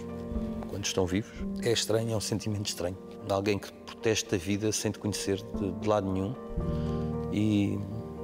quantos 0.82 0.90
estão 0.90 1.06
vivos. 1.06 1.32
É 1.64 1.72
estranho, 1.72 2.12
é 2.12 2.18
um 2.18 2.22
sentimento 2.22 2.66
estranho. 2.66 2.98
De 3.26 3.32
alguém 3.32 3.60
que 3.60 3.72
proteste 3.72 4.34
a 4.34 4.38
vida 4.38 4.72
sem 4.72 4.92
te 4.92 4.98
conhecer 4.98 5.38
de, 5.38 5.72
de 5.72 5.88
lado 5.88 6.12
nenhum. 6.12 6.34
E, 7.32 7.78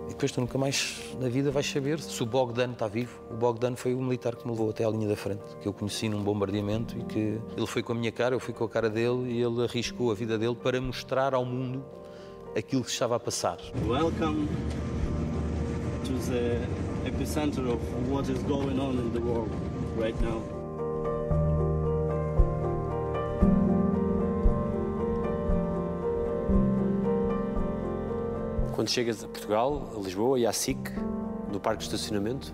e 0.08 0.10
depois 0.10 0.32
tu 0.32 0.42
nunca 0.42 0.58
mais 0.58 1.00
na 1.20 1.30
vida 1.30 1.52
vais 1.52 1.70
saber 1.70 2.00
se 2.00 2.22
o 2.24 2.26
Bogdan 2.26 2.72
está 2.72 2.88
vivo. 2.88 3.22
O 3.30 3.36
Bogdan 3.36 3.76
foi 3.76 3.94
o 3.94 4.02
militar 4.02 4.36
que 4.36 4.46
me 4.46 4.52
levou 4.52 4.72
até 4.72 4.84
à 4.84 4.90
linha 4.90 5.08
da 5.08 5.16
frente, 5.16 5.44
que 5.62 5.68
eu 5.68 5.74
conheci 5.74 6.10
num 6.10 6.24
bombardeamento 6.24 6.98
e 6.98 7.04
que 7.04 7.40
ele 7.56 7.68
foi 7.68 7.84
com 7.84 7.94
a 7.94 7.96
minha 7.96 8.12
cara, 8.12 8.34
eu 8.34 8.40
fui 8.40 8.54
com 8.54 8.64
a 8.64 8.70
cara 8.70 8.90
dele 8.90 9.32
e 9.32 9.42
ele 9.42 9.64
arriscou 9.64 10.12
a 10.12 10.16
vida 10.16 10.38
dele 10.38 10.56
para 10.56 10.82
mostrar 10.82 11.36
ao 11.36 11.46
mundo 11.46 11.86
aquilo 12.58 12.84
que 12.84 12.90
estava 12.90 13.18
a 13.18 13.20
passar. 13.20 13.60
Welcome 13.86 14.48
to 16.06 16.14
the 16.32 17.08
epicenter 17.08 17.68
of 17.68 17.80
what 18.10 18.32
is 18.32 18.42
going 18.44 18.80
on 18.80 18.94
in 18.94 19.12
the 19.12 19.20
world. 19.20 19.52
right 19.98 20.20
now. 20.22 20.57
Quando 28.78 28.92
chegas 28.92 29.24
a 29.24 29.28
Portugal, 29.28 29.92
a 29.98 30.00
Lisboa 30.00 30.40
e 30.40 30.46
à 30.46 30.54
SIC, 30.54 30.78
no 31.52 31.60
parque 31.60 31.80
de 31.80 31.86
estacionamento, 31.86 32.54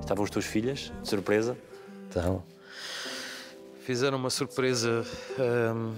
estavam 0.00 0.24
as 0.24 0.30
tuas 0.30 0.46
filhas, 0.46 0.90
de 1.02 1.06
surpresa. 1.06 1.54
Então, 2.08 2.42
fizeram 3.80 4.16
uma 4.16 4.30
surpresa. 4.30 5.04
hum, 5.38 5.94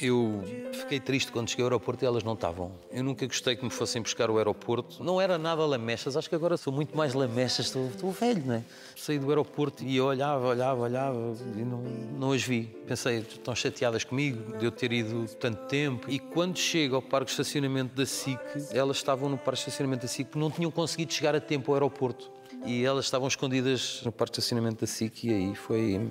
eu 0.00 0.42
fiquei 0.72 1.00
triste 1.00 1.32
quando 1.32 1.48
cheguei 1.48 1.64
ao 1.64 1.68
aeroporto 1.68 2.04
e 2.04 2.06
elas 2.06 2.22
não 2.22 2.34
estavam. 2.34 2.72
Eu 2.90 3.02
nunca 3.02 3.26
gostei 3.26 3.56
que 3.56 3.64
me 3.64 3.70
fossem 3.70 4.00
buscar 4.00 4.30
o 4.30 4.38
aeroporto. 4.38 5.02
Não 5.02 5.20
era 5.20 5.36
nada 5.36 5.64
lamechas, 5.66 6.16
acho 6.16 6.28
que 6.28 6.34
agora 6.34 6.56
sou 6.56 6.72
muito 6.72 6.96
mais 6.96 7.14
lamechas, 7.14 7.66
estou, 7.66 7.86
estou 7.88 8.12
velho, 8.12 8.42
não 8.46 8.54
é? 8.54 8.64
Saí 8.96 9.18
do 9.18 9.28
aeroporto 9.28 9.82
e 9.84 10.00
olhava, 10.00 10.46
olhava, 10.46 10.80
olhava 10.80 11.34
e 11.56 11.62
não, 11.62 11.78
não 12.18 12.32
as 12.32 12.42
vi. 12.42 12.64
Pensei, 12.86 13.18
estão 13.18 13.54
chateadas 13.54 14.04
comigo 14.04 14.56
de 14.56 14.64
eu 14.64 14.70
ter 14.70 14.92
ido 14.92 15.26
tanto 15.40 15.66
tempo. 15.66 16.08
E 16.10 16.18
quando 16.18 16.56
chego 16.58 16.96
ao 16.96 17.02
parque 17.02 17.26
de 17.26 17.32
estacionamento 17.32 17.94
da 17.94 18.06
SIC, 18.06 18.40
elas 18.72 18.98
estavam 18.98 19.28
no 19.28 19.36
parque 19.36 19.56
de 19.56 19.68
estacionamento 19.68 20.02
da 20.02 20.08
SIC 20.08 20.28
porque 20.28 20.38
não 20.38 20.50
tinham 20.50 20.70
conseguido 20.70 21.12
chegar 21.12 21.34
a 21.34 21.40
tempo 21.40 21.70
ao 21.72 21.74
aeroporto. 21.74 22.30
E 22.64 22.84
elas 22.84 23.04
estavam 23.04 23.28
escondidas 23.28 24.02
no 24.04 24.12
parque 24.12 24.34
de 24.34 24.40
estacionamento 24.40 24.80
da 24.80 24.86
SIC 24.86 25.24
e 25.24 25.30
aí 25.32 25.54
foi. 25.54 26.08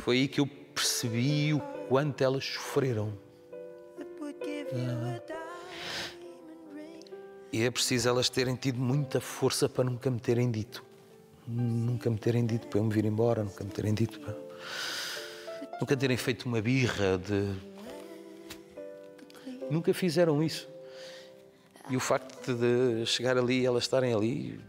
Foi 0.00 0.16
aí 0.16 0.28
que 0.28 0.40
eu 0.40 0.46
percebi 0.46 1.54
o 1.54 1.75
quanto 1.88 2.22
elas 2.22 2.44
sofreram. 2.44 3.12
Ah. 4.72 5.20
E 7.52 7.62
é 7.62 7.70
preciso 7.70 8.08
elas 8.08 8.28
terem 8.28 8.54
tido 8.54 8.78
muita 8.78 9.20
força 9.20 9.68
para 9.68 9.84
nunca 9.84 10.10
me 10.10 10.20
terem 10.20 10.50
dito. 10.50 10.84
Nunca 11.46 12.10
me 12.10 12.18
terem 12.18 12.44
dito 12.44 12.66
para 12.66 12.80
eu 12.80 12.84
me 12.84 12.92
vir 12.92 13.04
embora, 13.04 13.44
nunca 13.44 13.64
me 13.64 13.70
terem 13.70 13.94
dito 13.94 14.20
para. 14.20 14.36
Nunca 15.80 15.96
terem 15.96 16.16
feito 16.16 16.46
uma 16.46 16.60
birra 16.60 17.18
de. 17.18 17.54
Nunca 19.70 19.94
fizeram 19.94 20.42
isso. 20.42 20.68
E 21.88 21.96
o 21.96 22.00
facto 22.00 22.52
de 22.52 23.06
chegar 23.06 23.38
ali 23.38 23.60
e 23.60 23.66
elas 23.66 23.84
estarem 23.84 24.12
ali. 24.12 24.60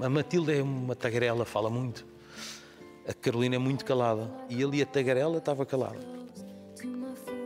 A 0.00 0.08
Matilde 0.08 0.52
é 0.52 0.62
uma 0.62 0.94
tagarela, 0.94 1.44
fala 1.44 1.68
muito. 1.68 2.06
A 3.08 3.14
Carolina 3.14 3.56
é 3.56 3.58
muito 3.58 3.84
calada. 3.84 4.30
E 4.48 4.62
ali 4.62 4.82
a 4.82 4.86
tagarela 4.86 5.38
estava 5.38 5.64
calada. 5.64 5.98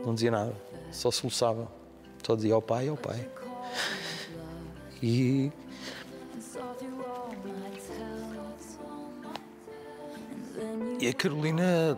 Não 0.05 0.13
dizia 0.13 0.31
nada, 0.31 0.53
só 0.91 1.11
soluçava. 1.11 1.71
Só 2.25 2.35
dizia 2.35 2.53
ao 2.53 2.61
pai, 2.61 2.87
ao 2.87 2.97
pai. 2.97 3.29
E 5.01 5.51
E 11.01 11.07
a 11.07 11.13
Carolina 11.13 11.97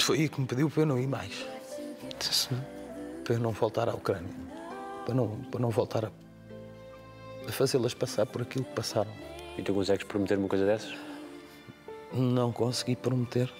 foi 0.00 0.20
aí 0.20 0.28
que 0.28 0.40
me 0.40 0.46
pediu 0.46 0.70
para 0.70 0.82
eu 0.82 0.86
não 0.86 0.98
ir 1.00 1.08
mais. 1.08 1.44
Para 3.24 3.34
eu 3.34 3.40
não 3.40 3.50
voltar 3.50 3.88
à 3.88 3.94
Ucrânia. 3.94 4.30
Para 5.04 5.16
não, 5.16 5.28
para 5.50 5.58
não 5.58 5.70
voltar 5.70 6.04
a, 6.04 6.10
a 7.48 7.50
fazê-las 7.50 7.94
passar 7.94 8.24
por 8.26 8.42
aquilo 8.42 8.64
que 8.64 8.72
passaram. 8.72 9.10
E 9.56 9.62
tu 9.62 9.74
consegues 9.74 10.04
prometer 10.04 10.38
uma 10.38 10.46
coisa 10.46 10.64
dessas? 10.64 11.07
Não 12.12 12.52
consegui 12.52 12.96
prometer. 12.96 13.52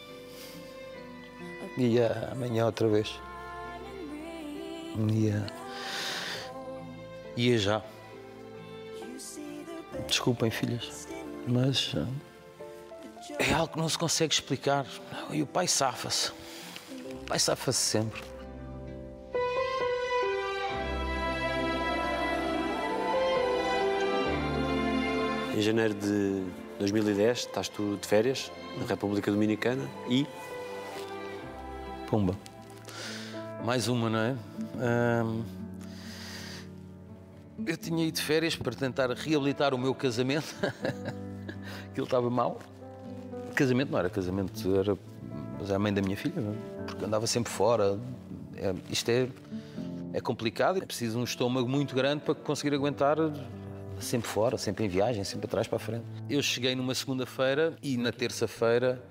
Ia 1.76 2.30
amanhã 2.32 2.66
outra 2.66 2.88
vez. 2.88 3.20
Ia. 5.12 5.46
Ia 7.36 7.58
já. 7.58 7.82
Desculpem, 10.06 10.50
filhas, 10.50 11.06
mas. 11.46 11.92
ah, 11.96 12.06
É 13.38 13.52
algo 13.52 13.72
que 13.74 13.78
não 13.78 13.88
se 13.88 13.98
consegue 13.98 14.32
explicar. 14.32 14.86
E 15.30 15.42
o 15.42 15.46
pai 15.46 15.68
safa-se. 15.68 16.30
O 17.12 17.24
pai 17.26 17.38
safa-se 17.38 17.78
sempre. 17.78 18.22
Em 25.56 25.60
janeiro 25.60 25.94
de 25.94 26.44
2010, 26.78 27.38
estás 27.38 27.68
tu 27.68 27.96
de 28.00 28.06
férias 28.06 28.50
na 28.78 28.86
República 28.86 29.30
Dominicana 29.30 29.88
e 30.08 30.26
Pumba. 32.08 32.36
Mais 33.64 33.88
uma, 33.88 34.08
não 34.08 34.18
é? 34.18 34.36
Eu 37.66 37.76
tinha 37.76 38.06
ido 38.06 38.14
de 38.14 38.22
férias 38.22 38.54
para 38.54 38.74
tentar 38.74 39.10
reabilitar 39.10 39.74
o 39.74 39.78
meu 39.78 39.94
casamento. 39.94 40.54
Aquilo 41.90 42.06
estava 42.06 42.30
mal. 42.30 42.60
Casamento 43.54 43.90
não 43.90 43.98
era 43.98 44.08
casamento, 44.08 44.76
era 44.76 44.96
mas 45.58 45.70
é 45.70 45.74
a 45.74 45.78
mãe 45.78 45.92
da 45.92 46.00
minha 46.00 46.16
filha, 46.16 46.40
não 46.40 46.52
é? 46.52 46.84
porque 46.86 47.04
andava 47.04 47.26
sempre 47.26 47.52
fora. 47.52 47.98
É, 48.56 48.74
isto 48.90 49.08
é, 49.10 49.28
é 50.12 50.20
complicado, 50.20 50.78
é 50.78 50.86
preciso 50.86 51.18
um 51.18 51.24
estômago 51.24 51.68
muito 51.68 51.94
grande 51.94 52.22
para 52.22 52.34
conseguir 52.34 52.74
aguentar 52.74 53.18
sempre 54.00 54.28
fora, 54.28 54.56
sempre 54.56 54.84
em 54.84 54.88
viagem, 54.88 55.24
sempre 55.24 55.46
atrás 55.46 55.66
para 55.66 55.76
a 55.76 55.80
frente. 55.80 56.04
Eu 56.28 56.42
cheguei 56.42 56.74
numa 56.74 56.94
segunda-feira 56.94 57.76
e 57.82 57.96
na 57.96 58.12
terça-feira 58.12 59.02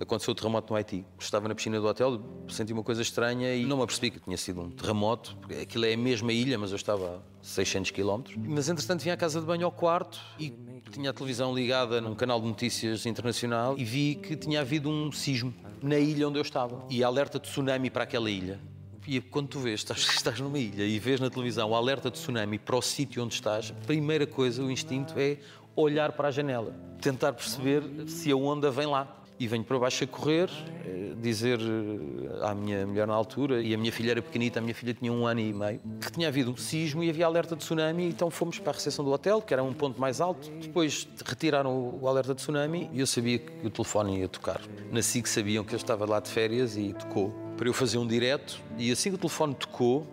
aconteceu 0.00 0.32
o 0.32 0.34
terremoto 0.34 0.72
no 0.72 0.76
Haiti. 0.76 1.04
Estava 1.18 1.48
na 1.48 1.54
piscina 1.54 1.80
do 1.80 1.86
hotel, 1.86 2.20
senti 2.48 2.72
uma 2.72 2.82
coisa 2.82 3.02
estranha 3.02 3.54
e 3.54 3.64
não 3.64 3.78
me 3.78 3.82
apercebi 3.82 4.10
que 4.10 4.20
tinha 4.20 4.36
sido 4.36 4.60
um 4.60 4.70
terremoto, 4.70 5.36
porque 5.40 5.54
aquilo 5.54 5.86
é 5.86 5.94
a 5.94 5.96
mesma 5.96 6.32
ilha, 6.32 6.58
mas 6.58 6.70
eu 6.70 6.76
estava 6.76 7.16
a 7.16 7.20
600 7.42 7.90
km. 7.90 8.22
Mas 8.36 8.68
entretanto 8.68 9.02
vim 9.02 9.10
à 9.10 9.16
casa 9.16 9.40
de 9.40 9.46
banho 9.46 9.64
ao 9.64 9.72
quarto 9.72 10.20
e 10.38 10.52
tinha 10.90 11.10
a 11.10 11.12
televisão 11.12 11.54
ligada 11.54 12.00
num 12.00 12.14
canal 12.14 12.40
de 12.40 12.46
notícias 12.46 13.06
internacional 13.06 13.76
e 13.78 13.84
vi 13.84 14.14
que 14.16 14.36
tinha 14.36 14.60
havido 14.60 14.88
um 14.88 15.10
sismo 15.10 15.52
na 15.82 15.98
ilha 15.98 16.28
onde 16.28 16.38
eu 16.38 16.42
estava. 16.42 16.84
E 16.90 17.02
alerta 17.02 17.38
de 17.38 17.48
tsunami 17.48 17.90
para 17.90 18.04
aquela 18.04 18.30
ilha. 18.30 18.60
E 19.06 19.20
quando 19.20 19.48
tu 19.48 19.60
vês, 19.60 19.80
estás, 19.80 20.00
estás 20.00 20.40
numa 20.40 20.58
ilha 20.58 20.82
e 20.82 20.98
vês 20.98 21.20
na 21.20 21.30
televisão 21.30 21.70
o 21.70 21.76
alerta 21.76 22.10
de 22.10 22.18
tsunami 22.18 22.58
para 22.58 22.76
o 22.76 22.82
sítio 22.82 23.22
onde 23.22 23.34
estás, 23.34 23.70
a 23.70 23.86
primeira 23.86 24.26
coisa, 24.26 24.62
o 24.62 24.70
instinto 24.70 25.14
é 25.16 25.36
olhar 25.76 26.10
para 26.12 26.28
a 26.28 26.30
janela, 26.32 26.74
tentar 27.00 27.32
perceber 27.32 27.82
se 28.08 28.32
a 28.32 28.36
onda 28.36 28.70
vem 28.70 28.86
lá. 28.86 29.12
E 29.38 29.46
venho 29.46 29.62
para 29.62 29.78
baixo 29.78 30.02
a 30.02 30.06
correr, 30.06 30.48
eh, 30.86 31.12
dizer 31.20 31.60
eh, 31.60 32.38
à 32.42 32.54
minha 32.54 32.86
mulher 32.86 33.06
na 33.06 33.12
altura, 33.12 33.60
e 33.60 33.74
a 33.74 33.76
minha 33.76 33.92
filha 33.92 34.12
era 34.12 34.22
pequenita, 34.22 34.60
a 34.60 34.62
minha 34.62 34.74
filha 34.74 34.94
tinha 34.94 35.12
um 35.12 35.26
ano 35.26 35.40
e 35.40 35.52
meio, 35.52 35.78
que 36.00 36.10
tinha 36.10 36.26
havido 36.26 36.50
um 36.50 36.56
sismo 36.56 37.04
e 37.04 37.10
havia 37.10 37.26
alerta 37.26 37.54
de 37.54 37.62
tsunami, 37.62 38.08
então 38.08 38.30
fomos 38.30 38.58
para 38.58 38.70
a 38.70 38.74
recepção 38.74 39.04
do 39.04 39.12
hotel, 39.12 39.42
que 39.42 39.52
era 39.52 39.62
um 39.62 39.74
ponto 39.74 40.00
mais 40.00 40.22
alto. 40.22 40.50
Depois 40.52 41.06
retiraram 41.22 41.98
o 42.00 42.08
alerta 42.08 42.34
de 42.34 42.40
tsunami 42.40 42.88
e 42.94 43.00
eu 43.00 43.06
sabia 43.06 43.38
que 43.38 43.66
o 43.66 43.68
telefone 43.68 44.20
ia 44.20 44.28
tocar. 44.28 44.62
Na 44.90 45.02
SIC 45.02 45.26
sabiam 45.26 45.62
que 45.64 45.74
eu 45.74 45.76
estava 45.76 46.06
lá 46.06 46.18
de 46.18 46.30
férias 46.30 46.74
e 46.78 46.94
tocou 46.94 47.45
para 47.56 47.68
eu 47.68 47.72
fazer 47.72 47.98
um 47.98 48.06
direto, 48.06 48.60
e 48.76 48.90
assim 48.90 49.10
que 49.10 49.16
o 49.16 49.18
telefone 49.18 49.54
tocou, 49.54 50.06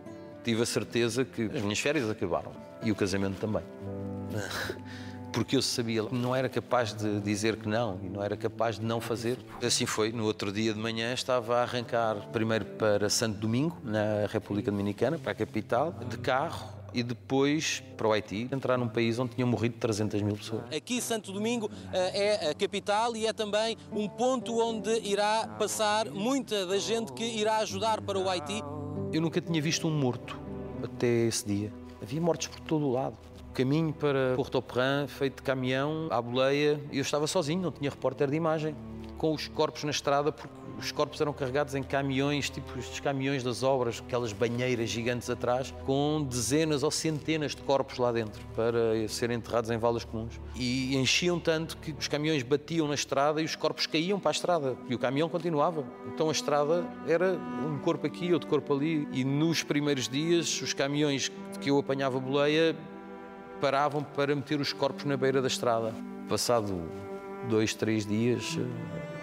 tive 0.43 0.61
a 0.61 0.65
certeza 0.65 1.25
que 1.25 1.43
as 1.43 1.61
minhas 1.61 1.79
férias 1.79 2.09
acabaram 2.09 2.51
e 2.81 2.91
o 2.91 2.95
casamento 2.95 3.39
também. 3.39 3.63
Porque 5.31 5.55
eu 5.55 5.61
sabia 5.63 6.03
não 6.03 6.35
era 6.35 6.47
capaz 6.47 6.93
de 6.93 7.19
dizer 7.19 7.55
que 7.55 7.67
não 7.67 7.99
e 8.03 8.09
não 8.09 8.23
era 8.23 8.37
capaz 8.37 8.77
de 8.77 8.85
não 8.85 9.01
fazer. 9.01 9.37
Assim 9.63 9.85
foi. 9.85 10.11
No 10.11 10.25
outro 10.25 10.51
dia 10.51 10.71
de 10.73 10.79
manhã 10.79 11.11
estava 11.11 11.57
a 11.57 11.63
arrancar 11.63 12.15
primeiro 12.31 12.65
para 12.65 13.09
Santo 13.09 13.39
Domingo, 13.39 13.75
na 13.83 14.27
República 14.29 14.69
Dominicana, 14.69 15.17
para 15.17 15.31
a 15.31 15.35
capital, 15.35 15.91
de 16.07 16.17
carro 16.19 16.82
e 16.93 17.03
depois 17.03 17.81
para 17.97 18.07
o 18.07 18.11
Haiti, 18.11 18.47
entrar 18.51 18.77
num 18.77 18.87
país 18.87 19.17
onde 19.19 19.35
tinham 19.35 19.47
morrido 19.47 19.75
300 19.79 20.21
mil 20.21 20.35
pessoas. 20.35 20.63
Aqui 20.75 21.01
Santo 21.01 21.31
Domingo 21.31 21.69
eh, 21.91 22.43
é 22.43 22.49
a 22.49 22.53
capital 22.53 23.15
e 23.15 23.25
é 23.25 23.33
também 23.33 23.77
um 23.91 24.07
ponto 24.07 24.59
onde 24.59 24.91
irá 24.99 25.47
passar 25.59 26.09
muita 26.09 26.65
da 26.65 26.77
gente 26.77 27.13
que 27.13 27.23
irá 27.23 27.57
ajudar 27.57 28.01
para 28.01 28.17
o 28.17 28.29
Haiti. 28.29 28.61
Eu 29.11 29.21
nunca 29.21 29.41
tinha 29.41 29.61
visto 29.61 29.87
um 29.87 29.91
morto 29.91 30.39
até 30.83 31.07
esse 31.27 31.45
dia. 31.45 31.73
Havia 32.01 32.21
mortos 32.21 32.47
por 32.47 32.59
todo 32.61 32.87
o 32.87 32.91
lado. 32.91 33.17
Caminho 33.53 33.93
para 33.93 34.33
Porto 34.35 34.61
Perrin, 34.61 35.07
feito 35.07 35.37
de 35.37 35.43
caminhão, 35.43 36.07
à 36.09 36.19
boleia, 36.19 36.81
eu 36.91 37.01
estava 37.01 37.27
sozinho, 37.27 37.61
não 37.61 37.71
tinha 37.71 37.89
repórter 37.89 38.27
de 38.27 38.35
imagem, 38.35 38.75
com 39.15 39.31
os 39.31 39.47
corpos 39.47 39.83
na 39.83 39.91
estrada, 39.91 40.31
porque 40.31 40.62
os 40.84 40.91
corpos 40.91 41.19
eram 41.21 41.34
carregados 41.34 41.75
em 41.75 41.81
caminhões, 41.81 42.49
tipo 42.49 42.77
estes 42.77 42.99
caminhões 42.99 43.43
das 43.43 43.63
obras, 43.63 44.03
aquelas 44.05 44.34
banheiras 44.34 44.89
gigantes 44.89 45.29
atrás, 45.29 45.73
com 45.86 46.23
dezenas 46.29 46.84
ou 46.84 46.91
centenas 46.91 47.55
de 47.55 47.61
corpos 47.61 47.97
lá 47.97 48.11
dentro, 48.11 48.45
para 48.55 49.07
serem 49.07 49.38
enterrados 49.38 49.69
em 49.69 49.77
valas 49.77 50.03
comuns. 50.03 50.39
E 50.55 50.95
enchiam 50.95 51.39
tanto 51.39 51.77
que 51.77 51.91
os 51.91 52.07
caminhões 52.07 52.43
batiam 52.43 52.88
na 52.88 52.95
estrada 52.95 53.41
e 53.41 53.45
os 53.45 53.55
corpos 53.55 53.88
caíam 53.88 54.19
para 54.19 54.31
a 54.31 54.34
estrada, 54.34 54.77
e 54.89 54.95
o 54.95 54.99
caminhão 54.99 55.29
continuava. 55.29 55.86
Então 56.13 56.29
a 56.29 56.31
estrada 56.31 56.86
era 57.07 57.34
um 57.34 57.79
corpo 57.79 58.05
aqui, 58.05 58.34
outro 58.34 58.49
corpo 58.49 58.73
ali, 58.73 59.07
e 59.11 59.23
nos 59.23 59.63
primeiros 59.63 60.07
dias, 60.07 60.61
os 60.61 60.73
caminhões 60.73 61.31
que 61.61 61.69
eu 61.69 61.77
apanhava 61.77 62.19
boleia 62.19 62.75
paravam 63.61 64.03
para 64.03 64.36
meter 64.36 64.59
os 64.59 64.73
corpos 64.73 65.05
na 65.05 65.15
beira 65.15 65.41
da 65.41 65.47
estrada. 65.47 65.93
Passado 66.27 66.81
dois, 67.49 67.73
três 67.73 68.05
dias, 68.05 68.57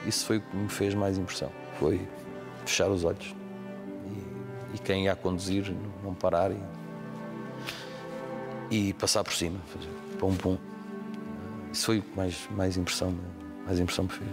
isso 0.06 0.26
foi 0.26 0.38
o 0.38 0.40
que 0.40 0.56
me 0.56 0.68
fez 0.68 0.94
mais 0.94 1.18
impressão. 1.18 1.50
Foi 1.78 2.00
fechar 2.64 2.88
os 2.90 3.04
olhos 3.04 3.34
e, 4.06 4.76
e 4.76 4.78
quem 4.78 5.04
ia 5.04 5.16
conduzir 5.16 5.72
não- 6.02 6.14
parar 6.14 6.50
e, 6.50 6.58
e 8.70 8.92
passar 8.94 9.24
por 9.24 9.32
cima, 9.32 9.58
fazer 9.66 9.88
pum 10.18 10.34
pum. 10.34 10.58
Isso 11.72 11.86
foi 11.86 11.98
o 11.98 12.02
que 12.02 12.16
mais, 12.16 12.48
mais, 12.50 12.76
impressão, 12.76 13.14
mais 13.64 13.78
impressão 13.78 14.04
me 14.04 14.10
fez. 14.10 14.30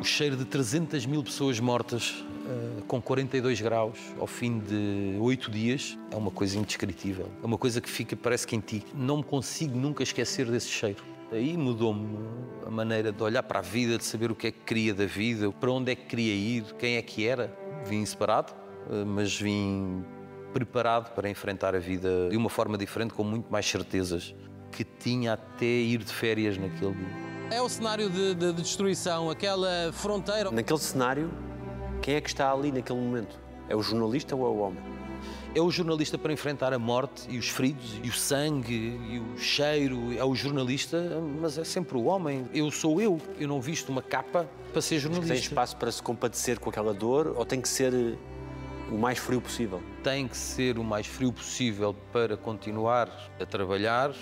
O 0.00 0.04
cheiro 0.04 0.36
de 0.36 0.44
300 0.44 1.06
mil 1.06 1.22
pessoas 1.24 1.58
mortas 1.58 2.10
uh, 2.44 2.82
com 2.86 3.00
42 3.00 3.60
graus 3.62 3.98
ao 4.20 4.26
fim 4.26 4.58
de 4.58 5.16
oito 5.18 5.50
dias 5.50 5.98
é 6.10 6.16
uma 6.16 6.30
coisa 6.30 6.58
indescritível. 6.58 7.30
É 7.42 7.46
uma 7.46 7.56
coisa 7.56 7.80
que 7.80 7.88
fica, 7.88 8.14
parece 8.14 8.46
que 8.46 8.54
em 8.54 8.60
ti. 8.60 8.84
Não 8.94 9.16
me 9.18 9.24
consigo 9.24 9.76
nunca 9.78 10.02
esquecer 10.02 10.46
desse 10.50 10.68
cheiro. 10.68 11.02
Aí 11.34 11.56
mudou-me 11.56 12.16
a 12.64 12.70
maneira 12.70 13.10
de 13.10 13.20
olhar 13.20 13.42
para 13.42 13.58
a 13.58 13.62
vida, 13.62 13.98
de 13.98 14.04
saber 14.04 14.30
o 14.30 14.36
que 14.36 14.46
é 14.46 14.50
que 14.52 14.60
queria 14.60 14.94
da 14.94 15.04
vida, 15.04 15.50
para 15.50 15.68
onde 15.68 15.90
é 15.90 15.96
que 15.96 16.06
queria 16.06 16.32
ir, 16.32 16.62
quem 16.78 16.94
é 16.94 17.02
que 17.02 17.26
era. 17.26 17.52
Vim 17.84 18.06
separado, 18.06 18.52
uh, 18.88 19.04
mas 19.04 19.36
vim 19.36 20.04
preparado 20.52 21.12
para 21.12 21.28
enfrentar 21.28 21.74
a 21.74 21.80
vida 21.80 22.28
de 22.30 22.36
uma 22.36 22.48
forma 22.48 22.78
diferente, 22.78 23.12
com 23.14 23.24
muito 23.24 23.50
mais 23.50 23.68
certezas, 23.68 24.32
que 24.70 24.84
tinha 24.84 25.32
até 25.32 25.66
ir 25.66 26.04
de 26.04 26.12
férias 26.12 26.56
naquele 26.56 26.94
dia. 26.94 27.08
É 27.50 27.60
o 27.60 27.68
cenário 27.68 28.08
de, 28.08 28.36
de, 28.36 28.52
de 28.52 28.62
destruição, 28.62 29.28
aquela 29.28 29.90
fronteira. 29.92 30.52
Naquele 30.52 30.78
cenário, 30.78 31.32
quem 32.00 32.14
é 32.14 32.20
que 32.20 32.28
está 32.28 32.52
ali 32.52 32.70
naquele 32.70 33.00
momento? 33.00 33.40
É 33.68 33.74
o 33.74 33.82
jornalista 33.82 34.36
ou 34.36 34.46
é 34.46 34.48
o 34.48 34.58
homem? 34.58 34.93
É 35.54 35.60
o 35.60 35.70
jornalista 35.70 36.18
para 36.18 36.32
enfrentar 36.32 36.72
a 36.72 36.78
morte 36.80 37.28
e 37.28 37.38
os 37.38 37.48
feridos 37.48 38.00
e 38.02 38.08
o 38.08 38.12
sangue 38.12 38.98
e 39.08 39.20
o 39.20 39.38
cheiro. 39.38 40.12
É 40.18 40.24
o 40.24 40.34
jornalista, 40.34 41.22
mas 41.40 41.56
é 41.56 41.62
sempre 41.62 41.96
o 41.96 42.04
homem. 42.06 42.48
Eu 42.52 42.70
sou 42.72 43.00
eu. 43.00 43.20
Eu 43.38 43.46
não 43.46 43.60
visto 43.60 43.90
uma 43.90 44.02
capa 44.02 44.48
para 44.72 44.82
ser 44.82 44.98
jornalista. 44.98 45.32
Tem 45.32 45.40
espaço 45.40 45.76
para 45.76 45.92
se 45.92 46.02
compadecer 46.02 46.58
com 46.58 46.70
aquela 46.70 46.92
dor 46.92 47.34
ou 47.36 47.44
tem 47.44 47.60
que 47.60 47.68
ser 47.68 47.94
eh, 47.94 48.16
o 48.90 48.98
mais 48.98 49.18
frio 49.18 49.40
possível? 49.40 49.80
Tem 50.02 50.26
que 50.26 50.36
ser 50.36 50.76
o 50.76 50.82
mais 50.82 51.06
frio 51.06 51.32
possível 51.32 51.94
para 52.12 52.36
continuar 52.36 53.08
a 53.38 53.46
trabalhar 53.46 54.12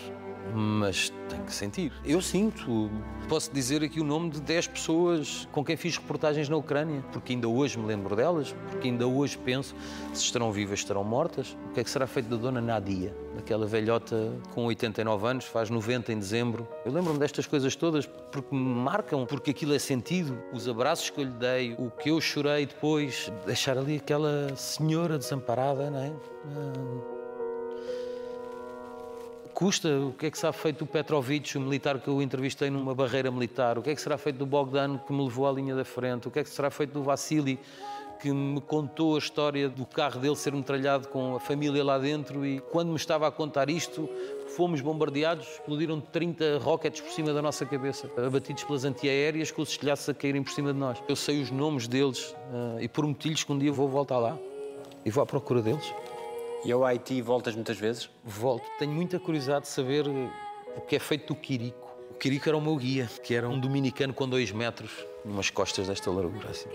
mas 0.54 1.12
tem 1.28 1.42
que 1.42 1.54
sentir. 1.54 1.92
Eu 2.04 2.20
sinto. 2.20 2.90
Posso 3.28 3.52
dizer 3.52 3.82
aqui 3.82 4.00
o 4.00 4.04
nome 4.04 4.30
de 4.30 4.40
10 4.40 4.66
pessoas 4.66 5.48
com 5.52 5.64
quem 5.64 5.76
fiz 5.76 5.96
reportagens 5.96 6.48
na 6.48 6.56
Ucrânia, 6.56 7.02
porque 7.12 7.32
ainda 7.32 7.48
hoje 7.48 7.78
me 7.78 7.86
lembro 7.86 8.14
delas, 8.14 8.54
porque 8.70 8.88
ainda 8.88 9.06
hoje 9.06 9.38
penso 9.38 9.74
se 10.12 10.24
estarão 10.24 10.52
vivas, 10.52 10.80
estarão 10.80 11.02
mortas. 11.04 11.56
O 11.70 11.72
que 11.72 11.80
é 11.80 11.84
que 11.84 11.88
será 11.88 12.06
feito 12.06 12.28
da 12.28 12.36
dona 12.36 12.60
Nadia, 12.60 13.16
aquela 13.38 13.64
velhota 13.64 14.32
com 14.54 14.66
89 14.66 15.26
anos, 15.26 15.44
faz 15.46 15.70
90 15.70 16.12
em 16.12 16.18
dezembro. 16.18 16.68
Eu 16.84 16.92
lembro-me 16.92 17.18
destas 17.18 17.46
coisas 17.46 17.74
todas 17.74 18.04
porque 18.06 18.54
me 18.54 18.60
marcam, 18.60 19.24
porque 19.24 19.52
aquilo 19.52 19.74
é 19.74 19.78
sentido. 19.78 20.36
Os 20.52 20.68
abraços 20.68 21.08
que 21.08 21.20
eu 21.20 21.24
lhe 21.24 21.30
dei, 21.30 21.74
o 21.78 21.90
que 21.90 22.10
eu 22.10 22.20
chorei 22.20 22.66
depois, 22.66 23.32
deixar 23.46 23.78
ali 23.78 23.96
aquela 23.96 24.54
senhora 24.56 25.16
desamparada, 25.16 25.90
não 25.90 26.00
é? 26.00 27.21
Custa? 29.54 29.88
O 29.88 30.12
que 30.12 30.26
é 30.26 30.30
que 30.30 30.38
será 30.38 30.52
feito 30.52 30.78
do 30.78 30.86
Petrovic, 30.86 31.56
o 31.56 31.60
militar 31.60 32.00
que 32.00 32.08
eu 32.08 32.22
entrevistei 32.22 32.70
numa 32.70 32.94
barreira 32.94 33.30
militar? 33.30 33.78
O 33.78 33.82
que 33.82 33.90
é 33.90 33.94
que 33.94 34.00
será 34.00 34.16
feito 34.16 34.36
do 34.36 34.46
Bogdan, 34.46 34.98
que 34.98 35.12
me 35.12 35.22
levou 35.22 35.46
à 35.48 35.52
linha 35.52 35.74
da 35.74 35.84
frente? 35.84 36.26
O 36.26 36.30
que 36.30 36.38
é 36.38 36.44
que 36.44 36.50
será 36.50 36.70
feito 36.70 36.92
do 36.92 37.02
Vassili, 37.02 37.58
que 38.22 38.32
me 38.32 38.60
contou 38.60 39.16
a 39.16 39.18
história 39.18 39.68
do 39.68 39.84
carro 39.84 40.20
dele 40.20 40.36
ser 40.36 40.52
metralhado 40.52 41.08
com 41.08 41.34
a 41.34 41.40
família 41.40 41.84
lá 41.84 41.98
dentro 41.98 42.46
e 42.46 42.60
quando 42.60 42.88
me 42.90 42.96
estava 42.96 43.26
a 43.26 43.30
contar 43.32 43.68
isto, 43.68 44.08
fomos 44.56 44.80
bombardeados, 44.80 45.46
explodiram 45.48 46.00
30 46.00 46.58
rockets 46.58 47.00
por 47.00 47.10
cima 47.10 47.32
da 47.32 47.42
nossa 47.42 47.66
cabeça, 47.66 48.08
abatidos 48.16 48.62
pelas 48.64 48.84
antiaéreas 48.84 49.50
com 49.50 49.60
os 49.62 49.70
estilhaços 49.70 50.08
a 50.08 50.14
caírem 50.14 50.42
por 50.42 50.52
cima 50.52 50.72
de 50.72 50.78
nós. 50.78 51.02
Eu 51.08 51.16
sei 51.16 51.42
os 51.42 51.50
nomes 51.50 51.88
deles 51.88 52.30
uh, 52.30 52.80
e 52.80 52.88
prometi-lhes 52.88 53.42
que 53.42 53.52
um 53.52 53.58
dia 53.58 53.72
vou 53.72 53.88
voltar 53.88 54.18
lá 54.18 54.38
e 55.04 55.10
vou 55.10 55.22
à 55.22 55.26
procura 55.26 55.60
deles. 55.60 55.92
E 56.64 56.70
ao 56.70 56.84
Haiti 56.84 57.20
voltas 57.20 57.56
muitas 57.56 57.76
vezes? 57.76 58.08
Volto. 58.24 58.64
Tenho 58.78 58.92
muita 58.92 59.18
curiosidade 59.18 59.62
de 59.62 59.68
saber 59.68 60.06
o 60.06 60.80
que 60.82 60.94
é 60.94 60.98
feito 61.00 61.34
do 61.34 61.40
Quirico. 61.40 61.90
O 62.12 62.14
Quirico 62.14 62.48
era 62.48 62.56
o 62.56 62.60
meu 62.60 62.76
guia, 62.76 63.10
que 63.24 63.34
era 63.34 63.48
um 63.48 63.58
dominicano 63.58 64.14
com 64.14 64.28
dois 64.28 64.52
metros, 64.52 64.92
numas 65.24 65.50
costas 65.50 65.88
desta 65.88 66.08
largura 66.08 66.50
assim. 66.50 66.68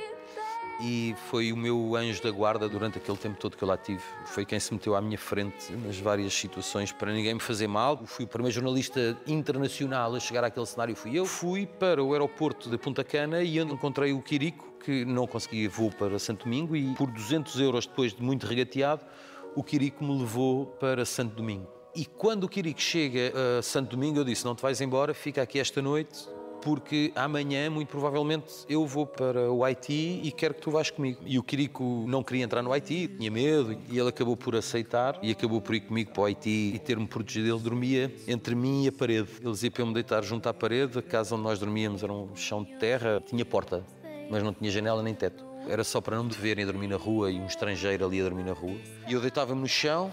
E 0.81 1.15
foi 1.29 1.53
o 1.53 1.57
meu 1.57 1.95
anjo 1.95 2.21
da 2.21 2.29
guarda 2.29 2.67
durante 2.67 2.97
aquele 2.97 3.17
tempo 3.17 3.39
todo 3.39 3.55
que 3.55 3.63
eu 3.63 3.67
lá 3.67 3.77
tive. 3.77 4.03
Foi 4.25 4.45
quem 4.45 4.59
se 4.59 4.73
meteu 4.73 4.93
à 4.93 5.01
minha 5.01 5.17
frente 5.17 5.71
nas 5.71 5.97
várias 5.97 6.33
situações 6.33 6.91
para 6.91 7.11
ninguém 7.11 7.33
me 7.33 7.39
fazer 7.39 7.67
mal. 7.67 8.05
Fui 8.05 8.25
o 8.25 8.27
primeiro 8.27 8.53
jornalista 8.53 9.17
internacional 9.25 10.13
a 10.13 10.19
chegar 10.19 10.43
àquele 10.43 10.65
cenário, 10.65 10.95
fui 10.97 11.17
eu. 11.17 11.25
Fui 11.25 11.65
para 11.65 12.03
o 12.03 12.11
aeroporto 12.11 12.69
de 12.69 12.77
Punta 12.77 13.03
Cana 13.05 13.41
e 13.41 13.57
encontrei 13.57 14.11
o 14.11 14.21
Quirico, 14.21 14.67
que 14.83 15.03
não 15.05 15.25
conseguia 15.25 15.67
voo 15.67 15.89
para 15.91 16.19
Santo 16.19 16.43
Domingo 16.43 16.75
e 16.75 16.93
por 16.93 17.09
200 17.09 17.59
euros 17.59 17.87
depois 17.87 18.13
de 18.13 18.21
muito 18.21 18.45
regateado, 18.45 19.03
o 19.57 19.63
Quirico 19.63 20.03
me 20.03 20.19
levou 20.19 20.67
para 20.67 21.03
Santo 21.03 21.35
Domingo. 21.35 21.67
E 21.95 22.05
quando 22.05 22.43
o 22.43 22.49
Quirico 22.49 22.79
chega 22.79 23.33
a 23.57 23.61
Santo 23.63 23.95
Domingo, 23.95 24.19
eu 24.19 24.23
disse: 24.23 24.45
Não 24.45 24.53
te 24.53 24.61
vais 24.61 24.79
embora, 24.81 25.15
fica 25.15 25.41
aqui 25.41 25.57
esta 25.57 25.81
noite, 25.81 26.29
porque 26.61 27.11
amanhã, 27.15 27.67
muito 27.67 27.89
provavelmente, 27.89 28.53
eu 28.69 28.85
vou 28.85 29.07
para 29.07 29.51
o 29.51 29.63
Haiti 29.63 30.21
e 30.23 30.31
quero 30.31 30.53
que 30.53 30.61
tu 30.61 30.69
vás 30.69 30.91
comigo. 30.91 31.21
E 31.25 31.39
o 31.39 31.43
Quirico 31.43 32.05
não 32.07 32.21
queria 32.21 32.43
entrar 32.43 32.61
no 32.61 32.71
Haiti, 32.71 33.07
tinha 33.07 33.31
medo, 33.31 33.75
e 33.89 33.97
ele 33.97 34.09
acabou 34.09 34.37
por 34.37 34.55
aceitar 34.55 35.17
e 35.23 35.31
acabou 35.31 35.59
por 35.59 35.73
ir 35.73 35.81
comigo 35.81 36.11
para 36.11 36.21
o 36.21 36.25
Haiti 36.25 36.73
e 36.75 36.77
ter-me 36.77 37.07
protegido. 37.07 37.47
Ele 37.47 37.59
dormia 37.59 38.13
entre 38.27 38.53
mim 38.53 38.83
e 38.83 38.89
a 38.89 38.91
parede. 38.91 39.29
Ele 39.41 39.51
dizia 39.51 39.71
para 39.71 39.81
eu 39.81 39.87
me 39.87 39.93
deitar 39.95 40.23
junto 40.23 40.47
à 40.47 40.53
parede, 40.53 40.99
a 40.99 41.01
casa 41.01 41.33
onde 41.33 41.45
nós 41.45 41.57
dormíamos 41.57 42.03
era 42.03 42.13
um 42.13 42.35
chão 42.35 42.63
de 42.63 42.75
terra, 42.75 43.23
tinha 43.25 43.43
porta, 43.43 43.83
mas 44.29 44.43
não 44.43 44.53
tinha 44.53 44.69
janela 44.69 45.01
nem 45.01 45.15
teto. 45.15 45.46
Era 45.69 45.83
só 45.83 45.99
para 45.99 46.15
não 46.15 46.23
me 46.23 46.31
verem 46.31 46.63
a 46.63 46.67
dormir 46.67 46.87
na 46.87 46.95
rua 46.95 47.29
e 47.29 47.39
um 47.39 47.45
estrangeiro 47.45 48.05
ali 48.05 48.21
a 48.21 48.23
dormir 48.23 48.43
na 48.43 48.53
rua. 48.53 48.77
E 49.07 49.13
eu 49.13 49.19
deitava-me 49.19 49.59
no 49.59 49.67
chão, 49.67 50.11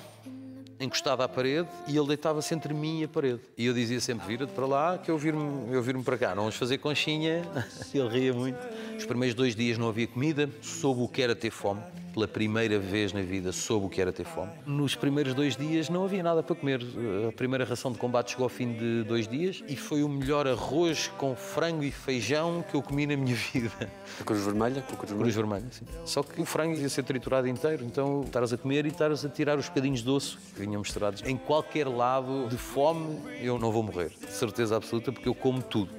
encostado 0.80 1.22
à 1.22 1.28
parede, 1.28 1.68
e 1.86 1.96
ele 1.96 2.08
deitava-se 2.08 2.52
entre 2.54 2.74
mim 2.74 3.00
e 3.00 3.04
a 3.04 3.08
parede. 3.08 3.40
E 3.56 3.66
eu 3.66 3.72
dizia 3.72 4.00
sempre: 4.00 4.26
vira-te 4.26 4.52
para 4.52 4.66
lá, 4.66 4.98
que 4.98 5.10
eu 5.10 5.16
vir-me 5.16 5.80
vir 5.80 5.96
para 6.02 6.18
cá. 6.18 6.28
Não 6.30 6.42
vamos 6.42 6.56
fazer 6.56 6.78
conchinha. 6.78 7.42
ele 7.94 8.08
ria 8.08 8.32
muito. 8.32 8.58
Os 8.98 9.06
primeiros 9.06 9.34
dois 9.34 9.54
dias 9.54 9.78
não 9.78 9.88
havia 9.88 10.06
comida, 10.06 10.50
soube 10.60 11.02
o 11.02 11.08
que 11.08 11.22
era 11.22 11.34
ter 11.34 11.50
fome 11.50 11.82
pela 12.14 12.28
primeira 12.28 12.78
vez 12.78 13.12
na 13.12 13.22
vida, 13.22 13.50
soube 13.50 13.86
o 13.86 13.88
que 13.88 14.00
era 14.00 14.12
ter 14.12 14.24
fome. 14.24 14.52
Nos 14.64 14.94
primeiros 14.94 15.34
dois 15.34 15.56
dias 15.56 15.88
não 15.90 16.04
havia 16.04 16.22
nada 16.22 16.44
para 16.44 16.54
comer. 16.54 16.80
A 17.28 17.32
primeira 17.32 17.64
ração 17.64 17.90
de 17.90 17.98
combate 17.98 18.30
chegou 18.30 18.44
ao 18.44 18.48
fim 18.48 18.72
de 18.72 19.02
dois 19.02 19.26
dias 19.26 19.64
e 19.68 19.74
foi 19.74 20.04
o 20.04 20.08
melhor 20.08 20.46
arroz 20.46 21.10
com 21.18 21.34
frango 21.34 21.82
e 21.82 21.90
feijão 21.90 22.64
que 22.70 22.76
eu 22.76 22.82
comi 22.82 23.04
na 23.04 23.16
minha 23.16 23.34
vida. 23.52 23.90
A 24.20 24.24
cruz 24.24 24.44
vermelha? 24.44 24.80
Com 24.82 24.94
a 24.94 24.96
cruz, 24.96 25.12
cruz 25.12 25.34
vermelha, 25.34 25.66
sim. 25.72 25.84
Só 26.04 26.22
que 26.22 26.40
o 26.40 26.44
frango 26.44 26.78
ia 26.78 26.88
ser 26.88 27.02
triturado 27.02 27.48
inteiro, 27.48 27.84
então 27.84 28.22
estares 28.22 28.52
a 28.52 28.56
comer 28.56 28.86
e 28.86 28.88
estares 28.88 29.24
a 29.24 29.28
tirar 29.28 29.58
os 29.58 29.68
bocadinhos 29.68 30.02
de 30.02 30.08
osso 30.08 30.38
que 30.54 30.60
vinham 30.60 30.80
misturados. 30.80 31.22
Em 31.26 31.36
qualquer 31.36 31.88
lado 31.88 32.46
de 32.48 32.56
fome, 32.56 33.18
eu 33.40 33.58
não 33.58 33.72
vou 33.72 33.82
morrer. 33.82 34.10
De 34.10 34.32
certeza 34.32 34.76
absoluta, 34.76 35.10
porque 35.10 35.28
eu 35.28 35.34
como 35.34 35.60
tudo. 35.60 35.90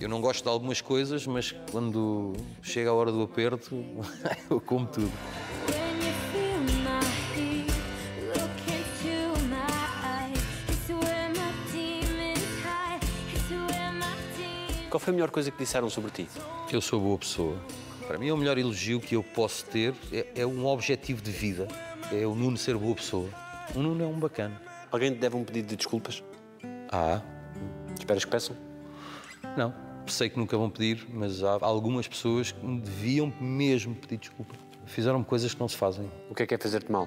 Eu 0.00 0.08
não 0.08 0.20
gosto 0.20 0.44
de 0.44 0.48
algumas 0.48 0.80
coisas, 0.80 1.26
mas 1.26 1.52
quando 1.72 2.32
chega 2.62 2.90
a 2.90 2.92
hora 2.92 3.10
do 3.10 3.22
aperto, 3.22 3.84
eu 4.48 4.60
como 4.60 4.86
tudo. 4.86 5.10
Qual 14.90 14.98
foi 14.98 15.12
a 15.12 15.14
melhor 15.14 15.30
coisa 15.30 15.50
que 15.50 15.58
disseram 15.58 15.90
sobre 15.90 16.10
ti? 16.10 16.26
Que 16.66 16.74
eu 16.74 16.80
sou 16.80 16.98
boa 16.98 17.18
pessoa. 17.18 17.60
Para 18.06 18.16
mim, 18.16 18.30
o 18.30 18.36
melhor 18.38 18.56
elogio 18.56 18.98
que 18.98 19.14
eu 19.14 19.22
posso 19.22 19.66
ter 19.66 19.94
é, 20.10 20.26
é 20.34 20.46
um 20.46 20.64
objetivo 20.64 21.20
de 21.20 21.30
vida. 21.30 21.68
É 22.10 22.26
o 22.26 22.34
Nuno 22.34 22.56
ser 22.56 22.74
boa 22.74 22.94
pessoa. 22.94 23.28
O 23.74 23.80
Nuno 23.80 24.02
é 24.02 24.06
um 24.06 24.18
bacana. 24.18 24.58
Alguém 24.90 25.12
te 25.12 25.18
deve 25.18 25.36
um 25.36 25.44
pedido 25.44 25.68
de 25.68 25.76
desculpas? 25.76 26.24
Ah. 26.90 27.20
Esperas 27.98 28.24
que 28.24 28.30
peçam? 28.30 28.56
Não. 29.58 29.74
Sei 30.06 30.30
que 30.30 30.38
nunca 30.38 30.56
vão 30.56 30.70
pedir, 30.70 31.06
mas 31.12 31.44
há 31.44 31.58
algumas 31.60 32.08
pessoas 32.08 32.50
que 32.50 32.64
me 32.64 32.80
deviam 32.80 33.30
mesmo 33.38 33.94
pedir 33.94 34.16
desculpa. 34.16 34.54
Fizeram 34.86 35.22
coisas 35.22 35.52
que 35.52 35.60
não 35.60 35.68
se 35.68 35.76
fazem. 35.76 36.10
O 36.30 36.34
que 36.34 36.44
é 36.44 36.46
que 36.46 36.54
é 36.54 36.58
fazer-te 36.58 36.90
mal? 36.90 37.06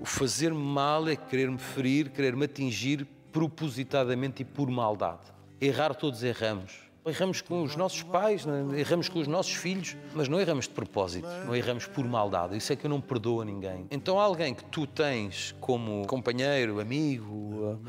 O 0.00 0.06
fazer 0.06 0.54
mal 0.54 1.06
é 1.06 1.16
querer-me 1.16 1.58
ferir, 1.58 2.08
querer-me 2.08 2.46
atingir 2.46 3.06
propositadamente 3.30 4.40
e 4.40 4.44
por 4.46 4.70
maldade. 4.70 5.39
Errar 5.60 5.94
todos 5.94 6.22
erramos. 6.22 6.90
Erramos 7.04 7.40
com 7.40 7.62
os 7.62 7.76
nossos 7.76 8.02
pais, 8.02 8.46
é? 8.46 8.80
erramos 8.80 9.08
com 9.08 9.18
os 9.18 9.26
nossos 9.26 9.52
filhos, 9.52 9.96
mas 10.14 10.28
não 10.28 10.38
erramos 10.38 10.66
de 10.66 10.74
propósito, 10.74 11.26
não 11.46 11.56
erramos 11.56 11.86
por 11.86 12.04
maldade. 12.04 12.56
Isso 12.56 12.72
é 12.72 12.76
que 12.76 12.84
eu 12.84 12.90
não 12.90 13.00
perdoo 13.00 13.40
a 13.40 13.44
ninguém. 13.44 13.86
Então, 13.90 14.18
alguém 14.18 14.54
que 14.54 14.64
tu 14.64 14.86
tens 14.86 15.54
como 15.60 16.06
companheiro, 16.06 16.78
amigo, 16.78 17.80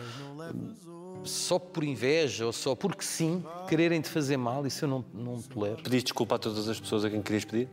só 1.23 1.59
por 1.59 1.83
inveja 1.83 2.45
ou 2.45 2.53
só 2.53 2.73
porque 2.73 3.03
sim, 3.03 3.43
quererem 3.67 3.99
te 3.99 4.09
fazer 4.09 4.37
mal, 4.37 4.65
isso 4.65 4.85
eu 4.85 4.89
não, 4.89 5.05
não 5.13 5.41
tolero. 5.41 5.83
Pediste 5.83 6.05
desculpa 6.05 6.35
a 6.35 6.39
todas 6.39 6.69
as 6.69 6.79
pessoas 6.79 7.03
a 7.03 7.09
quem 7.09 7.21
querias 7.21 7.43
pedir? 7.43 7.69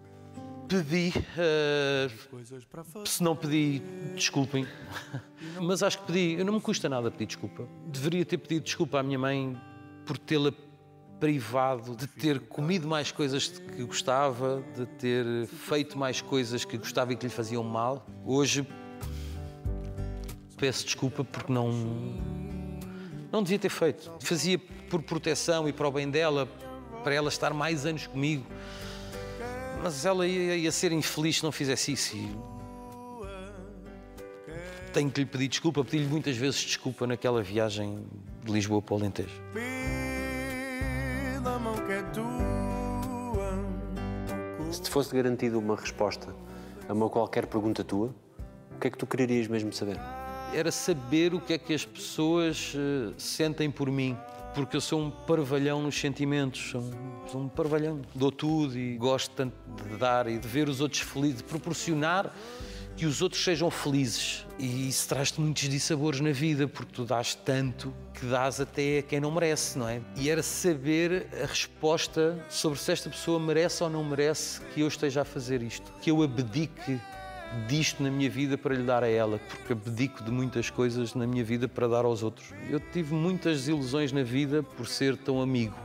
Pedi. 0.69 1.13
Uh, 1.17 3.07
se 3.07 3.23
não 3.23 3.35
pedi, 3.35 3.81
desculpem. 4.15 4.67
Mas 5.63 5.83
acho 5.83 5.99
que 6.01 6.13
pedi. 6.13 6.45
Não 6.45 6.53
me 6.53 6.61
custa 6.61 6.91
nada 6.91 7.11
pedir 7.11 7.27
desculpa. 7.27 7.67
Deveria 7.87 8.25
ter 8.25 8.37
pedido 8.37 8.65
desculpa 8.65 9.01
à 9.01 9.03
minha 9.03 9.19
mãe 9.19 9.59
por 10.09 10.19
tê-la 10.19 10.53
privado 11.21 11.95
de 11.95 12.07
ter 12.07 12.41
comido 12.41 12.89
mais 12.89 13.13
coisas 13.13 13.49
que 13.49 13.85
gostava, 13.85 14.65
de 14.75 14.87
ter 14.87 15.47
feito 15.47 15.99
mais 15.99 16.21
coisas 16.21 16.65
que 16.65 16.79
gostava 16.79 17.13
e 17.13 17.17
que 17.17 17.27
lhe 17.27 17.33
faziam 17.33 17.63
mal. 17.63 18.07
Hoje 18.25 18.67
Peço 20.59 20.85
desculpa 20.85 21.23
porque 21.23 21.53
não. 21.53 21.71
Não 23.31 23.43
devia 23.43 23.59
ter 23.59 23.69
feito. 23.69 24.13
Fazia 24.21 24.59
por 24.91 25.03
proteção 25.03 25.69
e 25.69 25.73
para 25.73 25.87
o 25.87 25.93
bem 25.93 26.11
dela, 26.11 26.49
para 27.05 27.15
ela 27.15 27.29
estar 27.29 27.55
mais 27.55 27.87
anos 27.87 28.09
comigo. 28.09 28.45
Mas 29.83 30.05
ela 30.05 30.27
ia, 30.27 30.57
ia 30.57 30.73
ser 30.73 30.91
infeliz 30.91 31.37
se 31.37 31.45
não 31.45 31.53
fizesse 31.53 31.93
isso. 31.93 32.17
E... 32.17 32.29
Tenho 34.93 35.11
que 35.11 35.21
lhe 35.21 35.27
pedir 35.27 35.47
desculpa, 35.47 35.85
pedi-lhe 35.85 36.09
muitas 36.09 36.37
vezes 36.37 36.61
desculpa 36.61 37.07
naquela 37.07 37.41
viagem 37.41 38.05
de 38.45 38.51
Lisboa 38.51 38.83
para 38.83 38.95
o 38.95 38.99
Alentejo. 38.99 39.41
Se 44.89 44.93
fosse 44.93 45.15
garantido 45.15 45.59
uma 45.59 45.77
resposta 45.77 46.35
a 46.89 46.95
uma 46.95 47.11
qualquer 47.11 47.45
pergunta 47.45 47.85
tua, 47.85 48.07
o 48.75 48.81
que 48.81 48.87
é 48.89 48.91
que 48.91 48.97
tu 48.97 49.07
quererias 49.07 49.47
mesmo 49.47 49.71
saber? 49.71 50.01
Era 50.55 50.73
saber 50.73 51.35
o 51.35 51.41
que 51.43 51.53
é 51.53 51.59
que 51.59 51.75
as 51.75 51.85
pessoas 51.85 52.73
eh, 52.75 53.13
sentem 53.19 53.71
por 53.71 53.91
mim. 53.91 54.17
Porque 54.55 54.75
eu 54.75 54.81
sou 54.81 54.99
um 54.99 55.11
parvalhão 55.11 55.83
nos 55.83 56.01
sentimentos, 56.01 56.71
sou 56.71 56.81
um, 56.81 57.29
sou 57.31 57.41
um 57.43 57.49
parvalhão. 57.51 58.01
Dou 58.15 58.33
tudo 58.33 58.79
e 58.79 58.97
gosto 58.97 59.31
tanto 59.33 59.55
de 59.91 59.97
dar 59.99 60.27
e 60.27 60.39
de 60.39 60.49
ver 60.49 60.71
os 60.71 60.81
outros 60.81 61.03
felizes, 61.03 61.37
de 61.37 61.45
proporcionar 61.45 62.35
que 62.99 63.07
os 63.07 63.23
outros 63.23 63.45
sejam 63.45 63.71
felizes. 63.71 64.45
E 64.59 64.89
isso 64.89 65.09
traz-te 65.09 65.41
muitos 65.41 65.69
dissabores 65.69 66.19
na 66.19 66.33
vida, 66.33 66.67
porque 66.67 66.93
tu 66.93 67.05
dás 67.05 67.33
tanto 67.33 67.95
que 68.13 68.27
dás 68.27 68.61
até 68.61 68.99
a 68.99 69.03
quem 69.03 69.21
não 69.21 69.31
merece, 69.31 69.79
não 69.79 69.89
é? 69.89 70.01
E 70.17 70.29
era 70.29 70.43
saber 70.43 71.29
a 71.41 71.47
resposta 71.47 72.45
sobre 72.49 72.77
se 72.77 72.91
esta 72.91 73.09
pessoa 73.09 73.39
merece 73.39 73.85
ou 73.85 73.89
não 73.89 74.03
merece 74.03 74.61
que 74.75 74.81
eu 74.81 74.89
esteja 74.89 75.23
a 75.23 75.25
fazer 75.25 75.63
isto. 75.63 75.93
Que 76.03 76.11
eu 76.11 76.21
abdique 76.25 77.01
disto 77.69 78.03
na 78.03 78.11
minha 78.11 78.29
vida 78.29 78.59
para 78.59 78.75
lhe 78.75 78.83
dar 78.83 79.05
a 79.05 79.09
ela, 79.09 79.39
porque 79.49 79.73
abdico 79.73 80.25
de 80.25 80.33
muitas 80.33 80.69
coisas 80.69 81.15
na 81.15 81.25
minha 81.25 81.45
vida 81.45 81.69
para 81.69 81.87
dar 81.87 82.05
aos 82.05 82.25
outros. 82.25 82.53
Eu 82.69 82.81
tive 82.81 83.15
muitas 83.15 83.69
ilusões 83.69 84.11
na 84.11 84.25
vida 84.25 84.61
por 84.61 84.89
ser 84.89 85.17
tão 85.17 85.41
amigo. 85.41 85.77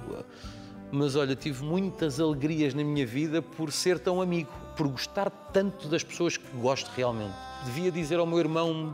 Mas 0.92 1.16
olha, 1.16 1.36
tive 1.36 1.64
muitas 1.64 2.20
alegrias 2.20 2.74
na 2.74 2.84
minha 2.84 3.06
vida 3.06 3.40
por 3.40 3.72
ser 3.72 4.00
tão 4.00 4.20
amigo, 4.20 4.52
por 4.76 4.88
gostar 4.88 5.30
tanto 5.30 5.88
das 5.88 6.04
pessoas 6.04 6.38
que 6.38 6.58
gosto 6.58 6.90
realmente. 6.96 7.36
Devia 7.66 7.92
dizer 7.92 8.20
ao 8.20 8.26
meu 8.26 8.40
irmão 8.40 8.94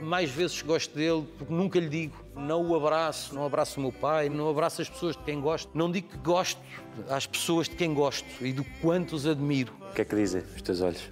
mais 0.00 0.30
vezes 0.30 0.60
que 0.62 0.68
gosto 0.68 0.94
dele, 0.94 1.26
porque 1.36 1.52
nunca 1.52 1.78
lhe 1.78 1.88
digo. 1.88 2.14
Não 2.36 2.64
o 2.64 2.76
abraço, 2.76 3.34
não 3.34 3.44
abraço 3.44 3.80
o 3.80 3.82
meu 3.82 3.92
pai, 3.92 4.28
não 4.28 4.48
abraço 4.48 4.80
as 4.80 4.88
pessoas 4.88 5.16
de 5.16 5.22
quem 5.22 5.40
gosto. 5.40 5.70
Não 5.74 5.90
digo 5.90 6.08
que 6.08 6.18
gosto 6.18 6.60
às 7.08 7.26
pessoas 7.26 7.68
de 7.68 7.76
quem 7.76 7.92
gosto 7.92 8.26
e 8.40 8.52
do 8.52 8.64
quanto 8.80 9.14
os 9.14 9.26
admiro. 9.26 9.72
O 9.90 9.94
que 9.94 10.02
é 10.02 10.04
que 10.04 10.14
dizem 10.14 10.42
os 10.54 10.62
teus 10.62 10.80
olhos? 10.80 11.10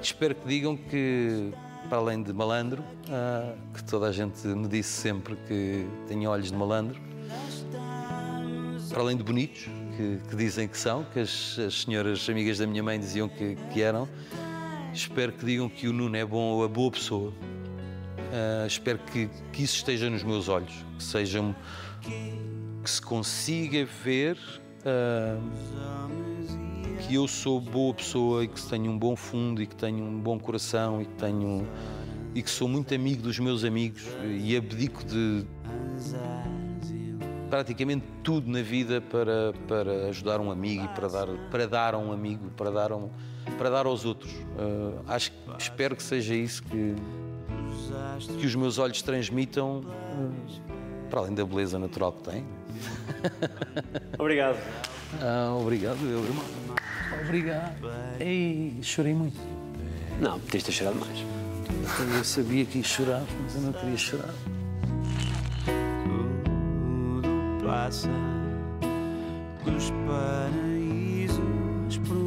Espero 0.00 0.34
que 0.34 0.46
digam 0.46 0.76
que, 0.76 1.52
para 1.88 1.98
além 1.98 2.22
de 2.22 2.32
malandro, 2.32 2.84
ah, 3.10 3.54
que 3.74 3.82
toda 3.82 4.06
a 4.06 4.12
gente 4.12 4.46
me 4.46 4.68
disse 4.68 4.90
sempre 4.90 5.36
que 5.48 5.86
tenho 6.06 6.30
olhos 6.30 6.50
de 6.50 6.56
malandro, 6.56 7.00
para 8.88 9.00
além 9.00 9.16
de 9.16 9.22
bonitos, 9.22 9.68
que, 9.96 10.20
que 10.28 10.36
dizem 10.36 10.68
que 10.68 10.78
são, 10.78 11.04
que 11.04 11.20
as, 11.20 11.58
as 11.58 11.82
senhoras 11.82 12.28
amigas 12.28 12.58
da 12.58 12.66
minha 12.66 12.82
mãe 12.82 12.98
diziam 12.98 13.28
que, 13.28 13.56
que 13.72 13.82
eram, 13.82 14.08
espero 14.92 15.32
que 15.32 15.44
digam 15.44 15.68
que 15.68 15.88
o 15.88 15.92
Nuno 15.92 16.16
é 16.16 16.24
bom 16.24 16.52
ou 16.52 16.64
a 16.64 16.68
boa 16.68 16.90
pessoa. 16.90 17.32
Ah, 18.32 18.66
espero 18.66 18.98
que, 18.98 19.28
que 19.52 19.62
isso 19.62 19.76
esteja 19.76 20.10
nos 20.10 20.22
meus 20.22 20.48
olhos, 20.48 20.84
que 20.96 21.02
sejam 21.04 21.54
que 22.02 22.90
se 22.90 23.00
consiga 23.02 23.84
ver 24.04 24.38
ah, 24.84 25.38
que 27.06 27.14
eu 27.14 27.26
sou 27.26 27.60
boa 27.60 27.94
pessoa 27.94 28.44
e 28.44 28.48
que 28.48 28.60
tenho 28.68 28.90
um 28.90 28.98
bom 28.98 29.16
fundo 29.16 29.62
e 29.62 29.66
que 29.66 29.76
tenho 29.76 30.04
um 30.04 30.20
bom 30.20 30.38
coração 30.38 31.00
e 31.00 31.04
que 31.04 31.14
tenho 31.14 31.66
e 32.34 32.42
que 32.42 32.50
sou 32.50 32.68
muito 32.68 32.94
amigo 32.94 33.22
dos 33.22 33.38
meus 33.38 33.64
amigos 33.64 34.02
e 34.22 34.54
abdico 34.56 35.02
de 35.04 35.46
praticamente 37.48 38.04
tudo 38.22 38.50
na 38.50 38.62
vida 38.62 39.00
para, 39.00 39.52
para 39.66 40.08
ajudar 40.08 40.40
um 40.40 40.50
amigo 40.50 40.84
e 40.84 40.88
para 40.88 41.08
dar, 41.08 41.26
para 41.50 41.66
dar 41.66 41.94
a 41.94 41.98
um 41.98 42.12
amigo, 42.12 42.50
para 42.56 42.70
dar, 42.70 42.92
um, 42.92 43.08
para 43.58 43.70
dar 43.70 43.86
aos 43.86 44.04
outros. 44.04 44.32
Ah, 45.06 45.14
acho, 45.14 45.32
espero 45.58 45.96
que 45.96 46.02
seja 46.02 46.34
isso 46.34 46.62
que, 46.64 46.94
que 48.38 48.46
os 48.46 48.54
meus 48.54 48.78
olhos 48.78 49.02
transmitam, 49.02 49.84
ah, 49.86 51.08
para 51.10 51.20
além 51.20 51.34
da 51.34 51.44
beleza 51.44 51.78
natural 51.78 52.12
que 52.12 52.30
têm. 52.30 52.44
Obrigado. 54.18 54.58
Ah, 55.22 55.56
obrigado, 55.58 55.98
meu 55.98 56.22
irmão. 56.22 56.44
Obrigado. 57.24 57.90
Ei, 58.20 58.76
chorei 58.82 59.14
muito. 59.14 59.38
Não, 60.20 60.40
podias 60.40 60.64
ter 60.64 60.72
chorado 60.72 60.96
mais. 60.96 61.18
Eu 62.16 62.24
sabia 62.24 62.64
que 62.64 62.78
ia 62.78 62.84
chorar, 62.84 63.22
mas 63.42 63.54
eu 63.54 63.62
não 63.62 63.72
queria 63.72 63.96
chorar. 63.96 64.34
passa 67.66 68.08
dos 69.64 69.90
paraísos. 70.06 71.98
Pro 72.06 72.25